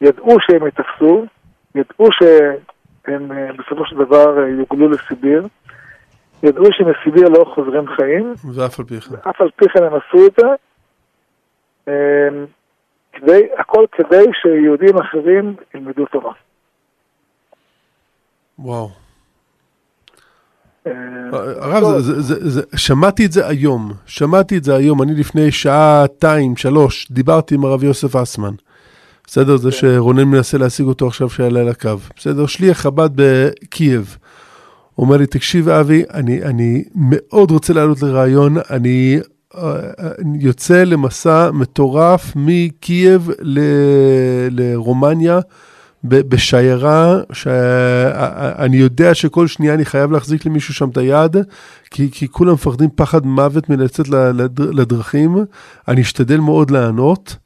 ידעו 0.00 0.36
שהם 0.40 0.66
יתפסו, 0.66 1.24
ידעו 1.74 2.08
שהם 2.12 3.32
אה, 3.32 3.52
בסופו 3.52 3.86
של 3.86 3.96
דבר 3.96 4.42
אה, 4.42 4.48
יוגלו 4.48 4.88
לסיביר, 4.88 5.46
ידעו 6.42 6.64
שמסיביר 6.72 7.28
לא 7.28 7.44
חוזרים 7.54 7.86
חיים, 7.96 8.34
ואף 8.54 8.80
על 8.80 8.86
פי 8.86 9.00
כן. 9.00 9.14
ואף 9.14 9.40
על 9.40 9.50
פי 9.56 9.64
כן 9.68 9.84
הם 9.84 9.92
עשו 9.94 10.26
את 10.26 10.32
זה, 10.38 10.46
אמ, 11.88 12.46
כדי, 13.12 13.48
הכל 13.58 13.86
כדי 13.92 14.24
שיהודים 14.42 14.98
אחרים 14.98 15.56
ילמדו 15.74 16.06
תורה. 16.06 16.32
וואו. 18.58 19.01
אה, 20.86 20.92
הרב, 21.60 22.02
שמעתי 22.76 23.26
את 23.26 23.32
זה 23.32 23.48
היום, 23.48 23.92
שמעתי 24.06 24.56
את 24.58 24.64
זה 24.64 24.74
היום, 24.74 25.02
אני 25.02 25.14
לפני 25.14 25.52
שעתיים, 25.52 26.56
שלוש, 26.56 27.08
דיברתי 27.10 27.54
עם 27.54 27.64
הרב 27.64 27.84
יוסף 27.84 28.16
אסמן. 28.16 28.54
בסדר? 29.26 29.56
זה 29.56 29.70
כן. 29.70 29.76
שרונן 29.76 30.24
מנסה 30.24 30.58
להשיג 30.58 30.86
אותו 30.86 31.06
עכשיו 31.06 31.30
שיעלה 31.30 31.60
על 31.60 31.68
הקו. 31.68 31.96
בסדר? 32.16 32.46
שליח 32.46 32.80
חב"ד 32.80 33.10
בקייב. 33.14 34.16
אומר 34.98 35.16
לי, 35.16 35.26
תקשיב 35.26 35.68
אבי, 35.68 36.04
אני, 36.14 36.42
אני 36.42 36.84
מאוד 36.94 37.50
רוצה 37.50 37.72
לעלות 37.72 38.02
לרעיון, 38.02 38.56
אני 38.70 39.20
uh, 39.54 39.58
יוצא 40.40 40.84
למסע 40.84 41.50
מטורף 41.50 42.32
מקייב 42.36 43.30
ל, 43.40 43.60
לרומניה 44.50 45.40
בשיירה, 46.04 47.20
שאני 47.32 48.76
יודע 48.76 49.14
שכל 49.14 49.46
שנייה 49.46 49.74
אני 49.74 49.84
חייב 49.84 50.12
להחזיק 50.12 50.46
למישהו 50.46 50.74
שם 50.74 50.88
את 50.88 50.96
היד, 50.96 51.36
כי, 51.90 52.08
כי 52.12 52.28
כולם 52.28 52.52
מפחדים 52.52 52.88
פחד 52.94 53.26
מוות 53.26 53.68
מלצאת 53.70 54.08
לד- 54.08 54.60
לדרכים, 54.60 55.36
אני 55.88 56.00
אשתדל 56.02 56.40
מאוד 56.40 56.70
לענות. 56.70 57.36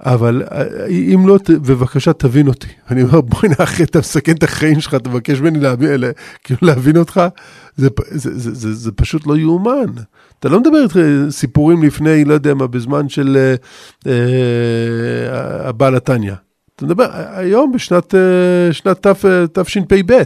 אבל 0.00 0.42
אה, 0.52 0.86
אם 0.86 1.28
לא, 1.28 1.38
בבקשה 1.48 2.12
תבין 2.12 2.48
אותי. 2.48 2.66
אני 2.90 3.02
אומר, 3.02 3.20
בואי 3.20 3.48
נאחר, 3.58 3.84
אתה 3.84 3.98
מסכן 3.98 4.32
את 4.32 4.42
החיים 4.42 4.80
שלך, 4.80 4.94
תבקש 4.94 5.40
ממני 5.40 5.60
להבין, 5.60 6.04
כאילו 6.44 6.58
להבין 6.62 6.96
אותך, 6.96 7.20
זה, 7.76 7.88
זה, 8.10 8.38
זה, 8.38 8.54
זה, 8.54 8.74
זה 8.74 8.92
פשוט 8.92 9.26
לא 9.26 9.36
יאומן. 9.36 9.86
אתה 10.40 10.48
לא 10.48 10.60
מדבר 10.60 10.82
איתך 10.82 10.96
סיפורים 11.30 11.82
לפני, 11.82 12.24
לא 12.24 12.34
יודע 12.34 12.54
מה, 12.54 12.66
בזמן 12.66 13.08
של 13.08 13.36
אה, 13.36 13.54
אה, 14.12 15.68
הבעל 15.68 15.94
התניא. 15.94 16.34
אתה 16.76 16.84
מדבר 16.84 17.04
היום 17.36 17.72
בשנת 17.72 18.14
אה, 18.14 18.68
שנת 18.72 19.06
תשפ"ב. 19.52 20.22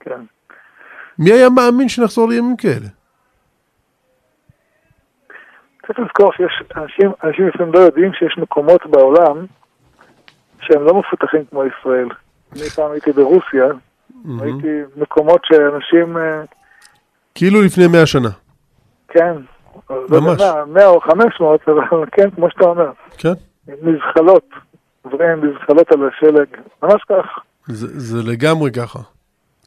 כן. 0.00 0.20
מי 1.18 1.32
היה 1.32 1.50
מאמין 1.50 1.88
שנחזור 1.88 2.28
לימים 2.28 2.56
כאלה? 2.56 2.88
צריך 5.86 5.98
לזכור 5.98 6.32
שיש 6.32 6.62
אנשים, 6.76 7.12
אנשים 7.24 7.48
לפעמים 7.48 7.72
לא 7.72 7.78
יודעים 7.78 8.12
שיש 8.12 8.38
מקומות 8.38 8.86
בעולם 8.86 9.46
שהם 10.60 10.84
לא 10.84 10.94
מפותחים 10.94 11.44
כמו 11.50 11.62
ישראל. 11.64 12.08
אני 12.52 12.62
פעם 12.62 12.90
הייתי 12.92 13.12
ברוסיה, 13.12 13.64
ראיתי 14.40 14.80
מקומות 14.96 15.40
שאנשים... 15.44 16.16
אה, 16.16 16.42
כאילו 17.34 17.62
לפני 17.62 17.86
מאה 17.86 18.06
שנה. 18.06 18.28
כן. 19.08 19.34
ממש. 19.90 20.40
לא 20.40 20.66
מאה 20.66 20.86
או 20.86 21.00
חמש 21.00 21.40
מאות, 21.40 21.60
אבל 21.68 22.04
כן, 22.12 22.30
כמו 22.30 22.50
שאתה 22.50 22.64
אומר. 22.64 22.90
כן. 23.18 23.32
מזחלות, 23.82 24.48
דברים 25.06 25.40
מזחלות 25.40 25.92
על 25.92 26.08
השלג, 26.08 26.46
ממש 26.82 27.02
כך. 27.08 27.26
זה, 27.66 27.86
זה 28.00 28.32
לגמרי 28.32 28.70
ככה. 28.72 28.98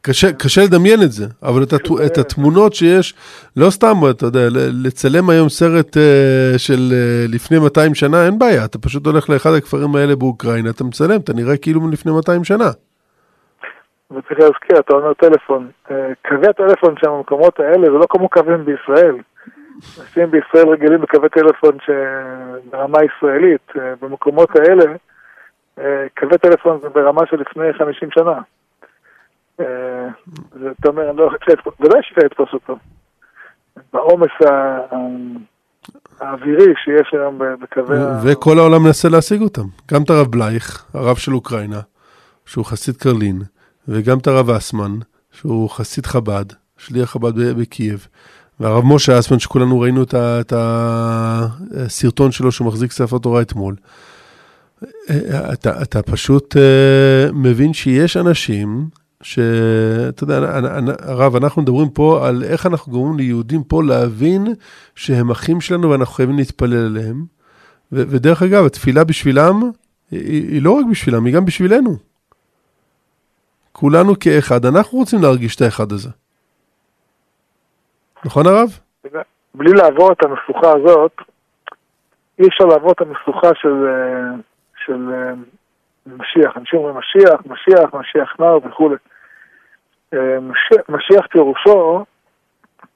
קשה, 0.01 0.27
קשה 0.33 0.61
לדמיין 0.67 0.99
את 1.05 1.11
זה, 1.11 1.25
אבל 1.43 1.63
את, 1.63 1.73
הת, 1.73 1.87
את 2.05 2.17
התמונות 2.17 2.73
שיש, 2.73 3.13
לא 3.57 3.69
סתם, 3.69 3.93
אתה 4.11 4.25
יודע, 4.25 4.39
לצלם 4.85 5.29
היום 5.29 5.49
סרט 5.49 5.97
uh, 5.97 6.57
של 6.57 6.81
uh, 6.91 7.35
לפני 7.35 7.59
200 7.59 7.95
שנה, 7.95 8.25
אין 8.25 8.39
בעיה, 8.39 8.65
אתה 8.65 8.77
פשוט 8.79 9.05
הולך 9.05 9.29
לאחד 9.29 9.49
הכפרים 9.57 9.95
האלה 9.95 10.15
באוקראינה, 10.15 10.69
אתה 10.69 10.83
מצלם, 10.83 11.19
אתה 11.23 11.33
נראה 11.33 11.57
כאילו 11.57 11.81
מלפני 11.81 12.11
200 12.11 12.43
שנה. 12.43 12.69
וצריך 14.11 14.39
להזכיר, 14.39 14.79
אתה 14.79 14.93
אומר 14.93 15.13
טלפון, 15.13 15.69
uh, 15.87 15.91
קווי 16.27 16.47
הטלפון 16.49 16.95
שם 16.97 17.11
במקומות 17.11 17.59
האלה, 17.59 17.85
זה 17.91 17.97
לא 18.01 18.05
כמו 18.09 18.29
קווים 18.29 18.65
בישראל. 18.65 19.15
אנשים 19.99 20.31
בישראל 20.31 20.69
רגילים 20.69 21.01
בקווי 21.01 21.29
טלפון 21.29 21.77
ברמה 22.71 22.97
ישראלית, 23.03 23.71
במקומות 24.01 24.49
האלה, 24.55 24.85
קווי 26.17 26.37
טלפון 26.41 26.79
זה 26.81 26.89
ברמה 26.89 27.21
של 27.29 27.35
לפני 27.35 27.73
50 27.77 28.09
שנה. 28.11 28.39
אה, 29.59 30.07
אתה 30.79 30.89
אומר, 30.89 31.09
אני 31.09 31.17
לא 31.17 31.29
ודאי 31.79 31.99
שאפשר 32.03 32.25
לתפוס 32.25 32.49
אותו. 32.53 32.77
בעומס 33.93 34.31
האווירי 36.19 36.73
שיש 36.83 37.13
היום 37.13 37.39
בקווי. 37.61 37.97
וכל 38.23 38.59
העולם 38.59 38.83
מנסה 38.83 39.09
להשיג 39.09 39.41
אותם. 39.41 39.65
גם 39.91 40.03
את 40.03 40.09
הרב 40.09 40.27
בלייך, 40.27 40.85
הרב 40.93 41.15
של 41.15 41.33
אוקראינה, 41.33 41.79
שהוא 42.45 42.65
חסיד 42.65 42.97
קרלין, 42.97 43.41
וגם 43.87 44.17
את 44.17 44.27
הרב 44.27 44.49
אסמן, 44.49 44.91
שהוא 45.31 45.69
חסיד 45.69 46.05
חב"ד, 46.05 46.45
שליח 46.77 47.09
חב"ד 47.09 47.59
בקייב. 47.59 48.07
והרב 48.59 48.83
משה 48.85 49.19
אסמן, 49.19 49.39
שכולנו 49.39 49.79
ראינו 49.79 50.03
את 50.13 50.53
הסרטון 50.55 52.31
שלו 52.31 52.51
שהוא 52.51 52.67
מחזיק 52.67 52.91
ספר 52.91 53.17
תורה 53.17 53.41
אתמול. 53.41 53.75
אה, 54.83 55.53
אתה, 55.53 55.81
אתה 55.81 56.01
פשוט 56.01 56.57
אה, 56.57 57.31
מבין 57.33 57.73
שיש 57.73 58.17
אנשים 58.17 58.87
שאתה 59.21 60.23
יודע, 60.23 60.37
הרב, 60.99 61.35
אנחנו 61.35 61.61
מדברים 61.61 61.89
פה 61.89 62.27
על 62.27 62.43
איך 62.43 62.65
אנחנו 62.65 62.91
גורמים 62.91 63.17
ליהודים 63.17 63.63
פה 63.63 63.83
להבין 63.83 64.47
שהם 64.95 65.31
אחים 65.31 65.61
שלנו 65.61 65.89
ואנחנו 65.89 66.13
חייבים 66.13 66.37
להתפלל 66.37 66.85
עליהם. 66.85 67.25
ו- 67.91 68.03
ודרך 68.09 68.43
אגב, 68.43 68.65
התפילה 68.65 69.03
בשבילם 69.03 69.61
היא, 70.11 70.51
היא 70.51 70.61
לא 70.61 70.71
רק 70.71 70.85
בשבילם, 70.91 71.25
היא 71.25 71.33
גם 71.33 71.45
בשבילנו. 71.45 71.97
כולנו 73.71 74.13
כאחד, 74.19 74.65
אנחנו 74.65 74.97
רוצים 74.97 75.21
להרגיש 75.21 75.55
את 75.55 75.61
האחד 75.61 75.91
הזה. 75.91 76.09
נכון 78.25 78.47
הרב? 78.47 78.79
בלי 79.55 79.71
לעבור 79.71 80.11
את 80.11 80.23
המשוכה 80.23 80.71
הזאת, 80.75 81.11
אי 82.39 82.47
אפשר 82.47 82.65
לעבור 82.65 82.91
את 82.91 83.01
המשוכה 83.01 83.49
של, 83.55 83.73
של 84.87 85.09
משיח. 86.07 86.57
אנשים 86.57 86.79
אומרים 86.79 86.95
משיח, 86.95 87.41
משיח, 87.45 87.93
משיח 87.93 88.35
נער 88.39 88.57
וכולי. 88.57 88.95
אה, 90.13 90.37
משיח 90.89 91.27
פירושו 91.31 92.05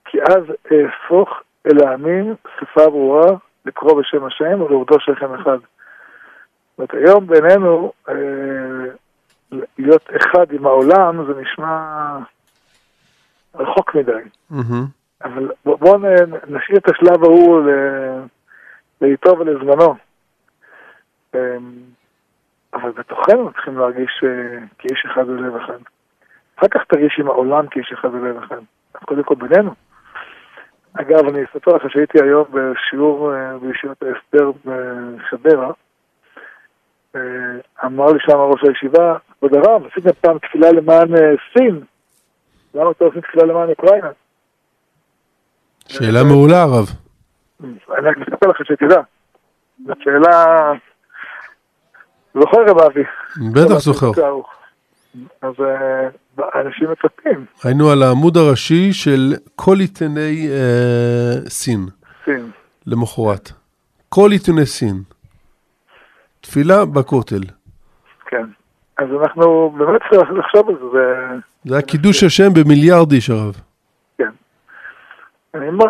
כי 0.06 0.18
אז 0.22 0.44
אהפוך 0.72 1.30
אל 1.68 1.88
העמים 1.88 2.36
שפה 2.60 2.86
ברורה 2.86 3.32
לקרוא 3.66 4.02
בשם 4.02 4.26
השם 4.26 4.62
ולעובדו 4.62 5.00
שכם 5.00 5.34
אחד. 5.34 5.58
זאת 5.58 6.78
אומרת, 6.78 6.94
היום 6.94 7.28
בינינו 7.28 7.92
אה, 8.10 8.16
להיות 9.78 10.10
אחד 10.16 10.52
עם 10.52 10.66
העולם 10.66 11.26
זה 11.26 11.42
נשמע 11.42 12.18
רחוק 13.56 13.96
מדי. 13.96 14.12
אבל 15.24 15.50
בואו 15.66 15.98
נשאיר 16.48 16.78
את 16.78 16.90
השלב 16.90 17.24
ההוא 17.24 17.62
לאיתו 19.02 19.40
ולזמנו. 19.40 19.96
אה, 21.36 21.58
אבל 22.74 22.92
בתוכנו 22.92 23.52
צריכים 23.54 23.78
להרגיש 23.78 24.24
כאיש 24.78 25.06
אחד 25.06 25.30
ולב 25.30 25.56
אחד. 25.56 25.80
אחר 26.56 26.68
כך 26.68 26.82
תרגיש 26.88 27.20
עם 27.20 27.28
העולם 27.28 27.68
כאיש 27.68 27.92
אחד 27.94 28.10
ולב 28.14 28.38
אחד. 28.44 28.60
קודם 29.06 29.24
כל 29.24 29.36
בינינו. 29.36 29.72
אגב, 30.94 31.28
אני 31.28 31.44
אספר 31.44 31.76
לך 31.76 31.84
שהייתי 31.90 32.18
היום 32.24 32.46
בשיעור 32.52 33.34
אה, 33.34 33.58
בישיבת 33.58 34.04
ההסדר 34.04 34.52
בחדרה. 34.66 35.72
אה, 37.16 37.22
אמר 37.86 38.06
לי 38.06 38.20
שם 38.20 38.38
ראש 38.38 38.62
הישיבה, 38.64 39.18
כבוד 39.40 39.56
הרב, 39.56 39.86
עשיתם 39.86 40.10
פעם 40.22 40.38
תפילה 40.40 40.72
למען 40.72 41.16
אה, 41.16 41.34
סין. 41.54 41.82
למה 42.74 42.92
אתה 42.92 43.06
עושים 43.06 43.22
תפילה 43.22 43.46
למען 43.46 43.70
אוקראינה? 43.70 44.10
שאלה 45.88 46.24
מעולה, 46.24 46.62
הרב. 46.62 46.90
אני 47.64 48.08
רק 48.10 48.18
מספר 48.18 48.48
לך 48.48 48.66
שתדע. 48.66 49.02
זו 49.86 49.94
שאלה... 50.04 50.72
זוכר 52.34 52.58
רב 52.68 52.80
אבי. 52.80 53.04
בטח 53.54 53.78
זוכר. 53.78 54.12
אז 55.42 55.54
אה, 55.60 56.62
אנשים 56.62 56.88
מצפים. 56.92 57.46
היינו 57.64 57.90
על 57.90 58.04
העמוד 58.04 58.38
הראשי 58.38 58.94
של 58.94 59.34
כל 59.56 59.76
עיתוני 59.80 60.48
אה, 60.50 61.50
סין. 61.50 61.80
סין. 62.26 62.52
למחרת. 62.88 63.52
כל 64.10 64.30
עיתוני 64.32 64.66
סין. 64.66 64.96
תפילה 66.42 66.86
בכותל. 66.86 67.42
כן. 68.26 68.46
אז 68.98 69.08
אנחנו 69.22 69.74
באמת 69.78 70.02
צריכים 70.12 70.38
לחשוב 70.38 70.70
על 70.70 70.76
זה. 70.94 71.38
זה 71.66 71.76
היה 71.76 71.82
קידוש 71.82 72.24
השם 72.24 72.54
במיליארד 72.54 73.12
איש 73.12 73.30
הרב. 73.30 73.62
כן. 74.18 74.30
אני 75.54 75.68
אומר, 75.68 75.86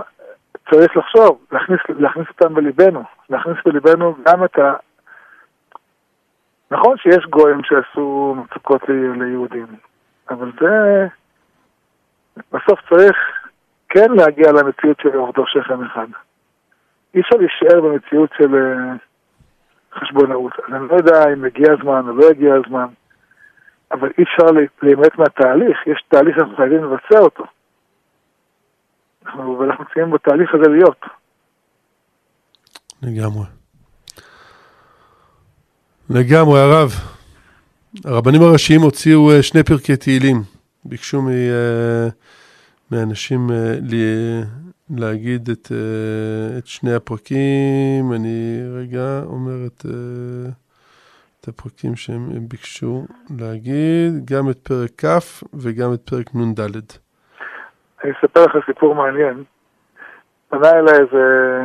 צריך 0.69 0.97
לחשוב, 0.97 1.45
להכניס, 1.51 1.79
להכניס 1.89 2.27
אותם 2.29 2.53
בליבנו. 2.53 3.03
להכניס 3.29 3.57
בליבנו 3.65 4.15
גם 4.25 4.43
את 4.43 4.59
ה... 4.59 4.73
נכון 6.71 6.97
שיש 6.97 7.25
גויים 7.29 7.61
שעשו 7.63 8.35
מצוקות 8.37 8.81
ליהודים, 9.17 9.67
אבל 10.29 10.51
זה... 10.61 11.07
בסוף 12.51 12.79
צריך 12.89 13.17
כן 13.89 14.11
להגיע 14.11 14.51
למציאות 14.51 14.97
של 15.01 15.17
עובדו 15.17 15.43
שכם 15.47 15.83
אחד. 15.83 16.07
אי 17.13 17.21
אפשר 17.21 17.35
להישאר 17.35 17.81
במציאות 17.81 18.29
של 18.37 18.55
אה, 18.55 18.93
חשבונאות. 19.93 20.53
אני 20.67 20.87
לא 20.87 20.95
יודע 20.95 21.33
אם 21.33 21.45
הגיע 21.45 21.73
הזמן 21.73 22.09
או 22.09 22.15
לא 22.15 22.29
הגיע 22.29 22.55
הזמן, 22.55 22.87
אבל 23.91 24.09
אי 24.17 24.23
אפשר 24.23 24.45
להימלט 24.81 25.17
מהתהליך, 25.17 25.87
יש 25.87 26.03
תהליך 26.07 26.35
שאנחנו 26.35 26.55
חייבים 26.55 26.83
לבצע 26.83 27.19
אותו. 27.19 27.43
אנחנו, 29.25 29.59
ואנחנו 29.59 29.85
צריכים 29.85 30.11
בתהליך 30.11 30.53
הזה 30.53 30.69
להיות. 30.69 31.05
לגמרי. 33.03 33.60
לגמרי, 36.13 36.59
הרב. 36.59 36.89
הרבנים 38.05 38.41
הראשיים 38.41 38.81
הוציאו 38.81 39.31
אה, 39.31 39.43
שני 39.43 39.63
פרקי 39.63 39.95
תהילים. 39.95 40.35
ביקשו 40.85 41.21
מ, 41.21 41.27
אה, 41.27 42.07
מאנשים 42.91 43.51
אה, 43.51 43.75
להגיד 44.89 45.49
את, 45.49 45.71
את 46.57 46.67
שני 46.67 46.93
הפרקים. 46.93 48.13
אני 48.15 48.61
רגע 48.75 49.21
אומר 49.25 49.65
את, 49.67 49.85
את 51.41 51.47
הפרקים 51.47 51.95
שהם 51.95 52.29
ביקשו 52.47 53.05
להגיד, 53.39 54.25
גם 54.31 54.49
את 54.49 54.57
פרק 54.57 54.91
כ' 55.05 55.43
וגם 55.53 55.93
את 55.93 56.09
פרק 56.09 56.35
נ"ד. 56.35 56.59
אני 58.03 58.11
אספר 58.11 58.45
לך 58.45 58.65
סיפור 58.65 58.95
מעניין. 58.95 59.43
פנה 60.49 60.71
אליי 60.71 60.99
איזה 60.99 61.59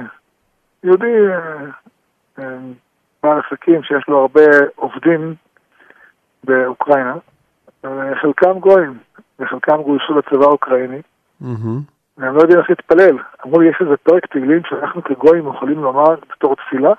יהודי 0.84 1.16
בעל 3.26 3.40
עסקים 3.46 3.82
שיש 3.82 4.04
לו 4.08 4.18
הרבה 4.20 4.46
עובדים 4.74 5.34
באוקראינה, 6.44 7.14
חלקם 8.22 8.58
גויים, 8.60 8.98
וחלקם 9.38 9.82
גויסו 9.82 10.18
לצבא 10.18 10.44
האוקראיני, 10.44 11.02
מהמם. 11.40 11.80
והם 12.18 12.34
לא 12.34 12.40
יודעים 12.40 12.58
איך 12.58 12.70
להתפלל. 12.70 13.18
אמרו 13.46 13.60
לי, 13.60 13.68
יש 13.68 13.76
איזה 13.80 13.96
פרק 13.96 14.26
תהילים 14.26 14.62
שאנחנו 14.64 15.04
כגויים 15.04 15.48
יכולים 15.48 15.82
לומר 15.82 16.14
בתור 16.30 16.56
תפילה? 16.56 16.92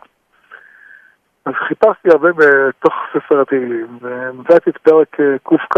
אז 1.45 1.53
חיפשתי 1.67 2.09
הרבה 2.09 2.30
בתוך 2.38 2.93
ספר 3.13 3.41
התהילים, 3.41 3.99
ומצאתי 4.01 4.69
את 4.69 4.78
פרק 4.78 5.19
אה, 5.19 5.38
קכ. 5.43 5.78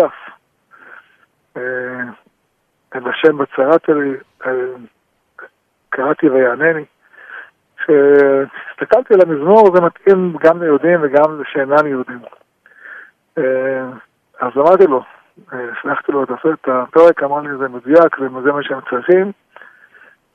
אה, 1.57 1.61
אל 2.95 3.09
השם 3.09 3.37
בצרת 3.37 3.89
אלי, 3.89 4.13
אה, 4.45 4.51
קראתי 5.89 6.29
ויענני. 6.29 6.85
כשהסתכלתי 7.89 9.13
על 9.13 9.19
המזמור 9.21 9.75
זה 9.75 9.81
מתאים 9.81 10.37
גם 10.41 10.63
ליהודים 10.63 10.99
וגם 11.01 11.41
לשאינם 11.41 11.87
יהודים. 11.87 12.19
אה, 13.37 13.83
אז 14.39 14.51
אמרתי 14.57 14.87
לו, 14.87 15.03
אה, 15.53 15.59
שלחתי 15.81 16.11
לו 16.11 16.23
את 16.23 16.29
הפרק, 16.67 17.23
אמר 17.23 17.39
לי 17.39 17.49
זה 17.59 17.67
מדויק 17.67 18.19
וזה 18.19 18.51
מה 18.51 18.63
שהם 18.63 18.79
צריכים. 18.89 19.31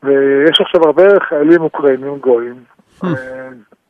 ויש 0.02 0.60
עכשיו 0.60 0.80
הרבה 0.84 1.20
חיילים 1.28 1.60
אוקראינים 1.60 2.18
גויים, 2.18 2.64
אה, 3.04 3.48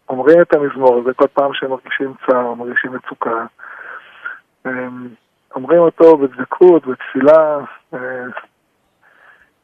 אומרים 0.08 0.40
את 0.42 0.54
המזמור 0.54 1.00
הזה 1.00 1.14
כל 1.14 1.26
פעם 1.34 1.54
שהם 1.54 1.70
מרגישים 1.70 2.14
צער, 2.26 2.54
מרגישים 2.54 2.92
מצוקה. 2.92 3.46
אומרים 5.54 5.78
אותו 5.78 6.18
בדבקות, 6.18 6.86
בתפילה, 6.86 7.58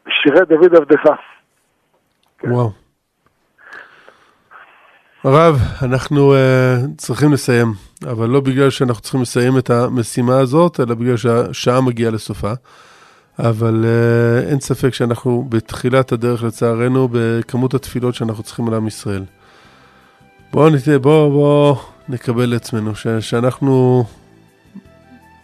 שירי 0.09 0.41
דוד 0.49 0.75
עבדך. 0.75 1.11
וואו. 2.45 2.71
הרב, 5.25 5.61
אנחנו 5.83 6.35
uh, 6.35 6.37
צריכים 6.97 7.33
לסיים, 7.33 7.75
אבל 8.11 8.29
לא 8.29 8.41
בגלל 8.41 8.71
שאנחנו 8.71 9.03
צריכים 9.03 9.23
לסיים 9.23 9.59
את 9.59 9.71
המשימה 9.71 10.39
הזאת, 10.39 10.81
אלא 10.81 10.95
בגלל 10.95 11.17
שהשעה 11.17 11.81
מגיעה 11.81 12.11
לסופה. 12.11 12.53
אבל 13.39 13.85
uh, 13.85 14.49
אין 14.49 14.61
ספק 14.61 14.95
שאנחנו 14.95 15.47
בתחילת 15.49 16.13
הדרך 16.13 16.43
לצערנו 16.43 17.09
בכמות 17.13 17.75
התפילות 17.75 18.15
שאנחנו 18.15 18.43
צריכים 18.43 18.69
על 18.69 18.75
עם 18.75 18.87
ישראל. 18.87 19.25
בואו 20.53 20.71
נת... 20.71 20.89
בוא, 20.89 21.29
בוא 21.29 21.77
נקבל 22.09 22.47
לעצמנו 22.47 22.95
ש... 22.95 23.07
שאנחנו 23.07 24.05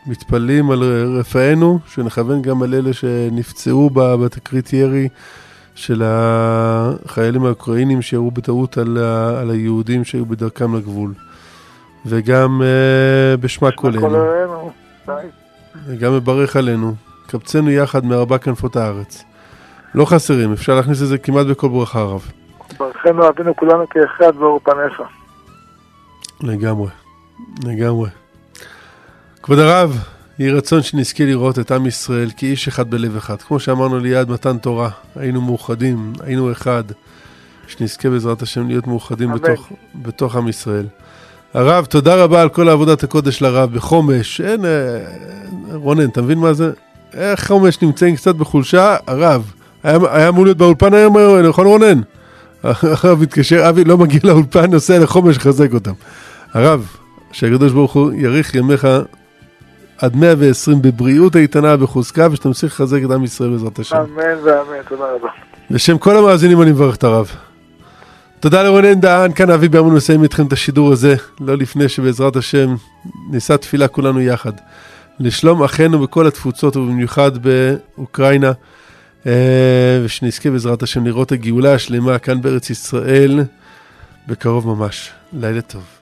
מתפללים 0.07 0.71
על 0.71 0.83
רפאנו, 1.19 1.79
שנכוון 1.95 2.43
גם 2.43 2.63
על 2.63 2.75
אלה 2.75 2.93
שנפצעו 2.93 3.91
בתקרית 3.91 4.73
ירי 4.73 5.09
של 5.77 6.03
החיילים 6.05 7.45
האוקראינים 7.45 8.03
שירו 8.03 8.31
בטעות 8.31 8.79
על, 8.79 8.99
ה... 8.99 9.41
על 9.41 9.51
היהודים 9.51 10.05
שהיו 10.05 10.27
בדרכם 10.27 10.77
לגבול. 10.77 11.13
וגם 12.07 12.63
uh, 12.63 13.41
בשמה 13.41 13.69
די. 15.07 15.13
וגם 15.87 16.17
מברך 16.17 16.57
עלינו. 16.57 16.95
קבצנו 17.27 17.71
יחד 17.71 18.05
מארבע 18.05 18.39
כנפות 18.39 18.77
הארץ. 18.77 19.25
לא 19.95 20.05
חסרים, 20.05 20.53
אפשר 20.53 20.75
להכניס 20.75 21.03
את 21.03 21.07
זה 21.07 21.19
כמעט 21.19 21.47
בכל 21.47 21.69
ברכה 21.69 22.03
רב. 22.03 22.31
ברכנו 22.79 23.29
אבינו 23.29 23.57
כולנו 23.57 23.85
כאחד 23.89 24.37
באור 24.37 24.61
פניך. 24.65 25.03
לגמרי, 26.41 26.91
לגמרי. 27.65 28.11
כבוד 29.43 29.59
הרב, 29.59 29.99
יהי 30.39 30.51
רצון 30.51 30.83
שנזכה 30.83 31.25
לראות 31.25 31.59
את 31.59 31.73
עם 31.73 31.87
ישראל 31.87 32.31
כאיש 32.37 32.69
אחד 32.69 32.91
בלב 32.91 33.17
אחד. 33.17 33.43
כמו 33.43 33.61
שאמרנו 33.61 33.99
ליד 33.99 34.31
מתן 34.31 34.59
תורה, 34.59 34.91
היינו 35.17 35.41
מאוחדים, 35.41 36.13
היינו 36.21 36.53
אחד. 36.53 36.85
שנזכה 37.69 38.11
בעזרת 38.11 38.43
השם 38.43 38.69
להיות 38.69 38.87
מאוחדים 38.87 39.31
אמן. 39.31 39.39
בתוך, 39.39 39.73
בתוך 39.95 40.37
עם 40.37 40.49
ישראל. 40.49 40.87
הרב, 41.55 41.85
תודה 41.85 42.25
רבה 42.25 42.43
על 42.43 42.49
כל 42.49 42.69
עבודת 42.69 43.05
הקודש 43.05 43.43
לרב 43.43 43.75
בחומש. 43.75 44.41
אין, 44.41 44.65
אה, 44.65 44.99
רונן, 45.73 46.09
אתה 46.09 46.23
מבין 46.23 46.39
מה 46.39 46.53
זה? 46.53 46.71
איך 47.15 47.47
חומש 47.47 47.83
נמצאים 47.83 48.17
קצת 48.17 48.35
בחולשה? 48.35 48.97
הרב, 49.07 49.53
היה, 49.83 49.99
היה 50.11 50.29
אמור 50.29 50.45
להיות 50.45 50.57
באולפן 50.57 50.95
היום, 50.95 51.19
נכון 51.49 51.67
רונן? 51.67 52.01
הרב 52.63 53.23
מתקשר, 53.23 53.69
אבי 53.69 53.85
לא 53.85 53.99
מגיע 53.99 54.21
לאולפן, 54.25 54.71
נוסע 54.71 54.99
לחומש 54.99 55.37
לחזק 55.37 55.75
אותם. 55.75 55.93
הרב, 56.53 56.87
שהקדוש 57.33 57.73
ברוך 57.73 57.93
הוא 57.93 58.13
יאריך 58.13 58.55
ימיך 58.55 58.87
עד 59.99 60.17
120 60.17 60.83
בבריאות 60.83 61.37
איתנה, 61.37 61.77
בחוזקה, 61.77 62.29
ושתמשיך 62.33 62.73
לחזק 62.73 62.99
את 63.05 63.11
עם 63.11 63.25
ישראל 63.25 63.51
בעזרת 63.51 63.79
השם. 63.79 63.97
אמן 63.97 64.39
ואמן, 64.45 64.83
תודה 64.89 65.05
רבה. 65.05 65.29
בשם 65.71 65.99
כל 65.99 66.17
המאזינים 66.17 66.63
אני 66.63 66.71
מברך 66.71 66.97
את 66.97 67.05
הרב. 67.05 67.31
תודה 68.41 68.63
לרונן 68.63 69.01
דהן, 69.01 69.33
כאן 69.33 69.51
אבי 69.51 69.69
באמון 69.69 69.95
מסיים 69.95 70.23
איתכם 70.23 70.47
את 70.47 70.53
השידור 70.53 70.93
הזה, 70.93 71.15
לא 71.41 71.57
לפני 71.57 71.89
שבעזרת 71.89 72.37
השם 72.37 72.75
נישא 73.31 73.57
תפילה 73.57 73.89
כולנו 73.89 74.21
יחד. 74.21 74.53
לשלום 75.21 75.63
אחינו 75.63 75.99
בכל 75.99 76.27
התפוצות 76.27 76.77
ובמיוחד 76.77 77.31
באוקראינה, 77.39 78.53
אה, 79.27 80.01
ושנזכה 80.05 80.51
בעזרת 80.51 80.83
השם 80.83 81.07
לראות 81.07 81.33
הגאולה 81.33 81.75
השלמה 81.75 82.19
כאן 82.19 82.41
בארץ 82.41 82.71
ישראל 82.71 83.41
בקרוב 84.27 84.67
ממש. 84.67 85.11
לילה 85.33 85.61
טוב. 85.61 85.96